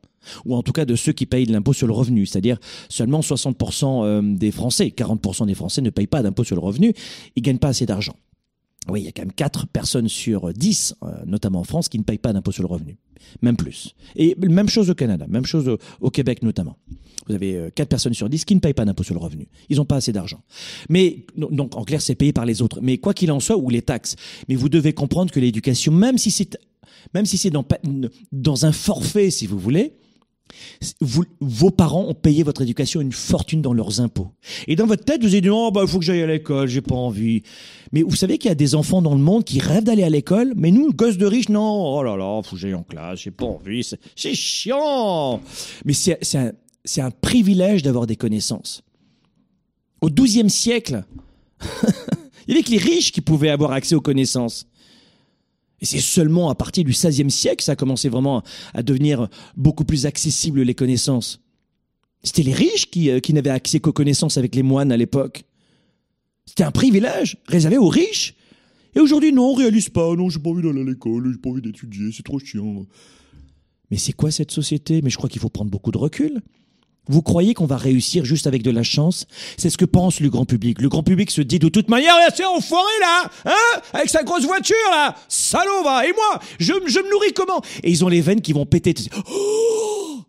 ou 0.45 0.55
en 0.55 0.63
tout 0.63 0.71
cas 0.71 0.85
de 0.85 0.95
ceux 0.95 1.11
qui 1.11 1.25
payent 1.25 1.45
de 1.45 1.51
l'impôt 1.51 1.73
sur 1.73 1.87
le 1.87 1.93
revenu, 1.93 2.25
c'est-à-dire 2.25 2.57
seulement 2.89 3.19
60% 3.19 4.05
euh, 4.05 4.35
des 4.35 4.51
Français, 4.51 4.93
40% 4.95 5.45
des 5.45 5.55
Français 5.55 5.81
ne 5.81 5.89
payent 5.89 6.07
pas 6.07 6.23
d'impôt 6.23 6.43
sur 6.43 6.55
le 6.55 6.61
revenu, 6.61 6.93
ils 7.35 7.43
gagnent 7.43 7.59
pas 7.59 7.69
assez 7.69 7.85
d'argent. 7.85 8.15
Oui, 8.89 9.01
il 9.01 9.05
y 9.05 9.07
a 9.07 9.11
quand 9.11 9.21
même 9.21 9.31
4 9.31 9.67
personnes 9.67 10.09
sur 10.09 10.51
10, 10.51 10.95
euh, 11.03 11.11
notamment 11.25 11.59
en 11.59 11.63
France, 11.63 11.89
qui 11.89 11.97
ne 11.97 12.03
payent 12.03 12.17
pas 12.17 12.33
d'impôt 12.33 12.51
sur 12.51 12.63
le 12.63 12.67
revenu. 12.67 12.97
Même 13.41 13.55
plus. 13.55 13.95
Et 14.15 14.35
même 14.35 14.67
chose 14.67 14.89
au 14.89 14.95
Canada, 14.95 15.25
même 15.29 15.45
chose 15.45 15.77
au, 16.01 16.09
Québec 16.09 16.43
notamment. 16.43 16.77
Vous 17.27 17.33
avez 17.33 17.69
4 17.73 17.87
personnes 17.87 18.13
sur 18.13 18.29
10 18.29 18.43
qui 18.43 18.55
ne 18.55 18.59
payent 18.59 18.73
pas 18.73 18.83
d'impôt 18.83 19.03
sur 19.03 19.13
le 19.13 19.21
revenu. 19.21 19.47
Ils 19.69 19.77
n'ont 19.77 19.85
pas 19.85 19.95
assez 19.95 20.11
d'argent. 20.11 20.41
Mais, 20.89 21.25
donc, 21.37 21.77
en 21.77 21.83
clair, 21.85 22.01
c'est 22.01 22.15
payé 22.15 22.33
par 22.33 22.45
les 22.45 22.61
autres. 22.61 22.79
Mais 22.81 22.97
quoi 22.97 23.13
qu'il 23.13 23.31
en 23.31 23.39
soit, 23.39 23.55
ou 23.55 23.69
les 23.69 23.81
taxes. 23.81 24.17
Mais 24.49 24.55
vous 24.55 24.67
devez 24.67 24.93
comprendre 24.93 25.31
que 25.31 25.39
l'éducation, 25.39 25.93
même 25.93 26.17
si 26.17 26.31
c'est, 26.31 26.57
même 27.13 27.25
si 27.25 27.37
c'est 27.37 27.51
dans 28.31 28.65
un 28.65 28.71
forfait, 28.73 29.29
si 29.29 29.47
vous 29.47 29.57
voulez, 29.57 29.93
vos 31.39 31.71
parents 31.71 32.05
ont 32.07 32.13
payé 32.13 32.43
votre 32.43 32.61
éducation 32.61 33.01
une 33.01 33.11
fortune 33.11 33.61
dans 33.61 33.73
leurs 33.73 34.01
impôts. 34.01 34.31
Et 34.67 34.75
dans 34.75 34.85
votre 34.85 35.03
tête, 35.03 35.21
vous 35.21 35.29
avez 35.29 35.41
dit, 35.41 35.49
oh, 35.49 35.71
bah, 35.71 35.81
il 35.83 35.87
faut 35.87 35.99
que 35.99 36.05
j'aille 36.05 36.21
à 36.21 36.27
l'école, 36.27 36.67
j'ai 36.67 36.81
pas 36.81 36.95
envie. 36.95 37.43
Mais 37.91 38.03
vous 38.03 38.15
savez 38.15 38.37
qu'il 38.37 38.49
y 38.49 38.51
a 38.51 38.55
des 38.55 38.75
enfants 38.75 39.01
dans 39.01 39.15
le 39.15 39.21
monde 39.21 39.43
qui 39.43 39.59
rêvent 39.59 39.83
d'aller 39.83 40.03
à 40.03 40.09
l'école, 40.09 40.53
mais 40.55 40.71
nous, 40.71 40.91
gosses 40.91 41.17
de 41.17 41.25
riches, 41.25 41.49
non, 41.49 41.95
oh 41.95 42.03
là 42.03 42.15
là, 42.17 42.41
faut 42.43 42.55
que 42.55 42.61
j'aille 42.61 42.73
en 42.73 42.83
classe, 42.83 43.21
j'ai 43.21 43.31
pas 43.31 43.45
envie, 43.45 43.87
c'est 44.15 44.33
chiant. 44.33 45.41
Mais 45.85 45.93
c'est 45.93 47.01
un, 47.01 47.11
privilège 47.11 47.83
d'avoir 47.83 48.07
des 48.07 48.15
connaissances. 48.15 48.83
Au 50.01 50.09
XIIe 50.09 50.49
siècle, 50.49 51.03
il 52.47 52.49
y 52.49 52.51
avait 52.53 52.63
que 52.63 52.71
les 52.71 52.77
riches 52.77 53.11
qui 53.11 53.21
pouvaient 53.21 53.49
avoir 53.49 53.71
accès 53.71 53.95
aux 53.95 54.01
connaissances. 54.01 54.65
Et 55.83 55.85
c'est 55.85 55.99
seulement 55.99 56.49
à 56.49 56.55
partir 56.55 56.85
du 56.85 56.91
XVIe 56.91 57.29
siècle 57.29 57.57
que 57.57 57.63
ça 57.65 57.73
a 57.73 57.75
commencé 57.75 58.07
vraiment 58.07 58.41
à 58.73 58.83
devenir 58.83 59.27
beaucoup 59.57 59.83
plus 59.83 60.05
accessible 60.05 60.61
les 60.61 60.75
connaissances. 60.75 61.41
C'était 62.23 62.43
les 62.43 62.53
riches 62.53 62.89
qui, 62.89 63.09
euh, 63.09 63.19
qui 63.19 63.33
n'avaient 63.33 63.49
accès 63.49 63.81
qu'aux 63.81 63.91
connaissances 63.91 64.37
avec 64.37 64.55
les 64.55 64.63
moines 64.63 64.93
à 64.93 64.97
l'époque. 64.97 65.43
C'était 66.45 66.63
un 66.63 66.71
privilège 66.71 67.35
réservé 67.47 67.77
aux 67.77 67.89
riches. 67.89 68.33
Et 68.95 69.01
aujourd'hui, 69.01 69.33
non, 69.33 69.49
on 69.49 69.53
réalise 69.55 69.89
pas. 69.89 70.15
Non, 70.15 70.29
j'ai 70.29 70.39
pas 70.39 70.51
envie 70.51 70.63
d'aller 70.63 70.83
à 70.83 70.85
l'école, 70.85 71.29
j'ai 71.33 71.37
pas 71.37 71.49
envie 71.49 71.61
d'étudier, 71.61 72.11
c'est 72.15 72.23
trop 72.23 72.39
chiant. 72.39 72.85
Mais 73.91 73.97
c'est 73.97 74.13
quoi 74.13 74.31
cette 74.31 74.51
société? 74.51 75.01
Mais 75.01 75.09
je 75.09 75.17
crois 75.17 75.29
qu'il 75.29 75.41
faut 75.41 75.49
prendre 75.49 75.69
beaucoup 75.69 75.91
de 75.91 75.97
recul. 75.97 76.41
Vous 77.07 77.21
croyez 77.21 77.53
qu'on 77.53 77.65
va 77.65 77.77
réussir 77.77 78.23
juste 78.23 78.47
avec 78.47 78.63
de 78.63 78.71
la 78.71 78.83
chance? 78.83 79.25
C'est 79.57 79.69
ce 79.69 79.77
que 79.77 79.85
pense 79.85 80.19
le 80.19 80.29
grand 80.29 80.45
public. 80.45 80.81
Le 80.81 80.89
grand 80.89 81.03
public 81.03 81.31
se 81.31 81.41
dit 81.41 81.59
de 81.59 81.67
toute 81.69 81.89
manière, 81.89 82.13
c'est 82.33 82.45
enfoiré 82.45 82.91
là, 83.01 83.31
hein 83.45 83.81
Avec 83.93 84.09
sa 84.09 84.23
grosse 84.23 84.45
voiture 84.45 84.75
là, 84.91 85.15
salaud 85.27 85.83
va. 85.83 86.07
Et 86.07 86.13
moi, 86.13 86.39
je, 86.59 86.73
je 86.87 86.99
me 86.99 87.11
nourris 87.11 87.33
comment? 87.33 87.61
Et 87.83 87.91
ils 87.91 88.05
ont 88.05 88.09
les 88.09 88.21
veines 88.21 88.41
qui 88.41 88.53
vont 88.53 88.65
péter. 88.65 88.93
Oh 89.29 90.21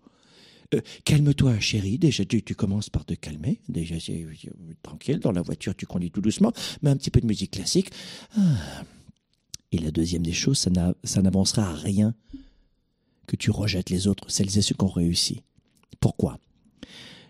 euh, 0.74 0.80
calme-toi, 1.04 1.60
chérie. 1.60 1.98
Déjà, 1.98 2.24
tu, 2.24 2.42
tu, 2.42 2.54
commences 2.54 2.90
par 2.90 3.04
te 3.04 3.14
calmer. 3.14 3.60
Déjà, 3.68 3.96
c'est 4.00 4.26
tranquille. 4.82 5.20
Dans 5.20 5.32
la 5.32 5.42
voiture, 5.42 5.74
tu 5.76 5.86
conduis 5.86 6.10
tout 6.10 6.20
doucement. 6.20 6.52
Mets 6.82 6.90
un 6.90 6.96
petit 6.96 7.10
peu 7.10 7.20
de 7.20 7.26
musique 7.26 7.52
classique. 7.52 7.90
Ah. 8.36 8.40
Et 9.72 9.78
la 9.78 9.90
deuxième 9.90 10.22
des 10.22 10.32
choses, 10.32 10.58
ça 10.58 11.22
n'avancera 11.22 11.68
à 11.68 11.74
rien 11.74 12.14
que 13.26 13.36
tu 13.36 13.50
rejettes 13.50 13.90
les 13.90 14.06
autres, 14.06 14.30
celles 14.30 14.56
et 14.56 14.62
ceux 14.62 14.74
qui 14.74 14.84
ont 14.84 14.88
réussi. 14.88 15.42
Pourquoi? 16.00 16.38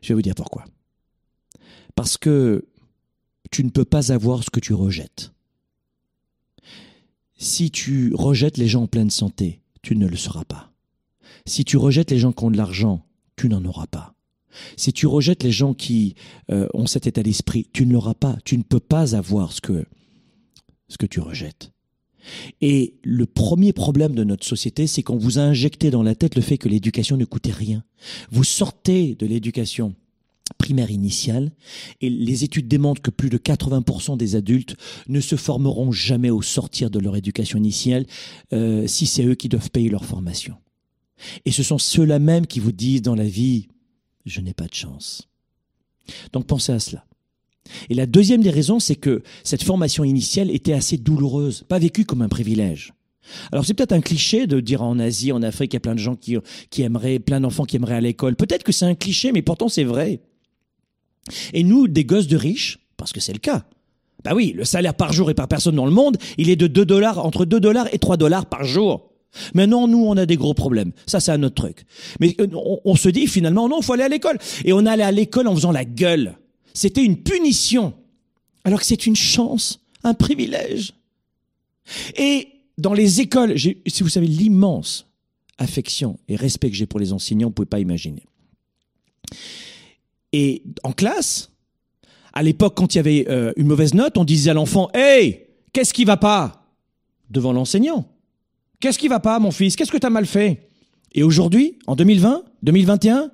Je 0.05 0.09
vais 0.09 0.15
vous 0.15 0.23
dire 0.23 0.35
pourquoi. 0.35 0.67
Parce 1.95 2.19
que 2.19 2.67
tu 3.51 3.65
ne 3.65 3.71
peux 3.71 3.87
pas 3.87 4.13
avoir 4.13 4.45
ce 4.45 4.51
que 4.51 4.61
tu 4.61 4.75
rejettes. 4.75 5.33
Si 7.37 7.71
tu 7.71 8.13
rejettes 8.15 8.59
les 8.59 8.69
gens 8.69 8.83
en 8.83 8.87
pleine 8.87 9.11
santé, 9.11 9.63
tu 9.81 9.97
ne 9.97 10.07
le 10.07 10.17
seras 10.17 10.45
pas. 10.45 10.73
Si 11.47 11.65
tu 11.65 11.79
rejettes 11.79 12.11
les 12.11 12.19
gens 12.19 12.33
qui 12.33 12.45
ont 12.45 12.51
de 12.51 12.57
l'argent, 12.57 13.07
tu 13.37 13.49
n'en 13.49 13.65
auras 13.65 13.87
pas. 13.87 14.15
Si 14.77 14.93
tu 14.93 15.07
rejettes 15.07 15.43
les 15.43 15.51
gens 15.51 15.73
qui 15.73 16.15
euh, 16.51 16.69
ont 16.75 16.87
cet 16.87 17.07
état 17.07 17.23
d'esprit, 17.23 17.69
tu 17.73 17.87
ne 17.87 17.93
l'auras 17.95 18.15
pas. 18.15 18.37
Tu 18.45 18.59
ne 18.59 18.63
peux 18.63 18.81
pas 18.81 19.17
avoir 19.17 19.53
ce 19.53 19.63
que, 19.63 19.87
ce 20.89 20.99
que 20.99 21.07
tu 21.07 21.21
rejettes. 21.21 21.73
Et 22.61 22.95
le 23.03 23.27
premier 23.27 23.73
problème 23.73 24.15
de 24.15 24.25
notre 24.25 24.47
société, 24.47 24.87
c'est 24.87 25.03
qu'on 25.03 25.17
vous 25.17 25.39
a 25.39 25.43
injecté 25.43 25.91
dans 25.91 26.03
la 26.03 26.15
tête 26.15 26.37
le 26.37 26.43
fait 26.43 26.59
que 26.59 26.69
l'éducation 26.69 27.17
ne 27.17 27.25
coûtait 27.25 27.53
rien. 27.53 27.85
Vous 28.31 28.45
sortez 28.45 29.15
de 29.15 29.27
l'éducation 29.27 29.95
primaire 30.59 30.91
initiale 30.91 31.53
et 32.01 32.11
les 32.11 32.45
études 32.45 32.69
démontrent 32.69 33.03
que 33.03 33.11
plus 33.11 33.31
de 33.31 33.39
80% 33.39 34.17
des 34.17 34.37
adultes 34.37 34.77
ne 35.09 35.21
se 35.21 35.37
formeront 35.37 35.91
jamais 35.91 36.31
au 36.31 36.43
sortir 36.43 36.91
de 36.91 36.99
leur 36.99 37.17
éducation 37.17 37.59
initiale 37.59 38.07
euh, 38.53 38.87
si 38.87 39.07
c'est 39.07 39.25
eux 39.25 39.35
qui 39.35 39.49
doivent 39.49 39.71
payer 39.71 39.89
leur 39.89 40.05
formation. 40.05 40.57
Et 41.45 41.53
ce 41.53 41.63
sont 41.63 41.79
ceux-là 41.79 42.19
même 42.19 42.47
qui 42.47 42.61
vous 42.61 42.73
disent 42.73 43.03
dans 43.03 43.15
la 43.15 43.25
vie, 43.25 43.69
je 44.27 44.41
n'ai 44.41 44.55
pas 44.55 44.67
de 44.67 44.75
chance. 44.75 45.29
Donc 46.33 46.47
pensez 46.47 46.73
à 46.73 46.81
cela. 46.81 47.05
Et 47.89 47.95
la 47.95 48.07
deuxième 48.07 48.43
des 48.43 48.51
raisons, 48.51 48.79
c'est 48.79 48.97
que 48.97 49.23
cette 49.43 49.63
formation 49.63 50.05
initiale 50.05 50.51
était 50.51 50.73
assez 50.73 50.97
douloureuse, 50.97 51.65
pas 51.69 51.79
vécue 51.79 52.05
comme 52.05 52.23
un 52.23 52.29
privilège. 52.29 52.93
Alors 53.53 53.65
c'est 53.65 53.75
peut-être 53.75 53.93
un 53.93 54.03
cliché 54.03 54.47
de 54.47 54.61
dire 54.61 54.83
en 54.83 54.99
Asie, 54.99 55.33
en 55.33 55.43
Afrique, 55.43 55.73
il 55.73 55.77
y 55.77 55.79
a 55.79 55.81
plein 55.81 55.95
de 55.95 56.01
gens 56.01 56.15
qui, 56.15 56.37
qui 56.71 56.83
aimeraient, 56.83 57.19
plein 57.19 57.41
d'enfants 57.41 57.65
qui 57.65 57.77
aimeraient 57.77 57.95
à 57.95 58.01
l'école. 58.01 58.37
Peut-être 58.37 58.65
que 58.65 58.73
c'est 58.73 58.85
un 58.85 58.95
cliché, 58.95 59.33
mais 59.33 59.43
pourtant 59.43 59.69
c'est 59.69 59.85
vrai. 59.85 60.21
Et 61.55 61.63
nous, 61.63 61.89
des 61.89 62.05
gosses 62.05 62.27
de 62.27 62.37
riches, 62.37 62.81
parce 62.97 63.13
que 63.13 63.21
c'est 63.21 63.33
le 63.33 63.39
cas. 63.39 63.65
Bah 64.25 64.33
oui, 64.35 64.53
le 64.57 64.65
salaire 64.65 64.95
par 64.95 65.13
jour 65.13 65.31
et 65.31 65.35
par 65.35 65.49
personne 65.49 65.75
dans 65.75 65.87
le 65.87 65.93
monde, 65.93 66.17
il 66.39 66.49
est 66.51 66.57
de 66.57 66.67
2 66.67 66.85
dollars, 66.85 67.25
entre 67.25 67.45
2 67.45 67.61
dollars 67.61 67.89
et 67.93 67.99
3 67.99 68.17
dollars 68.17 68.47
par 68.47 68.65
jour. 68.65 69.11
Maintenant, 69.53 69.89
nous, 69.89 70.05
on 70.07 70.17
a 70.17 70.27
des 70.27 70.37
gros 70.37 70.55
problèmes. 70.55 70.93
Ça, 71.07 71.21
c'est 71.21 71.33
un 71.33 71.43
autre 71.43 71.57
truc. 71.57 71.85
Mais 72.21 72.37
euh, 72.41 72.47
on, 72.85 72.95
se 72.95 73.09
dit 73.09 73.27
finalement, 73.27 73.69
non, 73.69 73.83
faut 73.83 73.93
aller 73.93 74.05
à 74.05 74.09
l'école. 74.09 74.39
Et 74.65 74.73
on 74.73 74.87
allait 74.87 75.03
à 75.03 75.13
l'école 75.13 75.49
en 75.49 75.55
faisant 75.55 75.73
la 75.73 75.85
gueule. 75.85 76.37
C'était 76.75 77.05
une 77.05 77.23
punition. 77.23 77.95
Alors 78.65 78.81
que 78.81 78.87
c'est 78.87 79.07
une 79.07 79.17
chance, 79.17 79.81
un 80.03 80.15
privilège. 80.15 80.93
Et 82.17 82.49
dans 82.77 82.93
les 82.93 83.21
écoles, 83.21 83.59
si 83.59 84.03
vous 84.03 84.09
savez 84.09 84.27
l'immense 84.27 85.07
affection 85.59 86.19
et 86.29 86.37
respect 86.37 86.71
que 86.71 86.77
j'ai 86.77 86.87
pour 86.87 86.99
les 86.99 87.13
enseignants, 87.13 87.49
vous 87.49 87.55
pouvez 87.55 87.67
pas 87.67 87.81
imaginer. 87.81 88.27
Et 90.33 90.65
en 90.83 90.93
classe, 90.93 91.51
à 92.33 92.43
l'époque, 92.43 92.75
quand 92.77 92.95
il 92.95 92.99
y 92.99 93.01
avait 93.01 93.27
euh, 93.29 93.53
une 93.57 93.69
mauvaise 93.69 93.95
note, 93.95 94.19
on 94.19 94.25
disait 94.25 94.51
à 94.51 94.55
l'enfant 94.55 94.91
Hey, 94.93 95.47
qu'est-ce 95.73 95.95
qui 95.95 96.05
va 96.05 96.17
pas? 96.17 96.67
Devant 97.31 97.53
l'enseignant. 97.53 98.09
Qu'est-ce 98.81 98.99
qui 98.99 99.09
va 99.09 99.21
pas, 99.21 99.39
mon 99.39 99.53
fils? 99.53 99.77
Qu'est-ce 99.77 99.93
que 99.93 99.99
tu 99.99 100.07
as 100.07 100.11
mal 100.11 100.27
fait? 100.27 100.69
Et 101.13 101.23
aujourd'hui, 101.23 101.79
en 101.87 101.95
2020, 101.95 102.43
2021, 102.65 103.31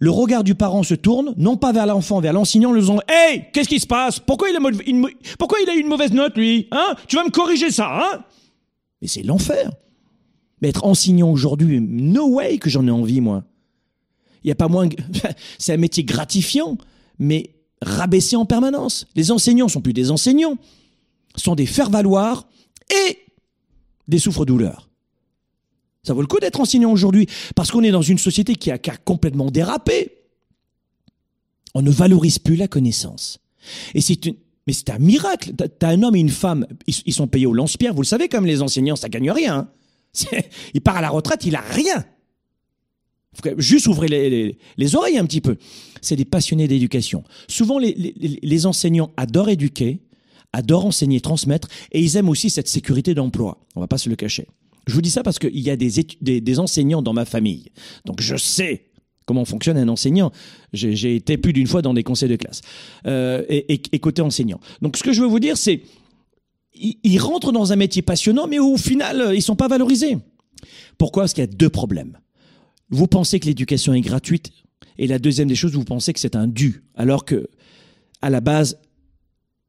le 0.00 0.10
regard 0.10 0.44
du 0.44 0.54
parent 0.54 0.82
se 0.82 0.94
tourne, 0.94 1.34
non 1.36 1.58
pas 1.58 1.72
vers 1.72 1.86
l'enfant, 1.86 2.20
vers 2.20 2.32
l'enseignant, 2.32 2.72
le 2.72 2.80
disant 2.80 3.00
Hey, 3.06 3.44
qu'est-ce 3.52 3.68
qui 3.68 3.78
se 3.78 3.86
passe? 3.86 4.18
Pourquoi 4.18 4.48
il, 4.48 4.56
a 4.56 4.58
une, 4.86 5.06
a 5.06 5.74
une 5.74 5.86
mauvaise 5.86 6.12
note, 6.12 6.36
lui? 6.36 6.68
Hein? 6.72 6.96
Tu 7.06 7.16
vas 7.16 7.24
me 7.24 7.30
corriger 7.30 7.70
ça, 7.70 8.00
hein? 8.00 8.24
Mais 9.02 9.08
c'est 9.08 9.22
l'enfer. 9.22 9.70
Mais 10.62 10.70
être 10.70 10.84
enseignant 10.84 11.30
aujourd'hui, 11.30 11.80
no 11.80 12.28
way 12.28 12.58
que 12.58 12.70
j'en 12.70 12.86
ai 12.86 12.90
envie, 12.90 13.20
moi. 13.20 13.44
Il 14.42 14.48
y 14.48 14.50
a 14.50 14.54
pas 14.54 14.68
moins. 14.68 14.88
c'est 15.58 15.74
un 15.74 15.78
métier 15.78 16.02
gratifiant, 16.02 16.78
mais 17.18 17.50
rabaissé 17.82 18.36
en 18.36 18.46
permanence. 18.46 19.06
Les 19.14 19.30
enseignants 19.30 19.68
sont 19.68 19.82
plus 19.82 19.92
des 19.92 20.10
enseignants, 20.10 20.56
sont 21.36 21.54
des 21.54 21.66
faire-valoir 21.66 22.48
et 23.06 23.18
des 24.08 24.18
souffres-douleurs. 24.18 24.89
Ça 26.02 26.14
vaut 26.14 26.22
le 26.22 26.26
coup 26.26 26.40
d'être 26.40 26.60
enseignant 26.60 26.92
aujourd'hui 26.92 27.26
parce 27.54 27.70
qu'on 27.70 27.82
est 27.82 27.90
dans 27.90 28.02
une 28.02 28.18
société 28.18 28.54
qui 28.54 28.70
a, 28.70 28.78
complètement 28.78 29.50
dérapé. 29.50 30.12
On 31.74 31.82
ne 31.82 31.90
valorise 31.90 32.38
plus 32.38 32.56
la 32.56 32.68
connaissance. 32.68 33.38
Et 33.94 34.00
c'est 34.00 34.26
une, 34.26 34.34
mais 34.66 34.72
c'est 34.72 34.90
un 34.90 34.98
miracle. 34.98 35.52
T'as 35.54 35.88
un 35.88 36.02
homme 36.02 36.16
et 36.16 36.20
une 36.20 36.30
femme, 36.30 36.66
ils, 36.86 37.12
sont 37.12 37.28
payés 37.28 37.46
au 37.46 37.52
lance-pierre. 37.52 37.94
Vous 37.94 38.02
le 38.02 38.06
savez, 38.06 38.28
comme 38.28 38.46
les 38.46 38.62
enseignants, 38.62 38.96
ça 38.96 39.08
gagne 39.08 39.30
rien. 39.30 39.56
Hein. 39.56 39.68
Il 40.74 40.80
part 40.80 40.96
à 40.96 41.00
la 41.00 41.10
retraite, 41.10 41.44
il 41.44 41.54
a 41.54 41.60
rien. 41.60 42.04
Juste 43.58 43.86
ouvrez 43.86 44.08
les, 44.08 44.58
les, 44.76 44.94
oreilles 44.96 45.18
un 45.18 45.24
petit 45.24 45.40
peu. 45.40 45.56
C'est 46.02 46.16
des 46.16 46.24
passionnés 46.24 46.66
d'éducation. 46.66 47.22
Souvent, 47.46 47.78
les, 47.78 47.94
les, 47.94 48.66
enseignants 48.66 49.12
adorent 49.16 49.50
éduquer, 49.50 50.00
adorent 50.52 50.86
enseigner, 50.86 51.20
transmettre, 51.20 51.68
et 51.92 52.00
ils 52.00 52.16
aiment 52.16 52.28
aussi 52.28 52.50
cette 52.50 52.66
sécurité 52.66 53.14
d'emploi. 53.14 53.64
On 53.76 53.80
va 53.80 53.86
pas 53.86 53.98
se 53.98 54.08
le 54.08 54.16
cacher. 54.16 54.48
Je 54.90 54.94
vous 54.96 55.02
dis 55.02 55.10
ça 55.10 55.22
parce 55.22 55.38
qu'il 55.38 55.58
y 55.60 55.70
a 55.70 55.76
des, 55.76 55.90
des, 56.20 56.58
enseignants 56.58 57.00
dans 57.00 57.12
ma 57.12 57.24
famille. 57.24 57.70
Donc 58.04 58.20
je 58.20 58.36
sais 58.36 58.86
comment 59.24 59.44
fonctionne 59.44 59.76
un 59.76 59.88
enseignant. 59.88 60.32
J'ai 60.72 61.14
été 61.14 61.38
plus 61.38 61.52
d'une 61.52 61.68
fois 61.68 61.80
dans 61.80 61.94
des 61.94 62.02
conseils 62.02 62.28
de 62.28 62.34
classe. 62.34 62.60
Euh, 63.06 63.44
et, 63.48 63.98
côté 64.00 64.20
enseignant. 64.20 64.58
Donc 64.82 64.96
ce 64.96 65.04
que 65.04 65.12
je 65.12 65.22
veux 65.22 65.28
vous 65.28 65.38
dire, 65.38 65.56
c'est 65.56 65.82
ils, 66.74 67.18
rentrent 67.18 67.52
dans 67.52 67.72
un 67.72 67.76
métier 67.76 68.02
passionnant, 68.02 68.48
mais 68.48 68.58
au 68.58 68.76
final, 68.76 69.30
ils 69.32 69.42
sont 69.42 69.54
pas 69.54 69.68
valorisés. 69.68 70.18
Pourquoi? 70.98 71.22
Parce 71.22 71.34
qu'il 71.34 71.42
y 71.42 71.48
a 71.48 71.52
deux 71.52 71.68
problèmes. 71.68 72.18
Vous 72.88 73.06
pensez 73.06 73.38
que 73.38 73.46
l'éducation 73.46 73.94
est 73.94 74.00
gratuite, 74.00 74.50
et 74.98 75.06
la 75.06 75.20
deuxième 75.20 75.46
des 75.46 75.54
choses, 75.54 75.72
vous 75.72 75.84
pensez 75.84 76.12
que 76.12 76.18
c'est 76.18 76.34
un 76.34 76.48
dû, 76.48 76.82
alors 76.96 77.24
que, 77.24 77.48
à 78.22 78.30
la 78.30 78.40
base, 78.40 78.80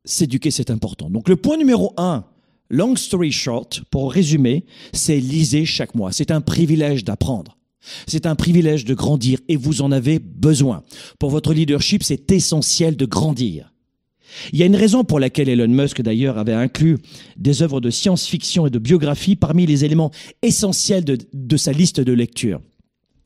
s'éduquer, 0.03 0.49
c'est 0.49 0.72
important. 0.72 1.11
Donc 1.11 1.30
le 1.30 1.36
point 1.36 1.57
numéro 1.57 1.93
un, 1.97 2.26
Long 2.72 2.95
story 2.95 3.34
short, 3.34 3.84
pour 3.91 4.13
résumer, 4.13 4.63
c'est 4.93 5.19
lisez 5.19 5.65
chaque 5.65 5.93
mois. 5.93 6.13
C'est 6.13 6.32
un 6.32 6.39
privilège 6.39 7.03
d'apprendre. 7.03 7.57
C'est 8.07 8.26
un 8.26 8.36
privilège 8.36 8.86
de 8.86 8.93
grandir 8.93 9.39
et 9.49 9.57
vous 9.57 9.82
en 9.82 9.91
avez 9.91 10.19
besoin. 10.19 10.84
Pour 11.19 11.32
votre 11.32 11.53
leadership, 11.53 12.01
c'est 12.01 12.32
essentiel 12.32 12.95
de 12.95 13.05
grandir. 13.05 13.74
Il 14.53 14.59
y 14.59 14.63
a 14.63 14.67
une 14.67 14.78
raison 14.78 15.03
pour 15.03 15.19
laquelle 15.19 15.49
Elon 15.49 15.67
Musk, 15.67 16.01
d'ailleurs, 16.01 16.38
avait 16.38 16.53
inclus 16.53 16.97
des 17.36 17.61
œuvres 17.61 17.82
de 17.82 17.89
science-fiction 17.89 18.67
et 18.67 18.69
de 18.69 18.80
biographie 18.80 19.36
parmi 19.36 19.65
les 19.65 19.84
éléments 19.84 20.11
essentiels 20.41 21.03
de, 21.03 21.17
de 21.34 21.57
sa 21.57 21.74
liste 21.74 21.99
de 21.99 22.13
lecture. 22.13 22.61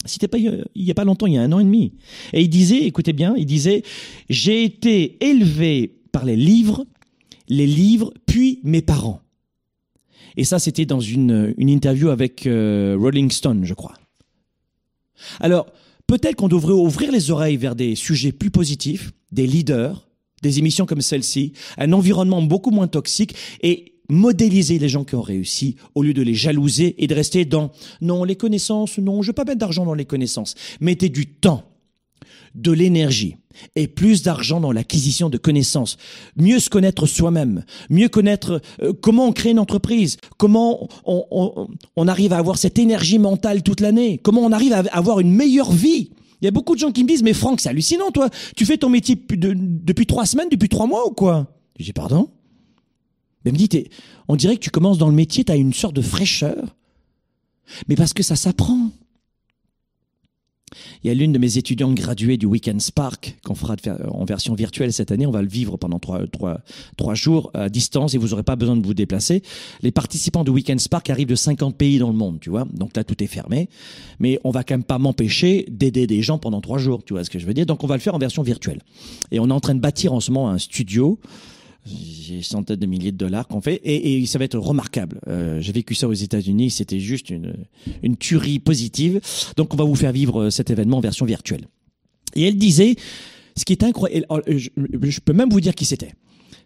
C'était 0.06 0.28
pas 0.28 0.40
il 0.40 0.66
y 0.76 0.90
a 0.90 0.96
pas 0.96 1.04
longtemps, 1.04 1.28
il 1.28 1.34
y 1.34 1.38
a 1.38 1.44
un 1.44 1.52
an 1.52 1.60
et 1.60 1.66
demi. 1.66 1.94
Et 2.34 2.42
il 2.42 2.50
disait, 2.50 2.84
écoutez 2.84 3.14
bien, 3.14 3.36
il 3.38 3.46
disait, 3.46 3.84
j'ai 4.28 4.64
été 4.64 5.24
élevé 5.24 6.00
par 6.12 6.26
les 6.26 6.36
livres, 6.36 6.88
les 7.48 7.68
livres, 7.68 8.12
puis 8.26 8.60
mes 8.64 8.82
parents. 8.82 9.22
Et 10.38 10.44
ça, 10.44 10.60
c'était 10.60 10.86
dans 10.86 11.00
une, 11.00 11.54
interview 11.58 12.10
avec 12.10 12.46
euh, 12.46 12.98
Rolling 13.00 13.32
Stone, 13.32 13.66
je 13.66 13.74
crois. 13.74 13.94
Alors, 15.40 15.68
peut-être 16.08 16.36
qu'on 16.36 16.48
devrait 16.48 16.74
ouvrir 16.74 17.12
les 17.12 17.32
oreilles 17.32 17.58
vers 17.58 17.76
des 17.76 17.96
sujets 17.96 18.32
plus 18.32 18.52
positifs, 18.52 19.12
des 19.32 19.48
leaders, 19.48 20.08
des 20.42 20.60
émissions 20.60 20.86
comme 20.86 21.02
celle-ci, 21.02 21.54
un 21.78 21.92
environnement 21.94 22.42
beaucoup 22.42 22.72
moins 22.72 22.88
toxique 22.88 23.36
et 23.62 23.94
modéliser 24.10 24.78
les 24.78 24.90
gens 24.90 25.04
qui 25.04 25.16
ont 25.16 25.22
réussi 25.22 25.78
au 25.96 26.04
lieu 26.04 26.14
de 26.14 26.22
les 26.22 26.36
jalouser 26.36 26.96
et 27.04 27.08
de 27.08 27.16
rester 27.16 27.46
dans 27.46 27.72
non, 28.02 28.24
les 28.24 28.36
connaissances, 28.36 28.98
non, 29.00 29.22
je 29.22 29.28
veux 29.28 29.34
pas 29.34 29.46
mettre 29.46 29.60
d'argent 29.60 29.86
dans 29.86 29.96
les 29.96 30.06
connaissances. 30.06 30.54
Mettez 30.80 31.10
du 31.10 31.26
temps, 31.26 31.64
de 32.54 32.72
l'énergie 32.72 33.38
et 33.76 33.88
plus 33.88 34.24
d'argent 34.24 34.60
dans 34.60 34.72
l'acquisition 34.72 35.30
de 35.30 35.38
connaissances. 35.38 35.98
Mieux 36.36 36.60
se 36.60 36.70
connaître 36.70 37.06
soi-même, 37.06 37.64
mieux 37.90 38.10
connaître 38.10 38.62
euh, 38.82 38.94
comment 39.02 39.28
on 39.28 39.34
crée 39.34 39.52
une 39.52 39.60
entreprise, 39.60 40.18
comment 40.38 40.88
on, 41.06 42.08
arrive 42.08 42.34
à 42.34 42.38
avoir 42.38 42.58
cette 42.58 42.80
énergie 42.80 43.20
mentale 43.20 43.64
toute 43.64 43.80
l'année, 43.80 44.20
comment 44.22 44.42
on 44.42 44.52
arrive 44.52 44.74
à 44.74 44.84
avoir 44.92 45.20
une 45.20 45.32
meilleure 45.32 45.72
vie. 45.72 46.12
Il 46.42 46.46
y 46.46 46.48
a 46.48 46.52
beaucoup 46.52 46.76
de 46.76 46.80
gens 46.80 46.92
qui 46.92 47.04
me 47.04 47.08
disent, 47.08 47.24
mais 47.24 47.34
Franck, 47.34 47.62
c'est 47.62 47.70
hallucinant, 47.70 48.12
toi. 48.12 48.30
Tu 48.56 48.66
fais 48.66 48.78
ton 48.78 48.90
métier 48.90 49.16
depuis, 49.16 49.38
depuis 49.40 50.06
trois 50.06 50.26
semaines, 50.26 50.50
depuis 50.50 50.70
trois 50.70 50.86
mois 50.86 51.08
ou 51.08 51.12
quoi? 51.12 51.48
Je 51.80 51.86
dis, 51.86 51.94
pardon? 51.94 52.30
Mais 53.44 53.52
me 53.52 53.58
dit, 53.58 53.70
on 54.28 54.36
dirait 54.36 54.56
que 54.56 54.62
tu 54.62 54.70
commences 54.70 54.98
dans 54.98 55.08
le 55.08 55.14
métier, 55.14 55.44
tu 55.44 55.52
as 55.52 55.56
une 55.56 55.74
sorte 55.74 55.96
de 55.96 56.02
fraîcheur. 56.02 56.76
Mais 57.88 57.96
parce 57.96 58.14
que 58.14 58.24
ça 58.24 58.36
s'apprend. 58.36 58.92
Il 61.06 61.10
y 61.10 61.12
a 61.12 61.14
l'une 61.14 61.34
de 61.34 61.38
mes 61.38 61.60
étudiantes 61.60 61.94
graduées 61.94 62.36
du 62.36 62.48
Weekend 62.48 62.82
Spark 62.82 63.38
qu'on 63.46 63.54
fera 63.54 63.76
en 64.10 64.26
version 64.26 64.56
virtuelle 64.56 64.92
cette 64.92 65.12
année. 65.12 65.28
On 65.28 65.32
va 65.32 65.44
le 65.44 65.48
vivre 65.48 65.78
pendant 65.78 66.00
trois 66.00 67.14
jours 67.14 67.52
à 67.54 67.70
distance 67.70 68.16
et 68.16 68.18
vous 68.18 68.30
n'aurez 68.30 68.42
pas 68.42 68.56
besoin 68.56 68.76
de 68.76 68.84
vous 68.84 68.96
déplacer. 68.96 69.44
Les 69.84 69.92
participants 69.92 70.44
du 70.44 70.50
Weekend 70.50 70.80
Spark 70.80 71.08
arrivent 71.12 71.28
de 71.28 71.36
50 71.36 71.78
pays 71.78 72.00
dans 72.00 72.08
le 72.08 72.16
monde, 72.16 72.40
tu 72.40 72.50
vois. 72.50 72.66
Donc 72.74 72.98
là, 72.98 73.04
tout 73.04 73.24
est 73.24 73.28
fermé. 73.28 73.70
Mais 74.18 74.40
on 74.44 74.50
va 74.50 74.64
quand 74.64 74.74
même 74.74 74.84
pas 74.84 74.98
m'empêcher 74.98 75.68
d'aider 75.70 76.08
des 76.08 76.24
gens 76.24 76.40
pendant 76.40 76.60
trois 76.60 76.80
jours, 76.80 77.04
tu 77.04 77.14
vois 77.14 77.24
ce 77.24 77.30
que 77.30 77.38
je 77.38 77.46
veux 77.46 77.54
dire. 77.54 77.68
Donc 77.68 77.84
on 77.84 77.88
va 77.88 77.98
le 77.98 78.02
faire 78.02 78.16
en 78.16 78.18
version 78.18 78.42
virtuelle. 78.42 78.82
Et 79.30 79.40
on 79.40 79.48
est 79.48 79.54
en 79.54 79.60
train 79.60 79.76
de 79.76 79.82
bâtir 79.82 80.12
en 80.12 80.20
ce 80.20 80.32
moment 80.32 80.50
un 80.50 80.58
studio 80.58 81.20
j'ai 81.86 82.42
centaines 82.42 82.78
de 82.78 82.86
milliers 82.86 83.12
de 83.12 83.18
dollars 83.18 83.48
qu'on 83.48 83.62
fait 83.62 83.82
et, 83.84 84.26
ça 84.26 84.40
va 84.40 84.46
être 84.46 84.58
remarquable. 84.58 85.20
Euh, 85.28 85.62
j'ai 85.62 85.72
vécu 85.72 85.96
ça 85.96 86.08
aux 86.08 86.14
États-Unis, 86.14 86.72
c'était 86.72 87.00
juste 87.00 87.30
une, 87.30 87.54
une 88.04 88.18
tuerie 88.18 88.60
positive. 88.60 89.22
Donc 89.56 89.74
on 89.74 89.78
va 89.78 89.84
vous 89.84 89.96
faire 89.96 90.12
vivre 90.12 90.50
cet 90.50 90.70
événement 90.70 90.98
en 90.98 91.02
version 91.02 91.26
virtuelle. 91.26 91.68
Et 92.36 92.48
elle 92.48 92.58
disait, 92.58 92.96
ce 93.56 93.66
qui 93.66 93.74
est 93.74 93.84
incroyable, 93.84 94.26
je, 94.48 94.70
je 95.04 95.20
peux 95.20 95.34
même 95.34 95.50
vous 95.50 95.62
dire 95.62 95.76
qui 95.76 95.86
c'était. 95.86 96.14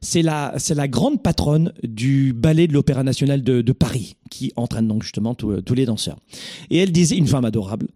C'est 0.02 0.22
la, 0.22 0.56
la 0.74 0.88
grande 0.88 1.22
patronne 1.22 1.74
du 1.84 2.32
ballet 2.32 2.68
de 2.68 2.74
l'Opéra 2.74 3.04
national 3.04 3.44
de, 3.44 3.72
Paris, 3.74 4.16
qui 4.30 4.54
entraîne 4.56 4.88
donc 4.88 5.04
justement 5.04 5.36
tous, 5.36 5.62
tous 5.62 5.74
les 5.74 5.86
danseurs. 5.86 6.18
Et 6.70 6.78
elle 6.78 6.94
disait, 6.94 7.18
une 7.18 7.28
femme 7.28 7.44
adorable, 7.44 7.88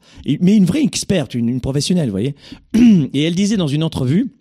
mais 0.41 0.57
une 0.57 0.65
vraie 0.65 0.83
experte, 0.83 1.33
une, 1.33 1.47
une 1.47 1.61
professionnelle, 1.61 2.07
vous 2.07 2.11
voyez. 2.13 2.35
Et 3.13 3.23
elle 3.23 3.35
disait 3.35 3.55
dans 3.55 3.69
une 3.69 3.83
entrevue, 3.83 4.33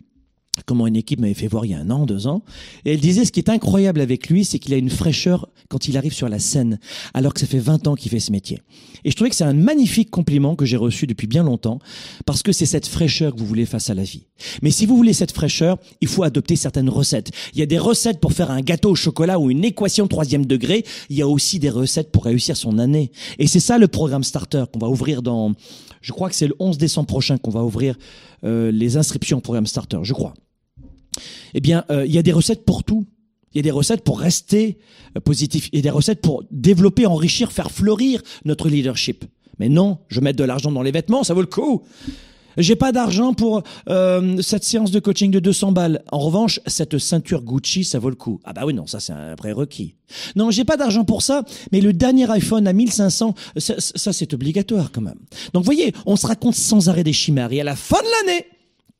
comment 0.65 0.87
une 0.87 0.95
équipe 0.95 1.19
m'avait 1.19 1.33
fait 1.33 1.47
voir 1.47 1.65
il 1.65 1.71
y 1.71 1.73
a 1.73 1.79
un 1.79 1.89
an, 1.89 2.05
deux 2.05 2.27
ans. 2.27 2.43
Et 2.85 2.93
elle 2.93 2.99
disait, 2.99 3.25
ce 3.25 3.31
qui 3.31 3.39
est 3.39 3.49
incroyable 3.49 4.01
avec 4.01 4.29
lui, 4.29 4.45
c'est 4.45 4.59
qu'il 4.59 4.73
a 4.73 4.77
une 4.77 4.89
fraîcheur 4.89 5.49
quand 5.69 5.87
il 5.87 5.97
arrive 5.97 6.13
sur 6.13 6.29
la 6.29 6.39
scène, 6.39 6.79
alors 7.13 7.33
que 7.33 7.39
ça 7.39 7.47
fait 7.47 7.59
20 7.59 7.87
ans 7.87 7.95
qu'il 7.95 8.11
fait 8.11 8.19
ce 8.19 8.31
métier. 8.31 8.59
Et 9.03 9.11
je 9.11 9.15
trouvais 9.15 9.29
que 9.29 9.35
c'est 9.35 9.43
un 9.43 9.53
magnifique 9.53 10.11
compliment 10.11 10.55
que 10.55 10.65
j'ai 10.65 10.77
reçu 10.77 11.07
depuis 11.07 11.27
bien 11.27 11.43
longtemps, 11.43 11.79
parce 12.25 12.43
que 12.43 12.51
c'est 12.51 12.65
cette 12.65 12.87
fraîcheur 12.87 13.33
que 13.33 13.39
vous 13.39 13.45
voulez 13.45 13.65
face 13.65 13.89
à 13.89 13.93
la 13.93 14.03
vie. 14.03 14.27
Mais 14.61 14.71
si 14.71 14.85
vous 14.85 14.95
voulez 14.95 15.13
cette 15.13 15.31
fraîcheur, 15.31 15.77
il 16.01 16.07
faut 16.07 16.23
adopter 16.23 16.55
certaines 16.55 16.89
recettes. 16.89 17.31
Il 17.53 17.59
y 17.59 17.63
a 17.63 17.65
des 17.65 17.77
recettes 17.77 18.19
pour 18.19 18.33
faire 18.33 18.51
un 18.51 18.61
gâteau 18.61 18.91
au 18.91 18.95
chocolat 18.95 19.39
ou 19.39 19.49
une 19.49 19.63
équation 19.63 20.07
troisième 20.07 20.45
degré. 20.45 20.85
Il 21.09 21.17
y 21.17 21.21
a 21.21 21.27
aussi 21.27 21.59
des 21.59 21.69
recettes 21.69 22.11
pour 22.11 22.25
réussir 22.25 22.55
son 22.55 22.77
année. 22.77 23.11
Et 23.39 23.47
c'est 23.47 23.59
ça 23.59 23.77
le 23.77 23.87
programme 23.87 24.23
Starter 24.23 24.65
qu'on 24.71 24.79
va 24.79 24.89
ouvrir 24.89 25.21
dans, 25.21 25.53
je 26.01 26.11
crois 26.11 26.29
que 26.29 26.35
c'est 26.35 26.47
le 26.47 26.55
11 26.59 26.77
décembre 26.77 27.07
prochain 27.07 27.37
qu'on 27.37 27.51
va 27.51 27.63
ouvrir 27.63 27.97
euh, 28.43 28.71
les 28.71 28.97
inscriptions 28.97 29.37
au 29.37 29.41
programme 29.41 29.67
Starter, 29.67 29.99
je 30.03 30.13
crois 30.13 30.33
eh 31.53 31.59
bien, 31.59 31.85
euh, 31.89 32.05
il 32.05 32.13
y 32.13 32.17
a 32.17 32.23
des 32.23 32.31
recettes 32.31 32.65
pour 32.65 32.83
tout. 32.83 33.05
Il 33.53 33.57
y 33.57 33.59
a 33.59 33.63
des 33.63 33.71
recettes 33.71 34.03
pour 34.03 34.19
rester 34.19 34.79
euh, 35.15 35.19
positif. 35.19 35.69
Il 35.71 35.77
y 35.77 35.79
a 35.79 35.83
des 35.83 35.89
recettes 35.89 36.21
pour 36.21 36.43
développer, 36.51 37.05
enrichir, 37.05 37.51
faire 37.51 37.71
fleurir 37.71 38.21
notre 38.45 38.69
leadership. 38.69 39.25
Mais 39.59 39.69
non, 39.69 39.99
je 40.07 40.19
mets 40.19 40.33
de 40.33 40.43
l'argent 40.43 40.71
dans 40.71 40.81
les 40.81 40.91
vêtements, 40.91 41.23
ça 41.23 41.33
vaut 41.33 41.41
le 41.41 41.47
coup. 41.47 41.83
J'ai 42.57 42.75
pas 42.75 42.91
d'argent 42.91 43.33
pour 43.33 43.63
euh, 43.89 44.41
cette 44.41 44.63
séance 44.63 44.91
de 44.91 44.99
coaching 44.99 45.31
de 45.31 45.39
200 45.39 45.71
balles. 45.71 46.03
En 46.11 46.19
revanche, 46.19 46.59
cette 46.67 46.97
ceinture 46.99 47.41
Gucci, 47.41 47.83
ça 47.83 47.99
vaut 47.99 48.09
le 48.09 48.15
coup. 48.15 48.39
Ah 48.43 48.53
bah 48.53 48.63
oui, 48.65 48.73
non, 48.73 48.85
ça 48.85 48.99
c'est 48.99 49.13
un 49.13 49.35
prérequis. 49.35 49.95
Non, 50.35 50.51
j'ai 50.51 50.63
pas 50.63 50.77
d'argent 50.77 51.03
pour 51.03 51.23
ça, 51.23 51.43
mais 51.71 51.81
le 51.81 51.93
dernier 51.93 52.29
iPhone 52.29 52.67
à 52.67 52.73
1500, 52.73 53.33
ça, 53.57 53.75
ça 53.79 54.13
c'est 54.13 54.33
obligatoire 54.33 54.91
quand 54.91 55.01
même. 55.01 55.19
Donc 55.53 55.63
voyez, 55.63 55.93
on 56.05 56.15
se 56.15 56.27
raconte 56.27 56.55
sans 56.55 56.89
arrêt 56.89 57.03
des 57.03 57.13
chimères 57.13 57.51
et 57.51 57.61
à 57.61 57.63
la 57.63 57.75
fin 57.75 57.99
de 57.99 58.27
l'année, 58.27 58.45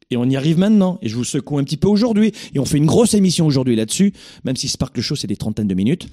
et 0.10 0.18
on 0.18 0.26
y 0.26 0.36
arrive 0.36 0.58
maintenant. 0.58 1.00
Et 1.02 1.10
je 1.10 1.16
vous 1.16 1.24
secoue 1.24 1.58
un 1.58 1.64
petit 1.64 1.78
peu 1.78 1.88
aujourd'hui. 1.88 2.32
Et 2.54 2.60
on 2.60 2.66
fait 2.66 2.78
une 2.78 2.86
grosse 2.86 3.14
émission 3.14 3.46
aujourd'hui 3.46 3.76
là-dessus, 3.76 4.14
même 4.44 4.56
si 4.56 4.68
Spark 4.68 4.96
le 4.96 5.04
Show, 5.04 5.16
c'est 5.16 5.28
des 5.28 5.38
trentaines 5.38 5.68
de 5.68 5.76
minutes. 5.76 6.08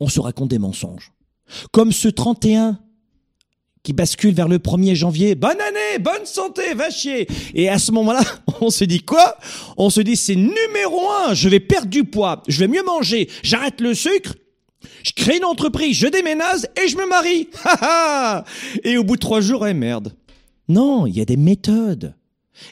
On 0.00 0.08
se 0.08 0.20
raconte 0.20 0.50
des 0.50 0.58
mensonges. 0.58 1.12
Comme 1.72 1.92
ce 1.92 2.08
31 2.08 2.78
qui 3.82 3.92
bascule 3.92 4.34
vers 4.34 4.48
le 4.48 4.58
1er 4.58 4.94
janvier. 4.94 5.34
Bonne 5.34 5.60
année, 5.60 5.98
bonne 6.00 6.26
santé, 6.26 6.74
va 6.74 6.90
chier. 6.90 7.26
Et 7.54 7.68
à 7.68 7.78
ce 7.78 7.92
moment-là, 7.92 8.20
on 8.60 8.70
se 8.70 8.84
dit 8.84 9.00
quoi? 9.00 9.38
On 9.76 9.90
se 9.90 10.00
dit 10.00 10.16
c'est 10.16 10.36
numéro 10.36 11.10
un, 11.26 11.34
je 11.34 11.48
vais 11.48 11.60
perdre 11.60 11.88
du 11.88 12.04
poids, 12.04 12.42
je 12.46 12.58
vais 12.60 12.68
mieux 12.68 12.84
manger, 12.84 13.28
j'arrête 13.42 13.80
le 13.80 13.94
sucre, 13.94 14.34
je 15.02 15.12
crée 15.12 15.38
une 15.38 15.44
entreprise, 15.44 15.96
je 15.96 16.08
déménage 16.08 16.66
et 16.82 16.88
je 16.88 16.96
me 16.96 17.08
marie. 17.08 17.48
et 18.84 18.98
au 18.98 19.04
bout 19.04 19.16
de 19.16 19.20
trois 19.20 19.40
jours, 19.40 19.66
eh 19.66 19.74
merde. 19.74 20.14
Non, 20.68 21.06
il 21.06 21.16
y 21.16 21.20
a 21.20 21.24
des 21.24 21.36
méthodes. 21.36 22.14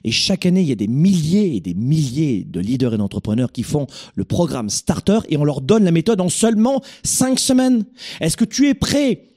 Et 0.04 0.10
chaque 0.10 0.46
année, 0.46 0.60
il 0.60 0.68
y 0.68 0.72
a 0.72 0.76
des 0.76 0.88
milliers 0.88 1.56
et 1.56 1.60
des 1.60 1.74
milliers 1.74 2.44
de 2.44 2.60
leaders 2.60 2.94
et 2.94 2.98
d'entrepreneurs 2.98 3.52
qui 3.52 3.62
font 3.62 3.86
le 4.14 4.24
programme 4.24 4.68
Starter 4.70 5.20
et 5.28 5.36
on 5.36 5.44
leur 5.44 5.60
donne 5.60 5.84
la 5.84 5.90
méthode 5.90 6.20
en 6.20 6.28
seulement 6.28 6.82
cinq 7.02 7.38
semaines. 7.38 7.84
Est-ce 8.20 8.36
que 8.36 8.44
tu 8.44 8.68
es 8.68 8.74
prêt 8.74 9.30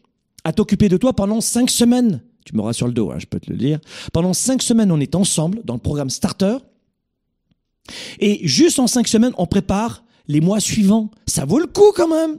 à 0.44 0.54
t'occuper 0.54 0.90
de 0.90 0.98
toi 0.98 1.14
pendant 1.14 1.42
cinq 1.42 1.70
semaines? 1.70 2.22
Tu 2.46 2.56
m'auras 2.56 2.74
sur 2.74 2.88
le 2.88 2.94
dos, 2.94 3.12
hein, 3.12 3.20
je 3.20 3.28
peux 3.28 3.40
te 3.40 3.52
le 3.52 3.58
dire. 3.58 3.80
Pendant 4.14 4.34
cinq 4.34 4.62
semaines, 4.62 4.92
on 4.92 5.00
est 5.00 5.16
ensemble 5.16 5.62
dans 5.64 5.76
le 5.76 5.80
programme 5.80 6.10
Starter. 6.10 6.58
Et 8.20 8.48
juste 8.48 8.80
en 8.80 8.88
cinq 8.88 9.08
semaines, 9.08 9.34
on 9.38 9.46
prépare 9.46 10.04
les 10.28 10.42
mois 10.42 10.60
suivants. 10.60 11.12
Ça 11.28 11.46
vaut 11.46 11.60
le 11.60 11.68
coup 11.68 11.92
quand 11.96 12.08
même. 12.08 12.38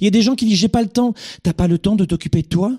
Il 0.00 0.04
y 0.04 0.08
a 0.08 0.10
des 0.10 0.22
gens 0.22 0.34
qui 0.34 0.46
disent 0.46 0.58
j'ai 0.58 0.68
pas 0.68 0.82
le 0.82 0.88
temps. 0.88 1.14
T'as 1.42 1.52
pas 1.52 1.68
le 1.68 1.78
temps 1.78 1.96
de 1.96 2.04
t'occuper 2.04 2.42
de 2.42 2.48
toi? 2.48 2.78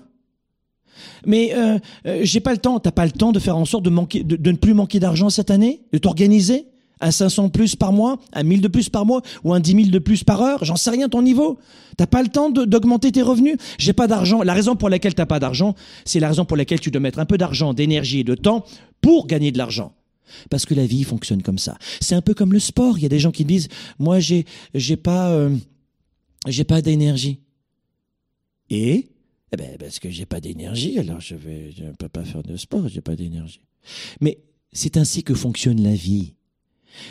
Mais 1.24 1.52
euh, 1.54 1.78
euh, 2.06 2.20
j'ai 2.22 2.40
pas 2.40 2.52
le 2.52 2.58
temps. 2.58 2.80
T'as 2.80 2.92
pas 2.92 3.04
le 3.04 3.12
temps 3.12 3.32
de 3.32 3.38
faire 3.38 3.56
en 3.56 3.64
sorte 3.64 3.84
de 3.84 3.90
manquer, 3.90 4.22
de, 4.22 4.50
ne 4.50 4.56
plus 4.56 4.74
manquer 4.74 5.00
d'argent 5.00 5.30
cette 5.30 5.50
année, 5.50 5.82
de 5.92 5.98
t'organiser 5.98 6.66
un 7.00 7.10
500 7.10 7.50
plus 7.50 7.76
par 7.76 7.92
mois, 7.92 8.18
un 8.32 8.42
1000 8.42 8.60
de 8.62 8.68
plus 8.68 8.88
par 8.88 9.04
mois 9.04 9.20
ou 9.44 9.52
un 9.52 9.60
10 9.60 9.72
000 9.72 9.82
de 9.88 9.98
plus 9.98 10.24
par 10.24 10.40
heure. 10.40 10.64
J'en 10.64 10.76
sais 10.76 10.90
rien 10.90 11.08
ton 11.08 11.22
niveau. 11.22 11.58
T'as 11.96 12.06
pas 12.06 12.22
le 12.22 12.28
temps 12.28 12.50
d'augmenter 12.50 13.12
tes 13.12 13.22
revenus. 13.22 13.56
J'ai 13.78 13.92
pas 13.92 14.06
d'argent. 14.06 14.42
La 14.42 14.54
raison 14.54 14.76
pour 14.76 14.88
laquelle 14.88 15.14
t'as 15.14 15.26
pas 15.26 15.38
d'argent, 15.38 15.74
c'est 16.04 16.20
la 16.20 16.28
raison 16.28 16.44
pour 16.44 16.56
laquelle 16.56 16.80
tu 16.80 16.90
dois 16.90 17.00
mettre 17.00 17.18
un 17.18 17.26
peu 17.26 17.38
d'argent, 17.38 17.74
d'énergie 17.74 18.20
et 18.20 18.24
de 18.24 18.34
temps 18.34 18.64
pour 19.00 19.26
gagner 19.26 19.52
de 19.52 19.58
l'argent. 19.58 19.92
Parce 20.50 20.66
que 20.66 20.74
la 20.74 20.86
vie 20.86 21.04
fonctionne 21.04 21.42
comme 21.42 21.58
ça. 21.58 21.76
C'est 22.00 22.14
un 22.14 22.22
peu 22.22 22.34
comme 22.34 22.52
le 22.52 22.58
sport. 22.58 22.98
Il 22.98 23.02
y 23.02 23.06
a 23.06 23.10
des 23.10 23.18
gens 23.18 23.30
qui 23.30 23.44
disent, 23.44 23.68
moi 23.98 24.18
j'ai 24.18 24.44
j'ai 24.74 24.96
pas 24.96 25.30
euh, 25.30 25.54
j'ai 26.46 26.64
pas 26.64 26.82
d'énergie. 26.82 27.40
Et 28.70 29.08
eh 29.52 29.56
ben, 29.56 29.76
parce 29.78 29.98
que 29.98 30.10
j'ai 30.10 30.26
pas 30.26 30.40
d'énergie, 30.40 30.98
alors 30.98 31.20
je 31.20 31.36
vais, 31.36 31.72
je 31.76 31.84
peux 31.98 32.08
pas 32.08 32.24
faire 32.24 32.42
de 32.42 32.56
sport, 32.56 32.88
j'ai 32.88 33.00
pas 33.00 33.16
d'énergie. 33.16 33.60
Mais 34.20 34.38
c'est 34.72 34.96
ainsi 34.96 35.22
que 35.22 35.34
fonctionne 35.34 35.82
la 35.82 35.94
vie. 35.94 36.34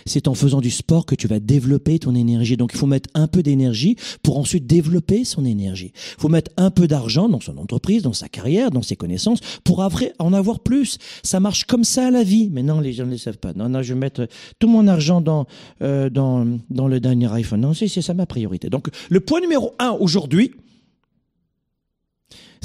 C'est 0.05 0.27
en 0.27 0.33
faisant 0.33 0.61
du 0.61 0.71
sport 0.71 1.05
que 1.05 1.15
tu 1.15 1.27
vas 1.27 1.39
développer 1.39 1.99
ton 1.99 2.15
énergie. 2.15 2.57
Donc 2.57 2.71
il 2.73 2.77
faut 2.77 2.87
mettre 2.87 3.09
un 3.13 3.27
peu 3.27 3.43
d'énergie 3.43 3.95
pour 4.23 4.39
ensuite 4.39 4.65
développer 4.65 5.23
son 5.23 5.45
énergie. 5.45 5.91
Il 6.17 6.21
faut 6.21 6.27
mettre 6.27 6.51
un 6.57 6.71
peu 6.71 6.87
d'argent 6.87 7.29
dans 7.29 7.39
son 7.39 7.57
entreprise, 7.57 8.01
dans 8.01 8.13
sa 8.13 8.27
carrière, 8.27 8.71
dans 8.71 8.81
ses 8.81 8.95
connaissances, 8.95 9.39
pour 9.63 9.87
en 10.19 10.33
avoir 10.33 10.59
plus. 10.59 10.97
Ça 11.23 11.39
marche 11.39 11.65
comme 11.65 11.83
ça 11.83 12.09
la 12.11 12.23
vie. 12.23 12.49
Mais 12.51 12.63
non, 12.63 12.79
les 12.79 12.93
gens 12.93 13.05
ne 13.05 13.11
le 13.11 13.17
savent 13.17 13.37
pas. 13.37 13.53
Non, 13.53 13.69
non, 13.69 13.81
je 13.81 13.93
vais 13.93 13.99
mettre 13.99 14.27
tout 14.59 14.67
mon 14.67 14.87
argent 14.87 15.21
dans, 15.21 15.45
euh, 15.81 16.09
dans, 16.09 16.47
dans 16.69 16.87
le 16.87 16.99
dernier 16.99 17.31
iPhone. 17.33 17.61
Non, 17.61 17.73
c'est 17.73 17.87
ça 17.87 18.13
ma 18.13 18.25
priorité. 18.25 18.69
Donc 18.69 18.89
le 19.09 19.19
point 19.19 19.39
numéro 19.39 19.73
un 19.79 19.91
aujourd'hui, 19.91 20.51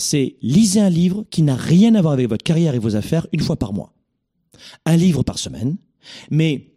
c'est 0.00 0.36
lisez 0.42 0.80
un 0.80 0.90
livre 0.90 1.24
qui 1.30 1.42
n'a 1.42 1.54
rien 1.54 1.94
à 1.94 2.02
voir 2.02 2.14
avec 2.14 2.28
votre 2.28 2.44
carrière 2.44 2.74
et 2.74 2.78
vos 2.78 2.96
affaires 2.96 3.26
une 3.32 3.40
fois 3.40 3.56
par 3.56 3.72
mois. 3.72 3.92
Un 4.84 4.96
livre 4.96 5.22
par 5.22 5.38
semaine, 5.38 5.76
mais 6.30 6.70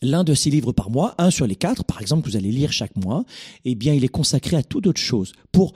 l'un 0.00 0.24
de 0.24 0.34
ces 0.34 0.50
livres 0.50 0.72
par 0.72 0.90
mois, 0.90 1.14
un 1.18 1.30
sur 1.30 1.46
les 1.46 1.56
quatre, 1.56 1.84
par 1.84 2.00
exemple, 2.00 2.24
que 2.24 2.30
vous 2.30 2.36
allez 2.36 2.50
lire 2.50 2.72
chaque 2.72 2.96
mois, 2.96 3.24
eh 3.64 3.74
bien, 3.74 3.94
il 3.94 4.04
est 4.04 4.08
consacré 4.08 4.56
à 4.56 4.62
toute 4.62 4.86
autre 4.86 5.00
chose 5.00 5.32
pour 5.52 5.72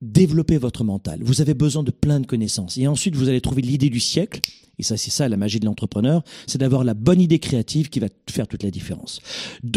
développer 0.00 0.58
votre 0.58 0.84
mental. 0.84 1.20
Vous 1.22 1.40
avez 1.40 1.54
besoin 1.54 1.82
de 1.82 1.90
plein 1.90 2.20
de 2.20 2.26
connaissances. 2.26 2.76
Et 2.76 2.86
ensuite, 2.86 3.16
vous 3.16 3.28
allez 3.28 3.40
trouver 3.40 3.62
l'idée 3.62 3.90
du 3.90 4.00
siècle. 4.00 4.40
Et 4.78 4.82
ça, 4.82 4.96
c'est 4.96 5.10
ça 5.10 5.28
la 5.28 5.36
magie 5.36 5.60
de 5.60 5.66
l'entrepreneur, 5.66 6.22
c'est 6.46 6.58
d'avoir 6.58 6.82
la 6.84 6.94
bonne 6.94 7.20
idée 7.20 7.38
créative 7.38 7.90
qui 7.90 8.00
va 8.00 8.08
faire 8.28 8.48
toute 8.48 8.64
la 8.64 8.70
différence. 8.70 9.20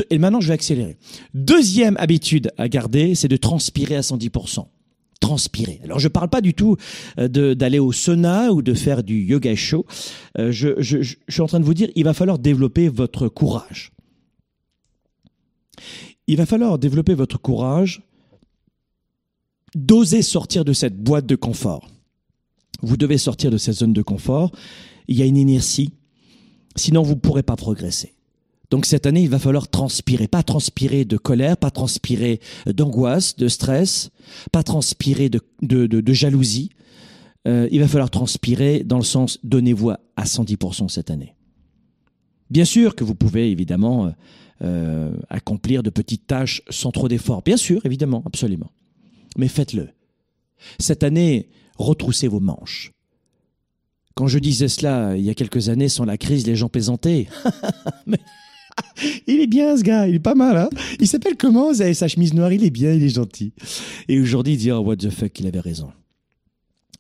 et 0.10 0.18
maintenant, 0.18 0.42
je 0.42 0.48
vais 0.48 0.56
accélérer. 0.56 0.98
Deuxième 1.34 1.96
habitude 1.98 2.52
à 2.58 2.68
garder, 2.68 3.14
c'est 3.14 3.28
de 3.28 3.38
transpirer 3.38 3.96
à 3.96 4.02
110% 4.02 4.66
transpirer. 5.20 5.80
Alors 5.84 6.00
je 6.00 6.08
parle 6.08 6.30
pas 6.30 6.42
du 6.42 6.54
tout 6.54 6.78
euh, 7.20 7.28
d'aller 7.56 7.80
au 7.80 7.92
sauna 7.92 8.52
ou 8.52 8.62
de 8.62 8.74
faire 8.74 9.04
du 9.04 9.22
yoga 9.24 9.56
chaud. 9.56 9.86
Euh, 10.38 10.52
je, 10.52 11.16
suis 11.28 11.42
en 11.42 11.48
train 11.48 11.60
de 11.60 11.66
vous 11.66 11.74
dire, 11.74 11.90
il 11.96 12.04
va 12.04 12.14
falloir 12.14 12.40
développer 12.40 12.90
votre 12.90 13.28
courage. 13.28 13.92
Il 16.28 16.38
va 16.38 16.46
falloir 16.46 16.78
développer 16.78 17.14
votre 17.14 17.40
courage 17.40 18.02
d'oser 19.76 20.22
sortir 20.22 20.66
de 20.66 20.74
cette 20.74 20.98
boîte 20.98 21.26
de 21.26 21.36
confort. 21.36 21.90
Vous 22.82 22.98
devez 22.98 23.18
sortir 23.18 23.52
de 23.52 23.58
cette 23.58 23.76
zone 23.76 23.94
de 23.94 24.02
confort. 24.02 24.52
Il 25.08 25.18
y 25.18 25.22
a 25.22 25.26
une 25.26 25.38
inertie. 25.38 25.94
Sinon, 26.76 27.02
vous 27.02 27.16
ne 27.16 27.20
pourrez 27.20 27.44
pas 27.44 27.56
progresser. 27.56 28.17
Donc 28.70 28.86
cette 28.86 29.06
année, 29.06 29.22
il 29.24 29.30
va 29.30 29.40
falloir 29.40 29.70
transpirer, 29.70 30.28
pas 30.28 30.44
transpirer 30.44 31.06
de 31.06 31.18
colère, 31.18 31.56
pas 31.58 31.72
transpirer 31.72 32.42
d'angoisse, 32.66 33.36
de 33.38 33.48
stress, 33.48 34.10
pas 34.52 34.64
transpirer 34.64 35.30
de, 35.30 35.40
de, 35.62 35.86
de, 35.88 36.14
jalousie. 36.14 36.72
Euh, 37.48 37.70
il 37.72 37.80
va 37.80 37.88
falloir 37.88 38.10
transpirer 38.10 38.84
dans 38.84 38.98
le 38.98 39.04
sens 39.04 39.40
donnez-vous 39.44 39.92
à 39.92 40.24
110% 40.24 40.90
cette 40.90 41.10
année. 41.10 41.36
Bien 42.50 42.66
sûr 42.66 42.96
que 42.96 43.06
vous 43.06 43.16
pouvez 43.16 43.52
évidemment 43.52 44.08
euh, 44.08 44.12
euh, 44.64 45.12
accomplir 45.30 45.82
de 45.82 45.90
petites 45.90 46.28
tâches 46.28 46.62
sans 46.70 46.92
trop 46.92 47.08
d'efforts. 47.08 47.44
Bien 47.44 47.58
sûr, 47.58 47.86
évidemment, 47.86 48.24
absolument. 48.26 48.72
Mais 49.38 49.48
faites-le. 49.48 49.90
Cette 50.78 51.04
année, 51.04 51.50
retroussez 51.78 52.28
vos 52.28 52.40
manches. 52.42 52.92
Quand 54.16 54.28
je 54.28 54.40
disais 54.40 54.68
cela 54.68 55.16
il 55.16 55.24
y 55.24 55.30
a 55.30 55.36
quelques 55.36 55.70
années, 55.70 55.90
sans 55.90 56.04
la 56.04 56.18
crise, 56.18 56.48
les 56.48 56.56
gens 56.56 56.70
plaisantaient. 56.70 57.28
il 59.28 59.40
est 59.40 59.48
bien 59.48 59.76
ce 59.78 59.84
gars, 59.84 60.08
il 60.08 60.16
est 60.16 60.20
pas 60.20 60.36
mal. 60.36 60.58
Hein 60.58 60.70
il 61.00 61.08
s'appelle 61.08 61.36
comment 61.38 61.72
Vous 61.72 61.82
avez 61.82 61.94
sa 61.94 62.08
chemise 62.08 62.34
noire, 62.34 62.52
il 62.52 62.64
est 62.64 62.70
bien, 62.70 62.94
il 62.94 63.04
est 63.04 63.10
gentil. 63.10 63.54
Et 64.08 64.20
aujourd'hui, 64.20 64.54
il 64.54 64.58
dit 64.58 64.72
oh, 64.72 64.80
what 64.80 64.98
the 64.98 65.10
fuck, 65.10 65.40
il 65.40 65.48
avait 65.48 65.60
raison. 65.60 65.92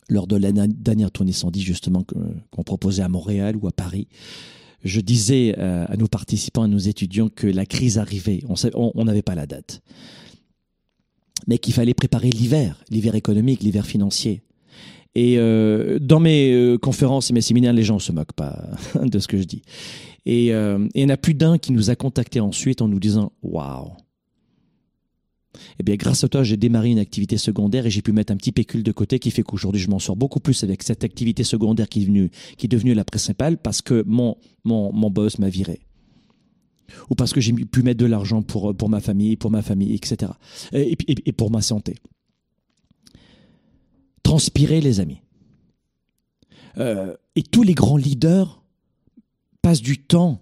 Lors 0.09 0.27
de 0.27 0.37
la 0.37 0.51
dernière 0.51 1.11
tournée 1.11 1.33
110 1.33 1.61
justement 1.61 2.03
qu'on 2.03 2.63
proposait 2.63 3.03
à 3.03 3.09
Montréal 3.09 3.57
ou 3.61 3.67
à 3.67 3.71
Paris, 3.71 4.07
je 4.83 5.01
disais 5.01 5.55
euh, 5.57 5.85
à 5.87 5.97
nos 5.97 6.07
participants, 6.07 6.63
à 6.63 6.67
nos 6.67 6.77
étudiants 6.77 7.29
que 7.29 7.47
la 7.47 7.65
crise 7.65 7.97
arrivait. 7.97 8.41
On 8.73 9.03
n'avait 9.03 9.21
pas 9.21 9.35
la 9.35 9.45
date, 9.45 9.81
mais 11.45 11.57
qu'il 11.57 11.73
fallait 11.73 11.93
préparer 11.93 12.29
l'hiver, 12.29 12.83
l'hiver 12.89 13.15
économique, 13.15 13.63
l'hiver 13.63 13.85
financier. 13.85 14.41
Et 15.17 15.39
euh, 15.39 15.97
dans 15.99 16.19
mes 16.19 16.53
euh, 16.53 16.77
conférences 16.77 17.31
et 17.31 17.33
mes 17.33 17.41
séminaires, 17.41 17.73
les 17.73 17.81
gens 17.81 17.97
se 17.97 18.11
moquent 18.11 18.33
pas 18.33 18.69
de 19.01 19.17
ce 19.17 19.27
que 19.27 19.39
je 19.39 19.45
dis. 19.45 19.63
Et, 20.27 20.53
euh, 20.53 20.85
et 20.93 20.99
il 20.99 21.01
y 21.01 21.05
en 21.05 21.09
a 21.09 21.17
plus 21.17 21.33
d'un 21.33 21.57
qui 21.57 21.71
nous 21.71 21.89
a 21.89 21.95
contactés 21.95 22.39
ensuite 22.39 22.83
en 22.83 22.87
nous 22.87 22.99
disant 22.99 23.31
Waouh 23.41 23.93
eh 25.79 25.83
bien, 25.83 25.95
grâce 25.95 26.23
à 26.23 26.27
toi, 26.27 26.43
j'ai 26.43 26.55
démarré 26.55 26.91
une 26.91 26.99
activité 26.99 27.35
secondaire 27.37 27.87
et 27.87 27.89
j'ai 27.89 28.03
pu 28.03 28.11
mettre 28.11 28.31
un 28.31 28.37
petit 28.37 28.51
pécule 28.51 28.83
de 28.83 28.91
côté 28.91 29.17
qui 29.17 29.31
fait 29.31 29.41
qu'aujourd'hui, 29.41 29.81
je 29.81 29.89
m'en 29.89 29.97
sors 29.97 30.15
beaucoup 30.15 30.39
plus 30.39 30.63
avec 30.63 30.83
cette 30.83 31.03
activité 31.03 31.43
secondaire 31.43 31.89
qui 31.89 31.97
est 31.97 32.03
devenue, 32.03 32.29
qui 32.57 32.67
est 32.67 32.69
devenue 32.69 32.93
la 32.93 33.03
principale 33.03 33.57
parce 33.57 33.81
que 33.81 34.03
mon, 34.05 34.37
mon, 34.65 34.93
mon 34.93 35.09
boss 35.09 35.39
m'a 35.39 35.49
viré. 35.49 35.79
Ou 37.09 37.15
parce 37.15 37.33
que 37.33 37.41
j'ai 37.41 37.53
pu 37.53 37.81
mettre 37.81 37.99
de 37.99 38.05
l'argent 38.05 38.43
pour, 38.43 38.75
pour 38.75 38.87
ma 38.87 38.99
famille, 38.99 39.35
pour 39.35 39.49
ma 39.49 39.63
famille, 39.63 39.95
etc. 39.95 40.31
Et, 40.73 40.91
et, 40.91 41.15
et 41.25 41.31
pour 41.31 41.49
ma 41.49 41.63
santé. 41.63 41.95
Transpirer, 44.27 44.81
les 44.81 44.99
amis. 44.99 45.21
Euh, 46.77 47.15
et 47.37 47.43
tous 47.43 47.63
les 47.63 47.73
grands 47.73 47.95
leaders 47.95 48.61
passent 49.61 49.81
du 49.81 49.99
temps 49.99 50.41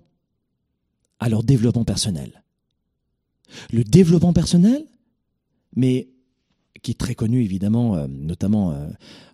à 1.19 1.29
leur 1.29 1.43
développement 1.43 1.85
personnel. 1.85 2.43
Le 3.71 3.83
développement 3.83 4.33
personnel, 4.33 4.87
mais 5.75 6.07
qui 6.81 6.89
est 6.89 6.99
très 6.99 7.13
connu 7.13 7.43
évidemment, 7.43 7.95
euh, 7.95 8.07
notamment 8.07 8.71
euh, 8.71 8.87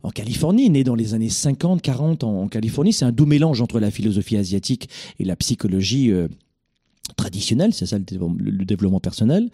en 0.03 0.09
Californie, 0.09 0.69
né 0.69 0.83
dans 0.83 0.95
les 0.95 1.13
années 1.13 1.29
50, 1.29 1.81
40 1.81 2.25
en, 2.25 2.49
Californie, 2.49 2.91
c'est 2.91 3.05
un 3.05 3.13
doux 3.13 3.25
mélange 3.25 3.61
entre 3.61 3.79
la 3.79 3.89
philosophie 3.89 4.35
asiatique 4.35 4.89
et 5.17 5.23
la 5.23 5.37
psychologie 5.37 6.11
traditionnelle, 7.15 7.73
c'est 7.73 7.85
ça 7.85 7.97
le, 7.97 8.65
développement 8.65 8.99
personnel. 8.99 9.49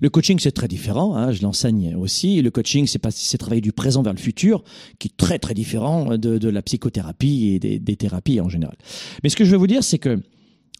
Le 0.00 0.10
coaching 0.10 0.38
c'est 0.38 0.52
très 0.52 0.68
différent, 0.68 1.16
hein, 1.16 1.32
je 1.32 1.42
l'enseigne 1.42 1.94
aussi. 1.96 2.40
Le 2.42 2.50
coaching 2.50 2.86
c'est 2.86 3.00
c'est 3.10 3.38
travailler 3.38 3.60
du 3.60 3.72
présent 3.72 4.02
vers 4.02 4.12
le 4.12 4.18
futur, 4.18 4.62
qui 4.98 5.08
est 5.08 5.16
très 5.16 5.38
très 5.38 5.54
différent 5.54 6.16
de, 6.16 6.38
de 6.38 6.48
la 6.48 6.62
psychothérapie 6.62 7.52
et 7.54 7.58
des, 7.58 7.78
des, 7.78 7.96
thérapies 7.96 8.40
en 8.40 8.48
général. 8.48 8.76
Mais 9.22 9.28
ce 9.28 9.36
que 9.36 9.44
je 9.44 9.52
veux 9.52 9.58
vous 9.58 9.66
dire, 9.66 9.84
c'est 9.84 9.98
que 9.98 10.20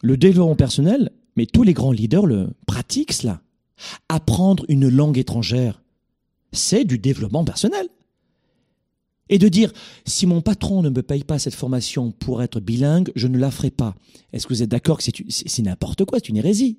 le 0.03 0.16
développement 0.16 0.57
personnel, 0.57 1.11
mais 1.37 1.47
tous 1.47 1.62
les 1.62 1.72
grands 1.72 1.93
leaders 1.93 2.26
le 2.26 2.49
pratiquent 2.66 3.12
cela. 3.12 3.43
Apprendre 4.09 4.64
une 4.68 4.89
langue 4.89 5.16
étrangère, 5.16 5.83
c'est 6.53 6.85
du 6.85 6.99
développement 6.99 7.45
personnel 7.45 7.89
et 9.31 9.39
de 9.39 9.49
dire 9.49 9.72
si 10.05 10.26
mon 10.26 10.43
patron 10.43 10.83
ne 10.83 10.91
me 10.91 11.03
paye 11.03 11.24
pas 11.24 11.39
cette 11.39 11.55
formation 11.55 12.11
pour 12.11 12.43
être 12.43 12.61
bilingue, 12.61 13.11
je 13.14 13.28
ne 13.28 13.39
la 13.39 13.51
ferai 13.51 13.70
pas. 13.70 13.95
Est-ce 14.35 14.47
que 14.47 14.53
vous 14.53 14.62
êtes 14.62 14.68
d'accord 14.68 14.99
que 14.99 15.05
c'est 15.28 15.62
n'importe 15.62 16.05
quoi, 16.05 16.18
c'est 16.18 16.28
une 16.28 16.37
hérésie? 16.37 16.78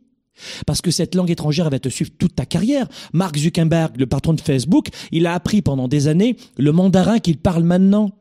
Parce 0.65 0.81
que 0.81 0.91
cette 0.91 1.15
langue 1.15 1.31
étrangère 1.31 1.69
va 1.69 1.79
te 1.79 1.89
suivre 1.89 2.11
toute 2.17 2.35
ta 2.35 2.45
carrière. 2.45 2.87
Mark 3.13 3.37
Zuckerberg, 3.37 3.97
le 3.97 4.05
patron 4.05 4.33
de 4.33 4.41
Facebook, 4.41 4.87
il 5.11 5.25
a 5.25 5.33
appris 5.33 5.61
pendant 5.61 5.87
des 5.87 6.07
années 6.07 6.35
le 6.57 6.71
mandarin 6.71 7.19
qu'il 7.19 7.37
parle 7.37 7.63
maintenant. 7.63 8.11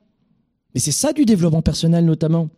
Mais 0.74 0.80
c'est 0.80 0.92
ça 0.92 1.12
du 1.12 1.24
développement 1.24 1.62
personnel 1.62 2.04
notamment. 2.04 2.48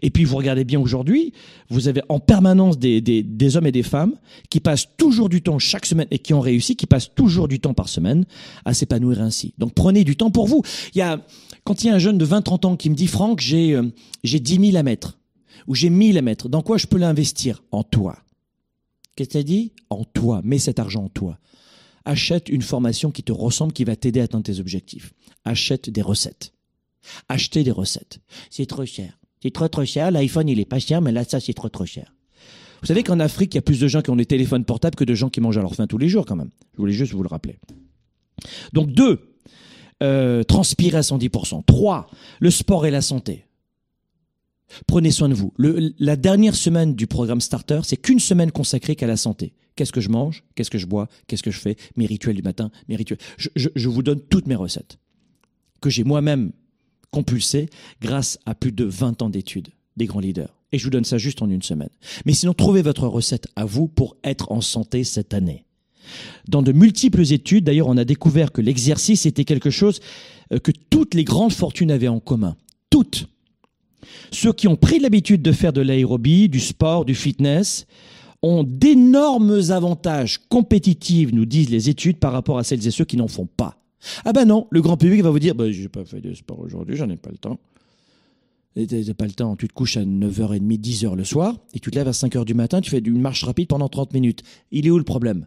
Et 0.00 0.10
puis 0.10 0.24
vous 0.24 0.36
regardez 0.36 0.64
bien 0.64 0.80
aujourd'hui, 0.80 1.32
vous 1.70 1.88
avez 1.88 2.02
en 2.08 2.20
permanence 2.20 2.78
des, 2.78 3.00
des, 3.00 3.56
hommes 3.56 3.66
et 3.66 3.72
des 3.72 3.82
femmes 3.82 4.14
qui 4.48 4.60
passent 4.60 4.88
toujours 4.96 5.28
du 5.28 5.42
temps 5.42 5.58
chaque 5.58 5.86
semaine 5.86 6.06
et 6.10 6.18
qui 6.18 6.34
ont 6.34 6.40
réussi, 6.40 6.76
qui 6.76 6.86
passent 6.86 7.12
toujours 7.14 7.48
du 7.48 7.58
temps 7.58 7.74
par 7.74 7.88
semaine 7.88 8.26
à 8.64 8.74
s'épanouir 8.74 9.20
ainsi. 9.20 9.54
Donc 9.58 9.74
prenez 9.74 10.04
du 10.04 10.16
temps 10.16 10.30
pour 10.30 10.46
vous. 10.46 10.62
Il 10.94 10.98
y 10.98 11.02
a, 11.02 11.20
quand 11.64 11.82
il 11.82 11.88
y 11.88 11.90
a 11.90 11.94
un 11.94 11.98
jeune 11.98 12.18
de 12.18 12.26
20-30 12.26 12.66
ans 12.66 12.76
qui 12.76 12.90
me 12.90 12.94
dit 12.94 13.08
Franck, 13.08 13.40
j'ai 13.40 13.74
euh, 13.74 13.82
j'ai 14.22 14.38
10 14.38 14.70
000 14.70 14.76
à 14.76 14.82
mettre 14.82 15.18
ou 15.66 15.74
j'ai 15.74 15.90
1000 15.90 16.18
à 16.18 16.22
mettre, 16.22 16.48
dans 16.48 16.62
quoi 16.62 16.78
je 16.78 16.86
peux 16.86 16.98
l'investir? 16.98 17.62
En 17.72 17.82
toi. 17.82 18.18
Qu'est-ce 19.14 19.30
que 19.30 19.38
tu 19.38 19.44
dit? 19.44 19.72
En 19.90 20.04
toi. 20.04 20.40
Mets 20.44 20.58
cet 20.58 20.78
argent 20.78 21.04
en 21.04 21.08
toi. 21.08 21.38
Achète 22.04 22.48
une 22.48 22.62
formation 22.62 23.10
qui 23.10 23.22
te 23.22 23.32
ressemble, 23.32 23.72
qui 23.72 23.84
va 23.84 23.96
t'aider 23.96 24.20
à 24.20 24.24
atteindre 24.24 24.44
tes 24.44 24.60
objectifs. 24.60 25.12
Achète 25.44 25.90
des 25.90 26.02
recettes. 26.02 26.52
Achetez 27.28 27.64
des 27.64 27.72
recettes. 27.72 28.20
C'est 28.50 28.66
trop 28.66 28.84
cher. 28.84 29.18
C'est 29.42 29.52
trop 29.52 29.68
trop 29.68 29.84
cher. 29.84 30.10
L'iPhone, 30.10 30.48
il 30.48 30.60
est 30.60 30.64
pas 30.64 30.78
cher, 30.78 31.00
mais 31.00 31.12
là, 31.12 31.24
ça, 31.24 31.40
c'est 31.40 31.52
trop 31.52 31.68
trop 31.68 31.86
cher. 31.86 32.14
Vous 32.80 32.86
savez 32.86 33.02
qu'en 33.02 33.20
Afrique, 33.20 33.54
il 33.54 33.56
y 33.56 33.58
a 33.58 33.62
plus 33.62 33.80
de 33.80 33.88
gens 33.88 34.02
qui 34.02 34.10
ont 34.10 34.16
des 34.16 34.26
téléphones 34.26 34.64
portables 34.64 34.96
que 34.96 35.04
de 35.04 35.14
gens 35.14 35.28
qui 35.28 35.40
mangent 35.40 35.58
à 35.58 35.62
leur 35.62 35.74
faim 35.74 35.86
tous 35.86 35.98
les 35.98 36.08
jours, 36.08 36.26
quand 36.26 36.36
même. 36.36 36.50
Je 36.74 36.78
voulais 36.78 36.92
juste 36.92 37.12
vous 37.12 37.22
le 37.22 37.28
rappeler. 37.28 37.58
Donc, 38.72 38.90
deux, 38.92 39.34
euh, 40.02 40.42
transpirer 40.42 40.98
à 40.98 41.02
110%. 41.02 41.64
Trois, 41.64 42.08
le 42.38 42.50
sport 42.50 42.86
et 42.86 42.90
la 42.90 43.00
santé. 43.00 43.46
Prenez 44.86 45.10
soin 45.10 45.28
de 45.28 45.34
vous. 45.34 45.52
La 45.58 46.16
dernière 46.16 46.54
semaine 46.54 46.94
du 46.94 47.06
programme 47.06 47.40
Starter, 47.40 47.80
c'est 47.84 47.96
qu'une 47.96 48.18
semaine 48.18 48.50
consacrée 48.50 48.96
qu'à 48.96 49.06
la 49.06 49.16
santé. 49.16 49.54
Qu'est-ce 49.76 49.92
que 49.92 50.00
je 50.00 50.08
mange? 50.08 50.42
Qu'est-ce 50.54 50.70
que 50.70 50.78
je 50.78 50.86
bois? 50.86 51.08
Qu'est-ce 51.26 51.42
que 51.42 51.50
je 51.50 51.60
fais? 51.60 51.76
Mes 51.96 52.06
rituels 52.06 52.34
du 52.34 52.42
matin, 52.42 52.70
mes 52.88 52.96
rituels. 52.96 53.18
Je 53.38 53.88
vous 53.88 54.02
donne 54.02 54.20
toutes 54.20 54.46
mes 54.46 54.54
recettes 54.54 54.98
que 55.80 55.90
j'ai 55.90 56.04
moi-même 56.04 56.52
compulsé 57.10 57.68
grâce 58.00 58.38
à 58.46 58.54
plus 58.54 58.72
de 58.72 58.84
20 58.84 59.22
ans 59.22 59.30
d'études 59.30 59.68
des 59.96 60.06
grands 60.06 60.20
leaders. 60.20 60.54
Et 60.72 60.78
je 60.78 60.84
vous 60.84 60.90
donne 60.90 61.04
ça 61.04 61.18
juste 61.18 61.42
en 61.42 61.48
une 61.48 61.62
semaine. 61.62 61.88
Mais 62.24 62.32
sinon, 62.32 62.52
trouvez 62.52 62.82
votre 62.82 63.06
recette 63.06 63.48
à 63.56 63.64
vous 63.64 63.88
pour 63.88 64.16
être 64.24 64.52
en 64.52 64.60
santé 64.60 65.04
cette 65.04 65.32
année. 65.32 65.64
Dans 66.48 66.62
de 66.62 66.72
multiples 66.72 67.32
études, 67.32 67.64
d'ailleurs, 67.64 67.88
on 67.88 67.96
a 67.96 68.04
découvert 68.04 68.52
que 68.52 68.60
l'exercice 68.60 69.26
était 69.26 69.44
quelque 69.44 69.70
chose 69.70 70.00
euh, 70.52 70.58
que 70.58 70.72
toutes 70.90 71.14
les 71.14 71.24
grandes 71.24 71.52
fortunes 71.52 71.90
avaient 71.90 72.08
en 72.08 72.20
commun. 72.20 72.56
Toutes. 72.90 73.26
Ceux 74.30 74.52
qui 74.52 74.68
ont 74.68 74.76
pris 74.76 74.98
l'habitude 74.98 75.42
de 75.42 75.52
faire 75.52 75.72
de 75.72 75.80
l'aérobie, 75.80 76.48
du 76.48 76.60
sport, 76.60 77.04
du 77.04 77.14
fitness, 77.14 77.86
ont 78.42 78.62
d'énormes 78.62 79.60
avantages 79.70 80.38
compétitifs, 80.48 81.32
nous 81.32 81.46
disent 81.46 81.70
les 81.70 81.88
études, 81.88 82.18
par 82.18 82.32
rapport 82.32 82.58
à 82.58 82.64
celles 82.64 82.86
et 82.86 82.90
ceux 82.90 83.04
qui 83.04 83.16
n'en 83.16 83.28
font 83.28 83.46
pas. 83.46 83.78
Ah 84.24 84.32
ben 84.32 84.44
non, 84.44 84.66
le 84.70 84.80
grand 84.80 84.96
public 84.96 85.22
va 85.22 85.30
vous 85.30 85.38
dire, 85.38 85.54
bah, 85.54 85.70
j'ai 85.70 85.88
pas 85.88 86.04
fait 86.04 86.20
de 86.20 86.34
sport 86.34 86.60
aujourd'hui, 86.60 86.96
j'en 86.96 87.08
ai 87.10 87.16
pas 87.16 87.30
le 87.30 87.38
temps. 87.38 87.58
T'as 88.74 89.14
pas 89.14 89.24
le 89.24 89.32
temps, 89.32 89.56
tu 89.56 89.68
te 89.68 89.72
couches 89.72 89.96
à 89.96 90.04
9h30, 90.04 90.80
10h 90.80 91.16
le 91.16 91.24
soir, 91.24 91.56
et 91.72 91.80
tu 91.80 91.90
te 91.90 91.96
lèves 91.96 92.08
à 92.08 92.12
5h 92.12 92.44
du 92.44 92.52
matin, 92.52 92.82
tu 92.82 92.90
fais 92.90 92.98
une 92.98 93.20
marche 93.20 93.42
rapide 93.42 93.68
pendant 93.68 93.88
30 93.88 94.12
minutes. 94.12 94.42
Il 94.70 94.86
est 94.86 94.90
où 94.90 94.98
le 94.98 95.04
problème? 95.04 95.46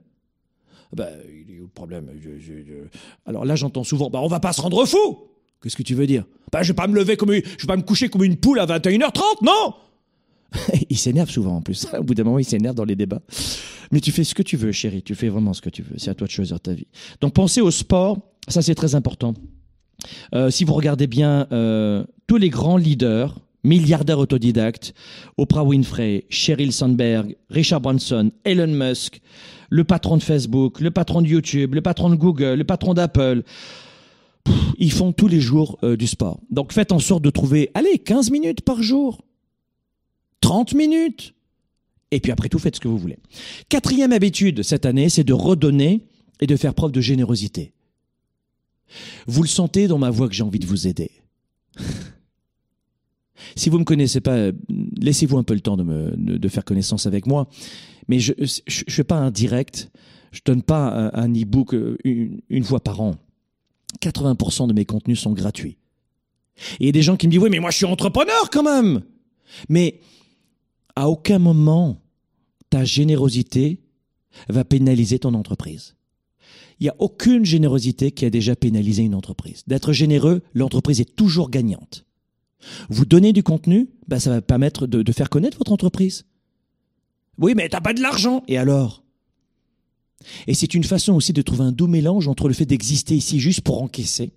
Bah, 0.95 1.09
il 1.29 1.55
est 1.55 1.59
où 1.59 1.63
le 1.63 1.69
problème? 1.69 2.09
Alors 3.27 3.45
là, 3.45 3.55
j'entends 3.55 3.83
souvent, 3.83 4.09
bah, 4.09 4.19
on 4.23 4.27
va 4.27 4.39
pas 4.39 4.53
se 4.53 4.61
rendre 4.61 4.83
fou 4.85 5.19
Qu'est-ce 5.61 5.75
que 5.75 5.83
tu 5.83 5.93
veux 5.93 6.07
dire? 6.07 6.25
Bah, 6.51 6.63
je 6.63 6.69
vais 6.69 6.75
pas 6.75 6.87
me 6.87 6.95
lever 6.95 7.17
comme 7.17 7.33
je 7.33 7.41
vais 7.41 7.67
pas 7.67 7.75
me 7.75 7.81
coucher 7.81 8.09
comme 8.09 8.23
une 8.23 8.37
poule 8.37 8.59
à 8.59 8.65
21h30, 8.65 9.43
non? 9.43 9.73
Il 10.89 10.97
s'énerve 10.97 11.29
souvent 11.29 11.57
en 11.57 11.61
plus. 11.61 11.85
Au 11.93 12.03
bout 12.03 12.15
d'un 12.15 12.23
moment, 12.23 12.39
il 12.39 12.45
s'énerve 12.45 12.75
dans 12.75 12.85
les 12.85 12.95
débats. 12.95 13.21
Mais 13.91 13.99
tu 13.99 14.11
fais 14.11 14.23
ce 14.23 14.35
que 14.35 14.43
tu 14.43 14.57
veux, 14.57 14.71
chérie. 14.71 15.01
Tu 15.01 15.15
fais 15.15 15.29
vraiment 15.29 15.53
ce 15.53 15.61
que 15.61 15.69
tu 15.69 15.81
veux. 15.81 15.97
C'est 15.97 16.11
à 16.11 16.13
toi 16.13 16.27
de 16.27 16.31
choisir 16.31 16.59
ta 16.59 16.73
vie. 16.73 16.87
Donc 17.21 17.33
pensez 17.33 17.61
au 17.61 17.71
sport. 17.71 18.19
Ça, 18.47 18.61
c'est 18.61 18.75
très 18.75 18.95
important. 18.95 19.33
Euh, 20.33 20.49
si 20.49 20.63
vous 20.63 20.73
regardez 20.73 21.07
bien 21.07 21.47
euh, 21.51 22.03
tous 22.27 22.37
les 22.37 22.49
grands 22.49 22.77
leaders, 22.77 23.35
milliardaires 23.63 24.19
autodidactes, 24.19 24.93
Oprah 25.37 25.63
Winfrey, 25.63 26.25
Sheryl 26.29 26.71
Sandberg, 26.71 27.35
Richard 27.49 27.81
Branson, 27.81 28.31
Elon 28.45 28.67
Musk, 28.67 29.21
le 29.69 29.83
patron 29.83 30.17
de 30.17 30.23
Facebook, 30.23 30.79
le 30.79 30.91
patron 30.91 31.21
de 31.21 31.27
YouTube, 31.27 31.75
le 31.75 31.81
patron 31.81 32.09
de 32.09 32.15
Google, 32.15 32.55
le 32.55 32.63
patron 32.63 32.93
d'Apple, 32.93 33.43
ils 34.77 34.91
font 34.91 35.11
tous 35.11 35.27
les 35.27 35.41
jours 35.41 35.77
euh, 35.83 35.97
du 35.97 36.07
sport. 36.07 36.39
Donc 36.49 36.73
faites 36.73 36.91
en 36.91 36.99
sorte 36.99 37.23
de 37.23 37.29
trouver, 37.29 37.69
allez, 37.73 37.99
15 37.99 38.31
minutes 38.31 38.61
par 38.61 38.81
jour, 38.81 39.21
30 40.41 40.73
minutes. 40.73 41.33
Et 42.11 42.19
puis 42.19 42.31
après 42.31 42.49
tout, 42.49 42.59
faites 42.59 42.75
ce 42.75 42.79
que 42.79 42.87
vous 42.87 42.97
voulez. 42.97 43.19
Quatrième 43.69 44.11
habitude 44.11 44.63
cette 44.63 44.85
année, 44.85 45.09
c'est 45.09 45.23
de 45.23 45.33
redonner 45.33 46.07
et 46.39 46.47
de 46.47 46.55
faire 46.55 46.73
preuve 46.73 46.91
de 46.91 47.01
générosité. 47.01 47.73
Vous 49.27 49.43
le 49.43 49.47
sentez 49.47 49.87
dans 49.87 49.99
ma 49.99 50.09
voix 50.09 50.27
que 50.27 50.33
j'ai 50.33 50.43
envie 50.43 50.59
de 50.59 50.65
vous 50.65 50.87
aider. 50.87 51.11
si 53.55 53.69
vous 53.69 53.77
ne 53.77 53.81
me 53.81 53.85
connaissez 53.85 54.21
pas, 54.21 54.49
laissez-vous 54.97 55.37
un 55.37 55.43
peu 55.43 55.53
le 55.53 55.59
temps 55.61 55.77
de, 55.77 55.83
me, 55.83 56.15
de, 56.15 56.47
faire 56.47 56.65
connaissance 56.65 57.05
avec 57.05 57.27
moi. 57.27 57.47
Mais 58.07 58.19
je 58.19 58.33
ne 58.33 58.91
fais 58.91 59.03
pas 59.03 59.17
un 59.17 59.29
direct, 59.29 59.91
je 60.31 60.41
donne 60.43 60.63
pas 60.63 61.11
un, 61.13 61.31
e-book 61.33 61.75
euh, 61.75 61.97
une, 62.03 62.41
une, 62.49 62.63
fois 62.63 62.79
par 62.79 63.01
an. 63.01 63.15
80% 64.01 64.67
de 64.67 64.73
mes 64.73 64.85
contenus 64.85 65.19
sont 65.19 65.33
gratuits. 65.33 65.77
Et 66.79 66.83
il 66.83 66.85
y 66.87 66.89
a 66.89 66.93
des 66.93 67.01
gens 67.03 67.17
qui 67.17 67.27
me 67.27 67.31
disent, 67.31 67.41
oui, 67.41 67.49
mais 67.51 67.59
moi 67.59 67.69
je 67.69 67.77
suis 67.77 67.85
entrepreneur 67.85 68.49
quand 68.51 68.63
même. 68.63 69.03
Mais 69.67 69.99
à 70.99 71.07
aucun 71.07 71.39
moment 71.39 72.01
ta 72.69 72.83
générosité 72.83 73.79
va 74.49 74.65
pénaliser 74.65 75.17
ton 75.17 75.33
entreprise. 75.33 75.95
Il 76.79 76.83
n'y 76.83 76.89
a 76.89 76.95
aucune 76.99 77.45
générosité 77.45 78.11
qui 78.11 78.25
a 78.25 78.29
déjà 78.29 78.53
pénalisé 78.57 79.03
une 79.03 79.15
entreprise. 79.15 79.63
D'être 79.65 79.93
généreux, 79.93 80.41
l'entreprise 80.53 80.99
est 80.99 81.15
toujours 81.15 81.51
gagnante. 81.51 82.05
Vous 82.89 83.05
donnez 83.05 83.31
du 83.31 83.43
contenu, 83.43 83.87
ben 84.09 84.19
ça 84.19 84.29
va 84.29 84.41
permettre 84.41 84.87
de, 84.87 85.11
faire 85.13 85.29
connaître 85.29 85.57
votre 85.57 85.71
entreprise. 85.71 86.25
Oui, 87.37 87.53
mais 87.55 87.69
t'as 87.69 87.79
pas 87.79 87.93
de 87.93 88.01
l'argent. 88.01 88.43
Et 88.49 88.57
alors? 88.57 89.01
Et 90.47 90.53
c'est 90.53 90.73
une 90.73 90.83
façon 90.83 91.13
aussi 91.13 91.31
de 91.31 91.41
trouver 91.41 91.63
un 91.63 91.71
doux 91.71 91.87
mélange 91.87 92.27
entre 92.27 92.49
le 92.49 92.53
fait 92.53 92.65
d'exister 92.65 93.15
ici 93.15 93.39
juste 93.39 93.61
pour 93.61 93.81
encaisser 93.81 94.33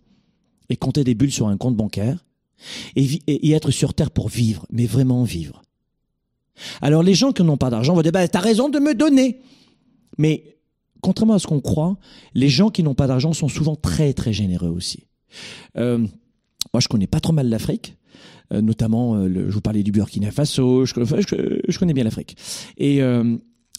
et 0.68 0.76
compter 0.76 1.02
des 1.02 1.16
bulles 1.16 1.32
sur 1.32 1.48
un 1.48 1.56
compte 1.56 1.74
bancaire 1.74 2.24
et, 2.94 3.20
et, 3.26 3.50
être 3.50 3.72
sur 3.72 3.94
Terre 3.94 4.12
pour 4.12 4.28
vivre, 4.28 4.64
mais 4.70 4.86
vraiment 4.86 5.24
vivre. 5.24 5.62
Alors 6.80 7.02
les 7.02 7.14
gens 7.14 7.32
qui 7.32 7.42
n'ont 7.42 7.56
pas 7.56 7.70
d'argent 7.70 7.94
vont 7.94 8.02
dire, 8.02 8.12
bah, 8.12 8.26
t'as 8.28 8.40
raison 8.40 8.68
de 8.68 8.78
me 8.78 8.94
donner. 8.94 9.40
Mais 10.18 10.52
contrairement 11.02 11.34
à 11.34 11.38
ce 11.38 11.46
qu'on 11.46 11.60
croit, 11.60 11.98
les 12.34 12.48
gens 12.48 12.70
qui 12.70 12.82
n'ont 12.82 12.94
pas 12.94 13.06
d'argent 13.06 13.32
sont 13.32 13.48
souvent 13.48 13.76
très 13.76 14.14
très 14.14 14.32
généreux 14.32 14.70
aussi. 14.70 15.08
Euh, 15.76 15.98
moi, 16.72 16.80
je 16.80 16.88
connais 16.88 17.06
pas 17.06 17.20
trop 17.20 17.32
mal 17.32 17.48
l'Afrique, 17.48 17.96
euh, 18.52 18.62
notamment, 18.62 19.16
euh, 19.16 19.28
je 19.28 19.52
vous 19.52 19.60
parlais 19.60 19.82
du 19.82 19.92
Burkina 19.92 20.30
Faso, 20.30 20.86
je, 20.86 21.78
connais 21.78 21.92
bien 21.92 22.04
l'Afrique. 22.04 22.36
Et 22.78 23.00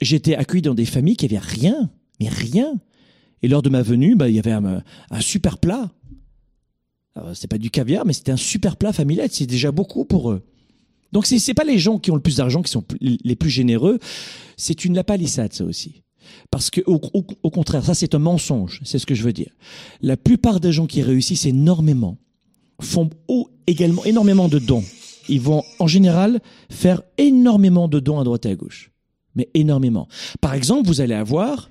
j'étais 0.01 0.35
accueilli 0.35 0.61
dans 0.61 0.75
des 0.75 0.85
familles 0.85 1.15
qui 1.15 1.25
avaient 1.25 1.39
rien, 1.39 1.89
mais 2.19 2.29
rien. 2.29 2.79
Et 3.41 3.47
lors 3.47 3.61
de 3.61 3.69
ma 3.69 3.81
venue, 3.81 4.15
bah, 4.15 4.29
il 4.29 4.35
y 4.35 4.39
avait 4.39 4.51
un, 4.51 4.83
un 5.09 5.21
super 5.21 5.57
plat. 5.57 5.91
C'est 7.35 7.47
pas 7.47 7.59
du 7.59 7.69
caviar, 7.69 8.05
mais 8.05 8.13
c'était 8.13 8.31
un 8.31 8.37
super 8.37 8.75
plat 8.75 8.91
familial. 8.91 9.27
C'est 9.31 9.45
déjà 9.45 9.71
beaucoup 9.71 10.03
pour 10.03 10.31
eux. 10.31 10.41
Donc 11.13 11.27
c'est 11.27 11.39
c'est 11.39 11.53
pas 11.53 11.63
les 11.63 11.77
gens 11.77 11.99
qui 11.99 12.11
ont 12.11 12.15
le 12.15 12.21
plus 12.21 12.37
d'argent 12.37 12.61
qui 12.63 12.71
sont 12.71 12.83
les 12.99 13.35
plus 13.35 13.51
généreux. 13.51 13.99
C'est 14.57 14.83
une 14.83 14.95
lapalissade 14.95 15.53
ça 15.53 15.63
aussi. 15.63 16.01
Parce 16.49 16.69
que 16.69 16.81
au, 16.85 16.99
contraire, 16.99 17.85
ça 17.85 17.93
c'est 17.93 18.15
un 18.15 18.19
mensonge, 18.19 18.81
c'est 18.83 18.97
ce 18.97 19.05
que 19.05 19.13
je 19.13 19.23
veux 19.23 19.33
dire. 19.33 19.51
La 20.01 20.17
plupart 20.17 20.59
des 20.59 20.71
gens 20.71 20.87
qui 20.87 21.01
réussissent 21.01 21.45
énormément 21.45 22.17
font 22.81 23.09
également 23.67 24.03
énormément 24.05 24.49
de 24.49 24.57
dons. 24.57 24.83
Ils 25.29 25.39
vont 25.39 25.63
en 25.79 25.87
général 25.87 26.41
faire 26.69 27.01
énormément 27.17 27.87
de 27.87 27.99
dons 27.99 28.19
à 28.19 28.23
droite 28.23 28.45
et 28.47 28.49
à 28.49 28.55
gauche, 28.55 28.91
mais 29.35 29.49
énormément. 29.53 30.07
Par 30.41 30.53
exemple, 30.53 30.87
vous 30.87 30.99
allez 30.99 31.13
avoir 31.13 31.69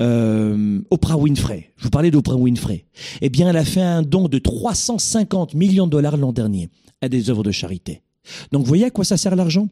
euh, 0.00 0.80
Oprah 0.90 1.16
Winfrey. 1.16 1.72
Je 1.76 1.84
vous 1.84 1.90
parlais 1.90 2.10
d'Oprah 2.10 2.36
Winfrey. 2.36 2.84
Eh 3.22 3.28
bien, 3.30 3.48
elle 3.48 3.56
a 3.56 3.64
fait 3.64 3.82
un 3.82 4.02
don 4.02 4.28
de 4.28 4.38
350 4.38 5.54
millions 5.54 5.86
de 5.86 5.92
dollars 5.92 6.16
l'an 6.16 6.32
dernier 6.32 6.68
à 7.00 7.08
des 7.08 7.30
œuvres 7.30 7.42
de 7.42 7.50
charité. 7.50 8.02
Donc, 8.50 8.62
vous 8.62 8.68
voyez 8.68 8.84
à 8.84 8.90
quoi 8.90 9.04
ça 9.04 9.16
sert 9.16 9.36
l'argent? 9.36 9.68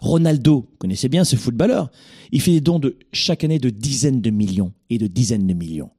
Ronaldo, 0.00 0.66
connaissez 0.78 1.08
bien 1.08 1.24
ce 1.24 1.36
footballeur, 1.36 1.90
il 2.32 2.40
fait 2.40 2.52
des 2.52 2.60
dons 2.60 2.78
de 2.78 2.96
chaque 3.12 3.44
année 3.44 3.58
de 3.58 3.70
dizaines 3.70 4.20
de 4.20 4.30
millions 4.30 4.72
et 4.90 4.98
de 4.98 5.06
dizaines 5.06 5.46
de 5.46 5.54
millions. 5.54 5.90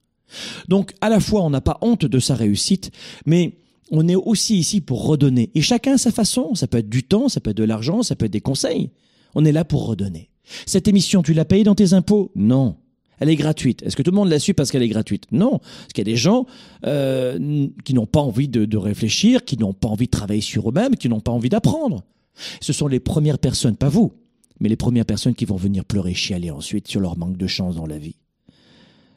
Donc 0.68 0.94
à 1.02 1.10
la 1.10 1.20
fois 1.20 1.44
on 1.44 1.50
n'a 1.50 1.62
pas 1.62 1.78
honte 1.82 2.06
de 2.06 2.20
sa 2.20 2.36
réussite, 2.36 2.92
mais 3.26 3.60
on 3.92 4.08
est 4.08 4.16
aussi 4.16 4.58
ici 4.58 4.82
pour 4.82 5.06
redonner. 5.06 5.52
Et 5.54 5.62
chacun 5.62 5.94
à 5.94 5.98
sa 5.98 6.12
façon, 6.12 6.56
ça 6.56 6.68
peut 6.68 6.80
être 6.80 6.90
du 6.90 7.04
temps, 7.04 7.30
ça 7.30 7.40
peut 7.40 7.52
être 7.52 7.58
de 7.58 7.64
l'argent, 7.64 8.02
ça 8.02 8.16
peut 8.16 8.26
être 8.26 8.34
des 8.34 8.42
conseils. 8.42 8.90
On 9.36 9.46
est 9.46 9.52
là 9.52 9.64
pour 9.64 9.86
redonner. 9.86 10.32
Cette 10.66 10.88
émission, 10.88 11.22
tu 11.22 11.34
l'as 11.34 11.46
payée 11.46 11.64
dans 11.64 11.76
tes 11.76 11.94
impôts? 11.94 12.32
Non. 12.36 12.78
Elle 13.20 13.30
est 13.30 13.36
gratuite. 13.36 13.84
Est-ce 13.84 13.96
que 13.96 14.04
tout 14.04 14.12
le 14.12 14.16
monde 14.16 14.30
l'a 14.30 14.40
su 14.40 14.54
parce 14.54 14.72
qu'elle 14.72 14.84
est 14.84 14.90
gratuite? 14.90 15.26
Non. 15.32 15.60
Parce 15.60 15.94
qu'il 15.94 16.08
y 16.08 16.10
a 16.10 16.14
des 16.14 16.18
gens 16.18 16.46
euh, 16.86 17.68
qui 17.84 17.94
n'ont 17.94 18.06
pas 18.06 18.20
envie 18.20 18.48
de, 18.48 18.66
de 18.66 18.78
réfléchir, 18.78 19.46
qui 19.46 19.58
n'ont 19.58 19.74
pas 19.74 19.88
envie 19.88 20.06
de 20.06 20.12
travailler 20.12 20.42
sur 20.42 20.70
eux-mêmes, 20.70 20.96
qui 20.96 21.10
n'ont 21.10 21.22
pas 21.22 21.32
envie 21.32 21.50
d'apprendre. 21.50 22.04
Ce 22.62 22.74
sont 22.74 22.88
les 22.88 23.00
premières 23.00 23.40
personnes, 23.40 23.78
pas 23.78 23.90
vous, 23.90 24.14
mais 24.60 24.70
les 24.70 24.76
premières 24.76 25.06
personnes 25.06 25.36
qui 25.36 25.46
vont 25.46 25.56
venir 25.56 25.86
pleurer, 25.86 26.14
chialer 26.14 26.52
ensuite 26.52 26.88
sur 26.88 27.00
leur 27.00 27.18
manque 27.18 27.38
de 27.38 27.48
chance 27.48 27.76
dans 27.76 27.88
la 27.88 27.98
vie. 27.98 28.18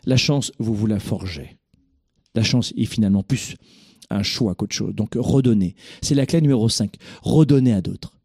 La 0.05 0.16
chance, 0.16 0.53
vous 0.59 0.74
vous 0.74 0.86
la 0.86 1.01
forgez. 1.01 1.59
La 2.34 2.42
chance 2.42 2.72
est 2.76 2.84
finalement 2.84 3.22
plus 3.22 3.57
un 4.11 4.22
choix 4.22 4.55
qu'autre 4.55 4.74
chose. 4.74 4.94
Donc 4.94 5.16
redonnez. 5.16 5.74
C'est 6.03 6.14
la 6.14 6.26
clé 6.26 6.40
numéro 6.40 6.68
5. 6.68 6.94
Redonnez 7.22 7.72
à 7.72 7.80
d'autres. 7.80 8.18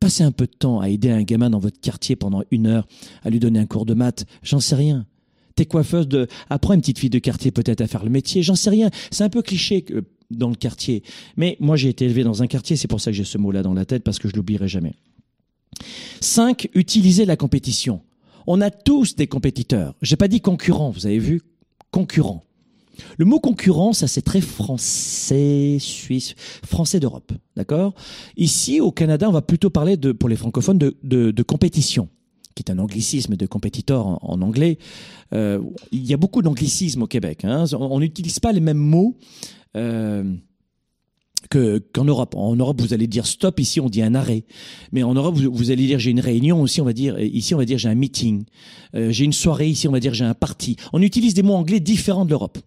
Passez 0.00 0.24
un 0.24 0.32
peu 0.32 0.46
de 0.46 0.52
temps 0.52 0.80
à 0.80 0.88
aider 0.88 1.10
un 1.10 1.22
gamin 1.22 1.50
dans 1.50 1.58
votre 1.58 1.78
quartier 1.78 2.16
pendant 2.16 2.42
une 2.50 2.66
heure, 2.66 2.88
à 3.22 3.30
lui 3.30 3.38
donner 3.38 3.58
un 3.58 3.66
cours 3.66 3.84
de 3.84 3.94
maths, 3.94 4.24
j'en 4.42 4.58
sais 4.58 4.74
rien. 4.74 5.06
T'es 5.56 5.66
coiffeuse 5.66 6.08
de... 6.08 6.26
Apprends 6.48 6.72
une 6.72 6.80
petite 6.80 6.98
fille 6.98 7.10
de 7.10 7.18
quartier 7.18 7.50
peut-être 7.50 7.82
à 7.82 7.86
faire 7.86 8.02
le 8.02 8.10
métier, 8.10 8.42
j'en 8.42 8.54
sais 8.54 8.70
rien. 8.70 8.90
C'est 9.10 9.24
un 9.24 9.28
peu 9.28 9.42
cliché 9.42 9.84
dans 10.30 10.48
le 10.48 10.54
quartier. 10.54 11.02
Mais 11.36 11.58
moi, 11.60 11.76
j'ai 11.76 11.90
été 11.90 12.06
élevé 12.06 12.24
dans 12.24 12.42
un 12.42 12.46
quartier, 12.46 12.76
c'est 12.76 12.88
pour 12.88 13.00
ça 13.00 13.10
que 13.10 13.16
j'ai 13.16 13.24
ce 13.24 13.36
mot-là 13.36 13.62
dans 13.62 13.74
la 13.74 13.84
tête, 13.84 14.02
parce 14.02 14.18
que 14.18 14.28
je 14.28 14.34
l'oublierai 14.36 14.68
jamais. 14.68 14.94
5. 16.20 16.68
Utiliser 16.74 17.26
la 17.26 17.36
compétition. 17.36 18.00
On 18.46 18.62
a 18.62 18.70
tous 18.70 19.16
des 19.16 19.26
compétiteurs. 19.26 19.94
J'ai 20.00 20.16
pas 20.16 20.28
dit 20.28 20.40
concurrents, 20.40 20.90
vous 20.90 21.06
avez 21.06 21.18
vu? 21.18 21.42
Concurrents. 21.90 22.44
Le 23.18 23.24
mot 23.24 23.40
concurrent, 23.40 23.92
ça 23.92 24.06
c'est 24.06 24.22
très 24.22 24.40
français, 24.40 25.78
suisse, 25.80 26.34
français 26.64 27.00
d'Europe, 27.00 27.32
d'accord? 27.56 27.94
Ici, 28.36 28.80
au 28.80 28.92
Canada, 28.92 29.28
on 29.28 29.32
va 29.32 29.42
plutôt 29.42 29.70
parler 29.70 29.96
de, 29.96 30.12
pour 30.12 30.28
les 30.28 30.36
francophones, 30.36 30.78
de, 30.78 30.96
de, 31.02 31.30
de 31.30 31.42
compétition 31.42 32.08
qui 32.54 32.64
est 32.64 32.72
un 32.72 32.78
anglicisme 32.78 33.36
de 33.36 33.46
compétiteur 33.46 34.06
en, 34.06 34.42
anglais. 34.42 34.78
Euh, 35.32 35.60
il 35.92 36.04
y 36.04 36.12
a 36.12 36.16
beaucoup 36.16 36.42
d'anglicisme 36.42 37.02
au 37.02 37.06
Québec. 37.06 37.44
Hein. 37.44 37.64
On 37.78 38.00
n'utilise 38.00 38.40
pas 38.40 38.52
les 38.52 38.60
mêmes 38.60 38.76
mots 38.76 39.16
euh, 39.76 40.24
que 41.50 41.82
qu'en 41.92 42.04
Europe. 42.04 42.34
En 42.36 42.56
Europe, 42.56 42.80
vous 42.80 42.94
allez 42.94 43.06
dire 43.06 43.26
stop. 43.26 43.60
Ici, 43.60 43.80
on 43.80 43.88
dit 43.90 44.02
un 44.02 44.14
arrêt. 44.14 44.44
Mais 44.92 45.02
en 45.02 45.14
Europe, 45.14 45.36
vous, 45.36 45.52
vous 45.52 45.70
allez 45.70 45.86
dire 45.86 45.98
j'ai 45.98 46.10
une 46.10 46.20
réunion. 46.20 46.62
Aussi, 46.62 46.80
on 46.80 46.84
va 46.84 46.92
dire 46.92 47.18
ici, 47.20 47.54
on 47.54 47.58
va 47.58 47.64
dire 47.64 47.76
j'ai 47.76 47.88
un 47.88 47.94
meeting. 47.94 48.44
Euh, 48.94 49.10
j'ai 49.10 49.24
une 49.24 49.32
soirée. 49.32 49.68
Ici, 49.68 49.88
on 49.88 49.92
va 49.92 50.00
dire 50.00 50.14
j'ai 50.14 50.24
un 50.24 50.34
parti. 50.34 50.76
On 50.92 51.02
utilise 51.02 51.34
des 51.34 51.42
mots 51.42 51.54
anglais 51.54 51.80
différents 51.80 52.24
de 52.24 52.30
l'Europe. 52.30 52.58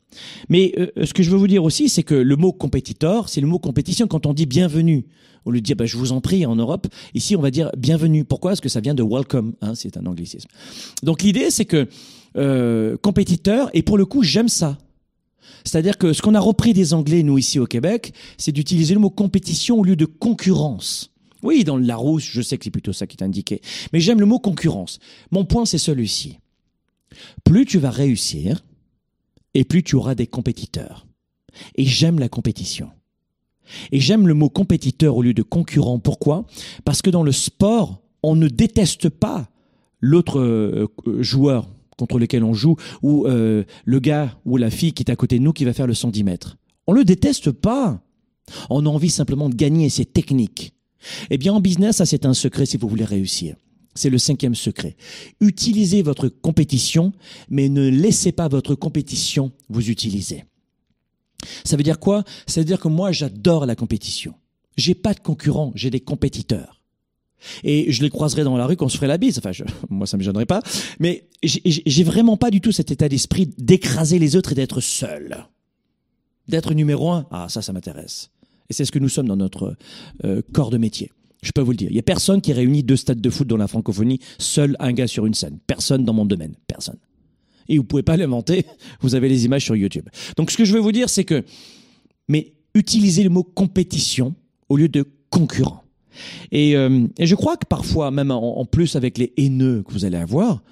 Mais 0.50 0.74
euh, 0.78 1.06
ce 1.06 1.14
que 1.14 1.24
je 1.24 1.32
veux 1.32 1.38
vous 1.38 1.48
dire 1.48 1.64
aussi, 1.64 1.90
c'est 1.90 2.04
que 2.04 2.16
le 2.16 2.36
mot 2.36 2.52
compétiteur, 2.52 3.30
c'est 3.30 3.42
le 3.42 3.48
mot 3.48 3.58
compétition 3.58 4.08
quand 4.08 4.26
on 4.26 4.34
dit 4.34 4.46
bienvenue. 4.46 5.06
Lieu 5.52 5.60
de 5.60 5.66
dire 5.66 5.76
bah, 5.76 5.86
je 5.86 5.98
vous 5.98 6.12
en 6.12 6.22
prie 6.22 6.46
en 6.46 6.56
Europe, 6.56 6.88
ici 7.14 7.36
on 7.36 7.42
va 7.42 7.52
dire 7.52 7.70
bienvenue. 7.78 8.24
Pourquoi? 8.24 8.52
Parce 8.52 8.62
que 8.62 8.70
ça 8.70 8.80
vient 8.80 8.94
de 8.94 9.04
welcome. 9.04 9.54
Hein, 9.62 9.74
c'est 9.76 9.98
un 9.98 10.06
anglicisme. 10.06 10.48
Donc 11.04 11.22
l'idée, 11.22 11.52
c'est 11.52 11.66
que 11.66 11.88
euh, 12.38 12.98
compétiteur, 12.98 13.70
et 13.74 13.84
pour 13.84 13.98
le 13.98 14.06
coup, 14.06 14.24
j'aime 14.24 14.50
ça. 14.50 14.78
C'est-à-dire 15.64 15.98
que 15.98 16.14
ce 16.14 16.22
qu'on 16.22 16.36
a 16.36 16.40
repris 16.40 16.74
des 16.74 16.94
Anglais, 16.94 17.24
nous, 17.24 17.38
ici 17.38 17.60
au 17.60 17.66
Québec, 17.66 18.14
c'est 18.38 18.52
d'utiliser 18.52 18.94
le 18.94 19.00
mot 19.00 19.10
compétition 19.10 19.80
au 19.80 19.84
lieu 19.84 19.96
de 19.96 20.06
concurrence. 20.06 21.12
Oui, 21.42 21.64
dans 21.64 21.78
le 21.78 21.86
Larousse, 21.86 22.24
je 22.24 22.42
sais 22.42 22.58
que 22.58 22.64
c'est 22.64 22.72
plutôt 22.72 22.94
ça 22.94 23.08
qui 23.08 23.18
est 23.18 23.24
indiqué. 23.24 23.62
Mais 23.92 24.00
j'aime 24.00 24.20
le 24.20 24.26
mot 24.26 24.40
concurrence. 24.40 25.00
Mon 25.32 25.46
point, 25.46 25.66
c'est 25.66 25.78
celui-ci. 25.78 26.40
Plus 27.44 27.66
tu 27.66 27.80
vas 27.80 27.92
réussir, 27.92 28.64
et 29.54 29.64
plus 29.64 29.84
tu 29.84 29.96
auras 29.96 30.16
des 30.16 30.28
compétiteurs. 30.28 31.06
Et 31.76 31.86
j'aime 31.86 32.20
la 32.20 32.30
compétition. 32.30 32.90
Et 33.92 34.00
j'aime 34.00 34.28
le 34.28 34.34
mot 34.34 34.50
compétiteur 34.50 35.16
au 35.16 35.22
lieu 35.22 35.34
de 35.34 35.44
concurrent. 35.44 36.00
Pourquoi? 36.00 36.46
Parce 36.86 37.02
que 37.02 37.10
dans 37.10 37.24
le 37.24 37.32
sport, 37.32 38.02
on 38.24 38.36
ne 38.36 38.48
déteste 38.48 39.10
pas 39.10 39.50
l'autre 40.00 40.40
euh, 40.40 40.88
joueur 41.20 41.70
contre 41.98 42.20
lesquels 42.20 42.44
on 42.44 42.54
joue, 42.54 42.76
ou 43.02 43.26
euh, 43.28 43.64
le 43.86 44.00
gars 44.00 44.38
ou 44.46 44.58
la 44.58 44.70
fille 44.70 44.94
qui 44.94 45.04
est 45.04 45.12
à 45.12 45.16
côté 45.16 45.40
de 45.40 45.44
nous 45.44 45.54
qui 45.54 45.66
va 45.66 45.74
faire 45.74 45.88
le 45.88 45.94
110 45.94 46.24
mètres. 46.24 46.58
On 46.88 46.94
le 46.94 47.04
déteste 47.04 47.52
pas. 47.52 48.02
On 48.70 48.86
a 48.86 48.90
envie 48.90 49.10
simplement 49.10 49.50
de 49.50 49.56
gagner, 49.56 49.90
c'est 49.90 50.12
technique. 50.12 50.74
Eh 51.30 51.38
bien, 51.38 51.54
en 51.54 51.60
business, 51.60 51.98
ça 51.98 52.06
c'est 52.06 52.26
un 52.26 52.34
secret 52.34 52.66
si 52.66 52.78
vous 52.78 52.88
voulez 52.88 53.06
réussir. 53.06 53.56
C'est 53.96 54.10
le 54.10 54.18
cinquième 54.18 54.56
secret. 54.56 54.96
Utilisez 55.40 56.02
votre 56.02 56.28
compétition, 56.28 57.14
mais 57.50 57.70
ne 57.70 57.88
laissez 57.88 58.32
pas 58.32 58.48
votre 58.48 58.76
compétition 58.76 59.52
vous 59.70 59.90
utiliser. 59.90 60.46
Ça 61.64 61.78
veut 61.78 61.84
dire 61.84 62.00
quoi? 62.00 62.24
Ça 62.48 62.62
veut 62.62 62.66
dire 62.66 62.80
que 62.80 62.88
moi, 62.88 63.12
j'adore 63.12 63.66
la 63.66 63.76
compétition. 63.76 64.34
J'ai 64.78 64.96
pas 64.96 65.14
de 65.14 65.20
concurrents, 65.20 65.72
j'ai 65.76 65.90
des 65.90 66.00
compétiteurs. 66.00 66.83
Et 67.64 67.92
je 67.92 68.02
les 68.02 68.10
croiserai 68.10 68.44
dans 68.44 68.58
la 68.58 68.66
rue 68.66 68.76
quand 68.76 68.86
on 68.86 68.90
se 68.90 68.98
ferait 68.98 69.08
la 69.08 69.18
bise. 69.18 69.38
Enfin, 69.38 69.52
moi, 69.90 70.08
ça 70.08 70.18
me 70.18 70.24
gênerait 70.24 70.46
pas. 70.46 70.62
Mais 71.00 71.28
j'ai 71.44 72.04
vraiment 72.04 72.38
pas 72.38 72.52
du 72.52 72.62
tout 72.62 72.72
cet 72.72 72.92
état 72.92 73.10
d'esprit 73.10 73.54
d'écraser 73.58 74.20
les 74.20 74.36
autres 74.36 74.52
et 74.54 74.56
d'être 74.56 74.82
seul. 74.82 75.46
D'être 76.48 76.74
numéro 76.74 77.12
un. 77.12 77.26
Ah, 77.32 77.48
ça, 77.50 77.62
ça 77.62 77.74
m'intéresse. 77.74 78.30
Et 78.70 78.74
c'est 78.74 78.86
ce 78.86 78.92
que 78.92 79.00
nous 79.00 79.10
sommes 79.10 79.28
dans 79.28 79.36
notre 79.36 79.76
euh, 80.24 80.42
corps 80.54 80.70
de 80.70 80.78
métier. 80.78 81.12
Je 81.42 81.52
peux 81.52 81.62
vous 81.62 81.72
le 81.72 81.78
dire. 81.78 81.90
Il 81.92 81.96
y 81.96 82.00
a 82.00 82.04
personne 82.04 82.42
qui 82.42 82.54
réunit 82.54 82.84
deux 82.84 82.96
stades 82.96 83.20
de 83.20 83.30
foot 83.30 83.48
dans 83.48 83.58
la 83.58 83.68
francophonie, 83.68 84.20
seul 84.40 84.76
un 84.80 84.94
gars 84.94 85.08
sur 85.08 85.26
une 85.26 85.34
scène. 85.34 85.60
Personne 85.68 86.06
dans 86.06 86.14
mon 86.14 86.26
domaine. 86.26 86.56
Personne. 86.68 86.98
Et 87.68 87.78
vous 87.78 87.84
pouvez 87.84 88.04
pas 88.04 88.18
l'inventer. 88.18 88.66
Vous 89.02 89.16
avez 89.16 89.30
les 89.30 89.46
images 89.46 89.66
sur 89.66 89.76
YouTube. 89.76 90.08
Donc, 90.38 90.52
ce 90.52 90.58
que 90.58 90.66
je 90.66 90.74
veux 90.74 90.80
vous 90.80 90.92
dire, 90.92 91.10
c'est 91.10 91.24
que, 91.24 91.44
mais 92.28 92.54
utilisez 92.74 93.24
le 93.24 93.30
mot 93.30 93.44
compétition 93.44 94.36
au 94.70 94.78
lieu 94.78 94.90
de 94.90 95.06
concurrent. 95.30 95.83
Et, 96.52 96.76
euh, 96.76 97.08
et 97.18 97.26
je 97.26 97.36
crois 97.36 97.58
que 97.58 97.66
parfois, 97.66 98.12
même 98.12 98.32
en, 98.32 98.66
plus 98.66 98.96
avec 98.96 99.18
les 99.18 99.34
haineux 99.38 99.84
que 99.84 99.92
vous 99.92 100.06
allez 100.06 100.18
avoir, 100.18 100.64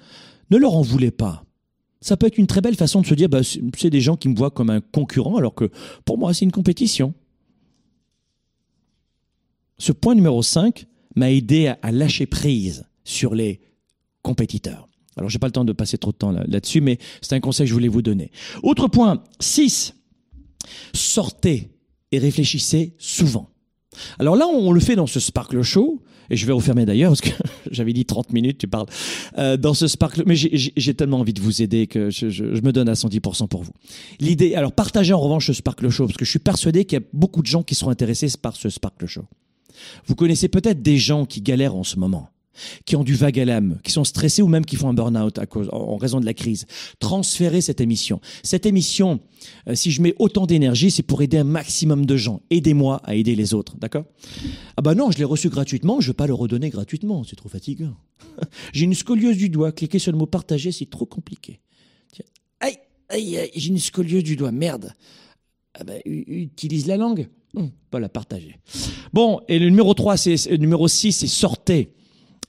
ne 0.50 0.56
leur 0.56 0.74
en 0.74 0.82
voulez 0.82 1.10
pas. 1.10 1.44
Ça 2.00 2.16
peut 2.16 2.26
être 2.26 2.38
une 2.38 2.46
très 2.46 2.60
belle 2.60 2.74
façon 2.74 3.00
de 3.00 3.06
se 3.06 3.14
dire, 3.14 3.28
bah, 3.28 3.40
c'est 3.42 3.90
des 3.90 4.00
gens 4.00 4.16
qui 4.16 4.28
me 4.28 4.36
voient 4.36 4.50
comme 4.50 4.70
un 4.70 4.80
concurrent, 4.80 5.36
alors 5.36 5.54
que 5.54 5.70
pour 6.04 6.18
moi, 6.18 6.34
c'est 6.34 6.44
une 6.44 6.52
compétition. 6.52 7.14
Ce 9.78 9.92
point 9.92 10.14
numéro 10.14 10.42
5 10.42 10.86
m'a 11.16 11.30
aidé 11.30 11.72
à, 11.82 11.92
lâcher 11.92 12.26
prise 12.26 12.84
sur 13.04 13.34
les 13.34 13.60
compétiteurs. 14.22 14.88
Alors, 15.16 15.28
j'ai 15.28 15.38
pas 15.38 15.46
le 15.46 15.52
temps 15.52 15.64
de 15.64 15.72
passer 15.72 15.98
trop 15.98 16.12
de 16.12 16.16
temps 16.16 16.32
là-dessus, 16.32 16.80
mais 16.80 16.98
c'est 17.20 17.34
un 17.34 17.40
conseil 17.40 17.66
que 17.66 17.68
je 17.68 17.74
voulais 17.74 17.88
vous 17.88 18.02
donner. 18.02 18.30
Autre 18.62 18.88
point, 18.88 19.22
6. 19.40 19.94
Sortez 20.94 21.70
et 22.12 22.18
réfléchissez 22.18 22.94
souvent. 22.98 23.51
Alors 24.18 24.36
là, 24.36 24.46
on 24.46 24.72
le 24.72 24.80
fait 24.80 24.96
dans 24.96 25.06
ce 25.06 25.20
Sparkle 25.20 25.62
Show, 25.62 26.00
et 26.30 26.36
je 26.36 26.46
vais 26.46 26.52
refermer 26.52 26.86
d'ailleurs, 26.86 27.10
parce 27.10 27.20
que 27.20 27.30
j'avais 27.70 27.92
dit 27.92 28.04
30 28.04 28.32
minutes, 28.32 28.58
tu 28.58 28.68
parles, 28.68 28.86
euh, 29.38 29.56
dans 29.56 29.74
ce 29.74 29.86
Sparkle, 29.86 30.22
mais 30.26 30.36
j'ai 30.36 30.94
tellement 30.94 31.20
envie 31.20 31.34
de 31.34 31.40
vous 31.40 31.62
aider 31.62 31.86
que 31.86 32.10
je, 32.10 32.30
je, 32.30 32.44
me 32.44 32.72
donne 32.72 32.88
à 32.88 32.94
110% 32.94 33.48
pour 33.48 33.62
vous. 33.62 33.72
L'idée, 34.20 34.54
alors 34.54 34.72
partagez 34.72 35.12
en 35.12 35.20
revanche 35.20 35.46
ce 35.46 35.52
Sparkle 35.52 35.88
Show, 35.90 36.06
parce 36.06 36.16
que 36.16 36.24
je 36.24 36.30
suis 36.30 36.38
persuadé 36.38 36.84
qu'il 36.84 36.98
y 36.98 37.02
a 37.02 37.04
beaucoup 37.12 37.42
de 37.42 37.46
gens 37.46 37.62
qui 37.62 37.74
seront 37.74 37.90
intéressés 37.90 38.28
par 38.40 38.56
ce 38.56 38.68
Sparkle 38.70 39.06
Show. 39.06 39.24
Vous 40.06 40.14
connaissez 40.14 40.48
peut-être 40.48 40.82
des 40.82 40.98
gens 40.98 41.24
qui 41.24 41.40
galèrent 41.40 41.74
en 41.74 41.84
ce 41.84 41.98
moment 41.98 42.28
qui 42.84 42.96
ont 42.96 43.04
du 43.04 43.14
vague 43.14 43.38
à 43.38 43.44
l'âme, 43.44 43.78
qui 43.82 43.92
sont 43.92 44.04
stressés 44.04 44.42
ou 44.42 44.48
même 44.48 44.64
qui 44.64 44.76
font 44.76 44.88
un 44.88 44.94
burn-out 44.94 45.38
en 45.72 45.96
raison 45.96 46.20
de 46.20 46.26
la 46.26 46.34
crise. 46.34 46.66
Transférez 46.98 47.60
cette 47.60 47.80
émission. 47.80 48.20
Cette 48.42 48.66
émission, 48.66 49.20
euh, 49.68 49.74
si 49.74 49.90
je 49.90 50.02
mets 50.02 50.14
autant 50.18 50.46
d'énergie, 50.46 50.90
c'est 50.90 51.02
pour 51.02 51.22
aider 51.22 51.38
un 51.38 51.44
maximum 51.44 52.06
de 52.06 52.16
gens. 52.16 52.42
Aidez-moi 52.50 53.00
à 53.04 53.14
aider 53.14 53.34
les 53.34 53.54
autres, 53.54 53.76
d'accord? 53.78 54.04
Ah 54.76 54.82
bah 54.82 54.94
non, 54.94 55.10
je 55.10 55.18
l'ai 55.18 55.24
reçu 55.24 55.48
gratuitement, 55.48 56.00
je 56.00 56.08
vais 56.08 56.14
pas 56.14 56.26
le 56.26 56.34
redonner 56.34 56.70
gratuitement, 56.70 57.24
c'est 57.24 57.36
trop 57.36 57.48
fatigant. 57.48 57.94
j'ai 58.72 58.84
une 58.84 58.94
scoliose 58.94 59.36
du 59.36 59.48
doigt, 59.48 59.72
cliquez 59.72 59.98
sur 59.98 60.12
le 60.12 60.18
mot 60.18 60.26
partager, 60.26 60.72
c'est 60.72 60.90
trop 60.90 61.06
compliqué. 61.06 61.60
Tiens. 62.12 62.26
Aïe, 62.60 62.78
aïe, 63.08 63.38
aïe, 63.38 63.50
j'ai 63.54 63.68
une 63.68 63.78
scoliose 63.78 64.24
du 64.24 64.36
doigt, 64.36 64.52
merde. 64.52 64.92
Ah 65.74 65.84
bah, 65.84 65.94
utilise 66.04 66.86
la 66.86 66.96
langue. 66.96 67.28
Hum, 67.54 67.70
pas 67.90 68.00
la 68.00 68.08
partager. 68.08 68.56
Bon, 69.12 69.40
et 69.48 69.58
le 69.58 69.68
numéro 69.68 69.92
3, 69.92 70.16
c'est, 70.16 70.58
numéro 70.58 70.88
6, 70.88 71.12
c'est 71.12 71.26
sortez 71.26 71.92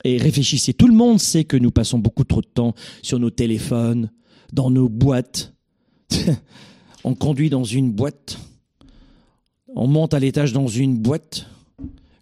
et 0.04 0.18
réfléchissez. 0.18 0.74
Tout 0.74 0.86
le 0.86 0.94
monde 0.94 1.18
sait 1.18 1.44
que 1.44 1.56
nous 1.56 1.70
passons 1.70 1.98
beaucoup 1.98 2.24
trop 2.24 2.40
de 2.40 2.46
temps 2.46 2.74
sur 3.02 3.18
nos 3.18 3.30
téléphones, 3.30 4.10
dans 4.52 4.70
nos 4.70 4.88
boîtes. 4.88 5.54
on 7.04 7.14
conduit 7.14 7.50
dans 7.50 7.64
une 7.64 7.90
boîte. 7.90 8.38
On 9.74 9.86
monte 9.86 10.14
à 10.14 10.20
l'étage 10.20 10.52
dans 10.52 10.68
une 10.68 10.96
boîte. 10.98 11.46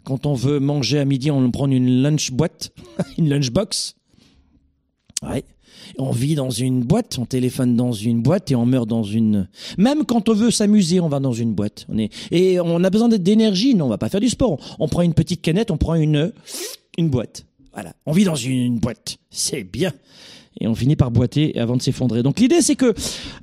Quand 0.04 0.26
on 0.26 0.34
veut 0.34 0.58
manger 0.58 0.98
à 0.98 1.04
midi, 1.04 1.30
on 1.30 1.50
prend 1.50 1.68
une 1.68 2.02
lunch 2.02 2.32
boîte, 2.32 2.72
une 3.18 3.28
lunchbox. 3.28 3.94
Ouais. 5.22 5.44
On 5.98 6.10
vit 6.10 6.34
dans 6.34 6.50
une 6.50 6.82
boîte, 6.82 7.18
on 7.18 7.26
téléphone 7.26 7.76
dans 7.76 7.92
une 7.92 8.22
boîte 8.22 8.50
et 8.50 8.54
on 8.54 8.64
meurt 8.64 8.88
dans 8.88 9.02
une. 9.02 9.48
Même 9.78 10.04
quand 10.04 10.28
on 10.28 10.34
veut 10.34 10.50
s'amuser, 10.50 11.00
on 11.00 11.08
va 11.08 11.20
dans 11.20 11.32
une 11.32 11.52
boîte. 11.52 11.86
On 11.88 11.98
est 11.98 12.10
et 12.30 12.60
on 12.60 12.82
a 12.82 12.90
besoin 12.90 13.08
d'énergie. 13.08 13.74
Non, 13.74 13.86
on 13.86 13.88
va 13.88 13.98
pas 13.98 14.08
faire 14.08 14.20
du 14.20 14.28
sport. 14.28 14.58
On 14.78 14.88
prend 14.88 15.02
une 15.02 15.14
petite 15.14 15.42
canette, 15.42 15.70
on 15.70 15.76
prend 15.76 15.94
une 15.94 16.32
une 16.98 17.10
boîte. 17.10 17.46
Voilà, 17.72 17.94
on 18.06 18.12
vit 18.12 18.24
dans 18.24 18.34
une 18.34 18.78
boîte, 18.78 19.18
c'est 19.30 19.64
bien. 19.64 19.92
Et 20.60 20.66
on 20.66 20.74
finit 20.74 20.96
par 20.96 21.10
boiter 21.10 21.58
avant 21.58 21.76
de 21.76 21.82
s'effondrer. 21.82 22.22
Donc 22.22 22.38
l'idée, 22.38 22.60
c'est 22.60 22.76
que 22.76 22.92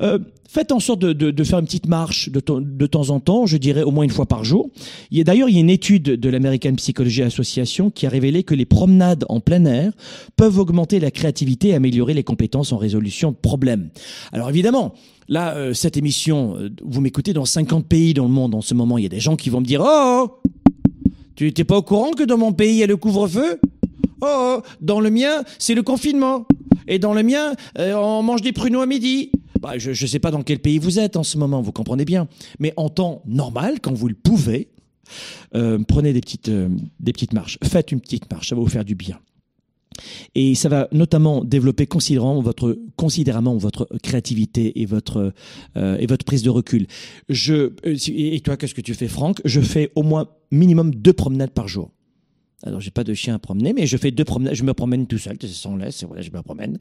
euh, 0.01 0.19
faites 0.49 0.71
en 0.71 0.80
sorte 0.80 0.99
de, 0.99 1.13
de, 1.13 1.32
de, 1.32 1.43
faire 1.43 1.59
une 1.59 1.65
petite 1.65 1.88
marche 1.88 2.30
de, 2.30 2.41
de, 2.59 2.88
temps 2.88 3.11
en 3.11 3.19
temps, 3.19 3.45
je 3.45 3.57
dirais 3.57 3.84
au 3.84 3.91
moins 3.91 4.03
une 4.03 4.09
fois 4.09 4.25
par 4.25 4.43
jour. 4.43 4.69
D'ailleurs 5.11 5.47
il 5.47 5.55
y 5.55 5.57
a 5.57 5.61
une 5.61 5.69
étude 5.69 6.03
de 6.03 6.30
l'American 6.30 6.73
Psychology 6.75 7.21
Association 7.21 7.91
qui 7.91 8.07
a 8.07 8.09
révélé 8.09 8.43
que 8.43 8.55
les 8.55 8.65
promenades 8.65 9.25
en 9.30 9.39
plein 9.39 9.63
air 9.65 9.91
peuvent 10.36 10.57
augmenter 10.57 10.99
la 10.99 11.11
créativité 11.11 11.69
et 11.69 11.75
améliorer 11.75 12.15
les 12.15 12.23
compétences 12.23 12.71
en 12.71 12.77
résolution 12.77 13.32
de 13.32 13.38
problèmes. 13.38 13.89
Alors 14.32 14.49
évidemment, 14.49 14.93
là, 15.27 15.55
euh, 15.55 15.73
cette 15.73 15.97
émission, 15.97 16.55
euh, 16.57 16.69
vous 16.84 17.01
m'écoutez 17.01 17.34
dans 17.34 17.45
50 17.45 17.88
pays 17.88 18.15
dans 18.15 18.25
le 18.25 18.32
monde 18.32 18.55
en 18.55 18.61
ce 18.61 18.73
moment. 18.73 18.97
Il 18.97 19.03
y 19.03 19.07
a 19.07 19.09
des 19.09 19.19
gens 19.19 19.36
qui 19.36 19.51
vont 19.51 19.61
me 19.61 19.65
dire, 19.65 19.84
oh, 19.86 20.41
tu 21.36 21.45
n'étais 21.45 21.63
pas 21.63 21.77
au 21.77 21.84
courant 21.84 22.11
que 22.11 22.23
dans 22.23 22.38
mon 22.38 22.53
pays 22.53 22.73
il 22.73 22.77
y 22.80 22.84
a 22.84 22.88
le 22.88 22.97
couvre-feu? 22.97 23.59
Oh, 24.22 24.28
oh, 24.57 24.61
dans 24.82 24.99
le 24.99 25.09
mien, 25.09 25.43
c'est 25.57 25.76
le 25.76 25.84
confinement. 25.84 26.45
Et 26.88 26.99
dans 26.99 27.13
le 27.13 27.24
mien, 27.24 27.53
euh, 27.78 27.93
on 27.93 28.24
mange 28.24 28.41
des 28.41 28.51
pruneaux 28.51 28.82
à 28.82 28.86
midi. 28.86 29.32
Bah, 29.61 29.78
je 29.78 29.89
ne 29.89 30.07
sais 30.07 30.20
pas 30.20 30.32
dans 30.32 30.41
quel 30.41 30.59
pays 30.59 30.80
vous 30.80 30.99
êtes 30.99 31.15
en 31.15 31.24
ce 31.24 31.38
moment, 31.38 31.61
vous 31.61 31.72
comprenez 31.72 32.05
bien. 32.05 32.28
Mais 32.59 32.74
en 32.78 32.89
temps 32.89 33.22
normal, 33.26 33.80
quand 33.82 33.93
vous 33.93 34.07
le 34.07 34.15
pouvez, 34.15 34.70
euh, 35.55 35.80
prenez 35.88 36.13
des 36.13 36.22
petites, 36.22 36.49
euh, 36.49 36.70
des 36.99 37.13
petites 37.13 37.34
marches. 37.34 37.57
Faites 37.63 37.91
une 37.91 38.01
petite 38.01 38.32
marche, 38.32 38.49
ça 38.49 38.55
va 38.55 38.61
vous 38.61 38.67
faire 38.67 38.86
du 38.86 38.95
bien. 38.95 39.20
Et 40.34 40.55
ça 40.55 40.70
va 40.70 40.88
notamment 40.91 41.43
développer 41.43 41.86
considérablement 41.86 42.41
votre, 42.41 42.78
considérément 42.95 43.57
votre 43.57 43.88
créativité 44.01 44.82
et 44.82 44.86
votre, 44.86 45.34
et 45.76 46.05
votre 46.05 46.24
prise 46.24 46.41
de 46.41 46.49
recul. 46.49 46.88
Je, 47.28 47.74
et 47.84 48.39
toi, 48.39 48.55
qu'est-ce 48.55 48.76
que 48.76 48.80
tu 48.80 48.93
fais, 48.93 49.09
Franck? 49.09 49.41
Je 49.43 49.59
fais 49.59 49.91
au 49.95 50.03
moins 50.03 50.30
minimum 50.51 50.95
deux 50.95 51.11
promenades 51.11 51.51
par 51.51 51.67
jour. 51.67 51.91
Alors 52.64 52.82
j'ai 52.82 52.91
pas 52.91 53.03
de 53.03 53.14
chien 53.14 53.36
à 53.36 53.39
promener, 53.39 53.74
mais 53.74 53.88
je 53.88 53.97
fais 53.97 54.12
deux 54.12 54.26
promenades. 54.26 54.55
Je 54.55 54.64
me 54.64 54.74
promène 54.74 55.07
tout 55.07 55.18
seul, 55.18 55.38
sans 55.41 55.76
laisse. 55.78 56.03
Voilà, 56.03 56.22
je 56.22 56.32
me 56.32 56.41
promène. 56.41 56.78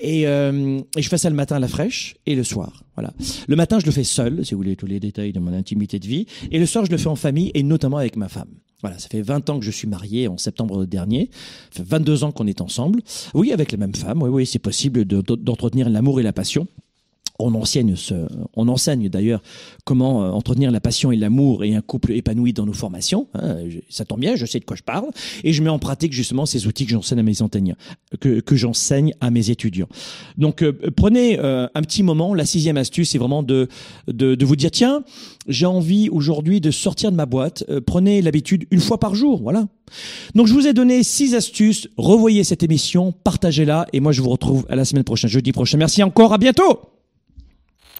Et, 0.00 0.26
euh, 0.26 0.80
et, 0.96 1.02
je 1.02 1.08
fais 1.08 1.18
ça 1.18 1.30
le 1.30 1.36
matin 1.36 1.56
à 1.56 1.58
la 1.58 1.68
fraîche 1.68 2.16
et 2.26 2.34
le 2.34 2.44
soir. 2.44 2.84
Voilà. 2.94 3.12
Le 3.48 3.56
matin, 3.56 3.78
je 3.78 3.86
le 3.86 3.92
fais 3.92 4.04
seul, 4.04 4.44
si 4.44 4.54
vous 4.54 4.58
voulez 4.60 4.76
tous 4.76 4.86
les 4.86 5.00
détails 5.00 5.32
de 5.32 5.40
mon 5.40 5.52
intimité 5.52 5.98
de 5.98 6.06
vie. 6.06 6.26
Et 6.50 6.58
le 6.58 6.66
soir, 6.66 6.84
je 6.84 6.90
le 6.90 6.98
fais 6.98 7.08
en 7.08 7.16
famille 7.16 7.50
et 7.54 7.62
notamment 7.62 7.96
avec 7.96 8.16
ma 8.16 8.28
femme. 8.28 8.50
Voilà, 8.82 8.98
ça 8.98 9.08
fait 9.08 9.22
20 9.22 9.48
ans 9.48 9.58
que 9.58 9.64
je 9.64 9.70
suis 9.70 9.88
marié 9.88 10.28
en 10.28 10.36
septembre 10.36 10.84
dernier. 10.84 11.30
Ça 11.70 11.82
fait 11.82 11.88
22 11.88 12.24
ans 12.24 12.32
qu'on 12.32 12.46
est 12.46 12.60
ensemble. 12.60 13.00
Oui, 13.32 13.50
avec 13.50 13.72
la 13.72 13.78
même 13.78 13.94
femme. 13.94 14.22
Oui, 14.22 14.28
oui, 14.28 14.46
c'est 14.46 14.58
possible 14.58 15.06
d'entretenir 15.06 15.88
l'amour 15.88 16.20
et 16.20 16.22
la 16.22 16.34
passion. 16.34 16.66
On 17.40 17.52
enseigne, 17.54 17.96
ce, 17.96 18.14
on 18.54 18.68
enseigne 18.68 19.08
d'ailleurs 19.08 19.42
comment 19.84 20.22
euh, 20.22 20.30
entretenir 20.30 20.70
la 20.70 20.80
passion 20.80 21.10
et 21.10 21.16
l'amour 21.16 21.64
et 21.64 21.74
un 21.74 21.80
couple 21.80 22.12
épanoui 22.12 22.52
dans 22.52 22.64
nos 22.64 22.72
formations. 22.72 23.26
Hein, 23.34 23.56
ça 23.88 24.04
tombe 24.04 24.20
bien, 24.20 24.36
je 24.36 24.46
sais 24.46 24.60
de 24.60 24.64
quoi 24.64 24.76
je 24.76 24.84
parle, 24.84 25.10
et 25.42 25.52
je 25.52 25.60
mets 25.60 25.68
en 25.68 25.80
pratique 25.80 26.12
justement 26.12 26.46
ces 26.46 26.68
outils 26.68 26.84
que 26.86 26.92
j'enseigne 26.92 27.18
à 27.18 27.22
mes 27.24 27.42
enseignants, 27.42 27.74
que, 28.20 28.38
que 28.38 28.54
j'enseigne 28.54 29.14
à 29.20 29.32
mes 29.32 29.50
étudiants. 29.50 29.88
Donc 30.38 30.62
euh, 30.62 30.72
prenez 30.94 31.40
euh, 31.40 31.66
un 31.74 31.82
petit 31.82 32.04
moment. 32.04 32.34
La 32.34 32.46
sixième 32.46 32.76
astuce, 32.76 33.10
c'est 33.10 33.18
vraiment 33.18 33.42
de, 33.42 33.68
de, 34.06 34.36
de 34.36 34.44
vous 34.44 34.54
dire 34.54 34.70
tiens, 34.70 35.02
j'ai 35.48 35.66
envie 35.66 36.08
aujourd'hui 36.10 36.60
de 36.60 36.70
sortir 36.70 37.10
de 37.10 37.16
ma 37.16 37.26
boîte. 37.26 37.64
prenez 37.84 38.22
l'habitude 38.22 38.66
une 38.70 38.80
fois 38.80 39.00
par 39.00 39.16
jour, 39.16 39.42
voilà. 39.42 39.66
Donc 40.36 40.46
je 40.46 40.52
vous 40.52 40.68
ai 40.68 40.72
donné 40.72 41.02
six 41.02 41.34
astuces. 41.34 41.88
Revoyez 41.96 42.44
cette 42.44 42.62
émission, 42.62 43.12
partagez-la, 43.12 43.86
et 43.92 43.98
moi 43.98 44.12
je 44.12 44.22
vous 44.22 44.30
retrouve 44.30 44.64
à 44.68 44.76
la 44.76 44.84
semaine 44.84 45.04
prochaine, 45.04 45.30
jeudi 45.30 45.50
prochain. 45.50 45.78
Merci 45.78 46.02
encore, 46.04 46.32
à 46.32 46.38
bientôt. 46.38 46.93